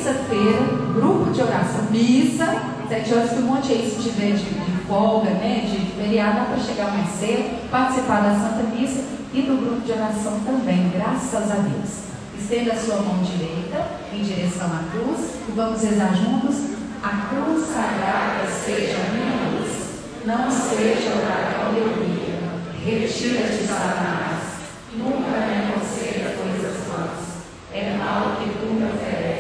terça-feira, 0.07 0.61
grupo 0.95 1.33
de 1.33 1.43
oração, 1.43 1.83
missa, 1.91 2.63
sete 2.89 3.13
horas 3.13 3.31
que 3.31 3.39
um 3.41 3.43
monte 3.43 3.73
aí, 3.73 3.91
se 3.91 4.09
tiver 4.09 4.37
de, 4.37 4.45
de 4.45 4.87
folga, 4.87 5.31
né, 5.31 5.67
de 5.69 6.01
feriado, 6.01 6.39
dá 6.39 6.45
para 6.45 6.59
chegar 6.59 6.93
mais 6.93 7.09
cedo, 7.11 7.69
participar 7.71 8.21
da 8.21 8.35
Santa 8.39 8.63
Missa 8.73 9.03
e 9.35 9.43
do 9.43 9.57
grupo 9.57 9.81
de 9.81 9.91
oração 9.91 10.39
também, 10.47 10.93
graças 10.95 11.51
a 11.51 11.57
Deus. 11.57 12.07
Estenda 12.39 12.75
a 12.75 12.77
sua 12.77 12.97
mão 12.97 13.21
direita 13.25 13.85
em 14.13 14.23
direção 14.23 14.69
à 14.69 14.85
cruz 14.93 15.35
e 15.49 15.53
vamos 15.53 15.83
rezar 15.83 16.15
juntos. 16.15 16.77
A 17.03 17.29
cruz 17.29 17.67
sagrada 17.67 18.47
seja 18.49 18.99
minha 19.13 19.59
luz, 19.59 19.73
não 20.25 20.49
seja 20.51 21.11
o 21.11 21.19
dragão 21.19 21.73
meu. 21.73 22.07
Retira-te, 22.85 23.67
Satanás, 23.67 24.39
nunca 24.95 25.31
me 25.31 25.73
aconselha 25.73 26.37
coisas 26.37 26.77
vãs. 26.87 27.27
É 27.73 27.97
mal 27.99 28.37
que 28.37 28.49
tu 28.59 28.73
me 28.73 28.85
ofereces, 28.85 29.36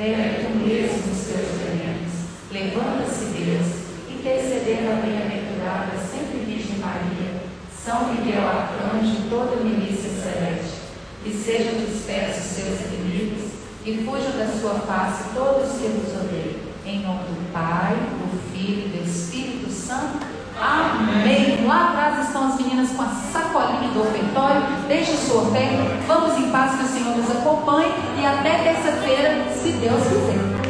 bebe 0.00 0.46
tu 0.46 0.56
mesmo 0.64 1.12
os 1.12 1.26
teus 1.26 1.60
venenos. 1.60 2.12
Levanta-se, 2.50 3.26
Deus, 3.36 3.66
intercedendo 4.08 4.92
a 4.92 4.94
bem-aventurada 4.94 5.92
sempre 6.10 6.38
Virgem 6.38 6.78
Maria, 6.78 7.42
São 7.70 8.14
Miguel 8.14 8.48
Arcanjo, 8.48 9.28
toda 9.28 9.62
milícia 9.62 10.08
celeste, 10.08 10.88
e 11.26 11.30
sejam 11.30 11.84
dispersos 11.84 12.44
seus 12.44 12.80
inimigos, 12.80 13.50
e 13.84 13.98
fujam 13.98 14.38
da 14.38 14.46
sua 14.46 14.80
face 14.80 15.34
todos 15.34 15.72
que 15.72 15.88
vos 15.88 16.14
odeiam. 16.14 16.70
Em 16.86 17.02
nome 17.02 17.24
do 17.24 17.52
Pai, 17.52 17.94
do 17.94 18.52
Filho 18.52 18.86
e 18.86 18.98
do 18.98 19.06
Espírito 19.06 19.70
Santo. 19.70 20.39
Amém. 20.60 21.66
Lá 21.66 21.90
atrás 21.90 22.26
estão 22.26 22.48
as 22.48 22.56
meninas 22.56 22.90
com 22.90 23.02
a 23.02 23.06
sacolinha 23.06 23.90
do 23.92 24.02
ofertório. 24.02 24.62
Deixe 24.86 25.16
sua 25.16 25.42
oferta. 25.42 25.82
Vamos 26.06 26.38
em 26.38 26.50
paz 26.50 26.76
que 26.76 26.84
o 26.84 26.88
Senhor 26.88 27.16
nos 27.16 27.30
acompanhe. 27.30 27.92
E 28.20 28.26
até 28.26 28.58
terça-feira, 28.58 29.44
se 29.50 29.72
Deus 29.72 30.02
quiser. 30.02 30.60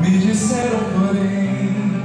Me 0.00 0.18
disseram, 0.18 0.80
porém, 0.92 2.04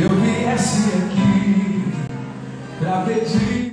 eu 0.00 0.08
viesse 0.20 0.96
aqui 0.96 1.92
pra 2.78 3.00
pedir 3.00 3.69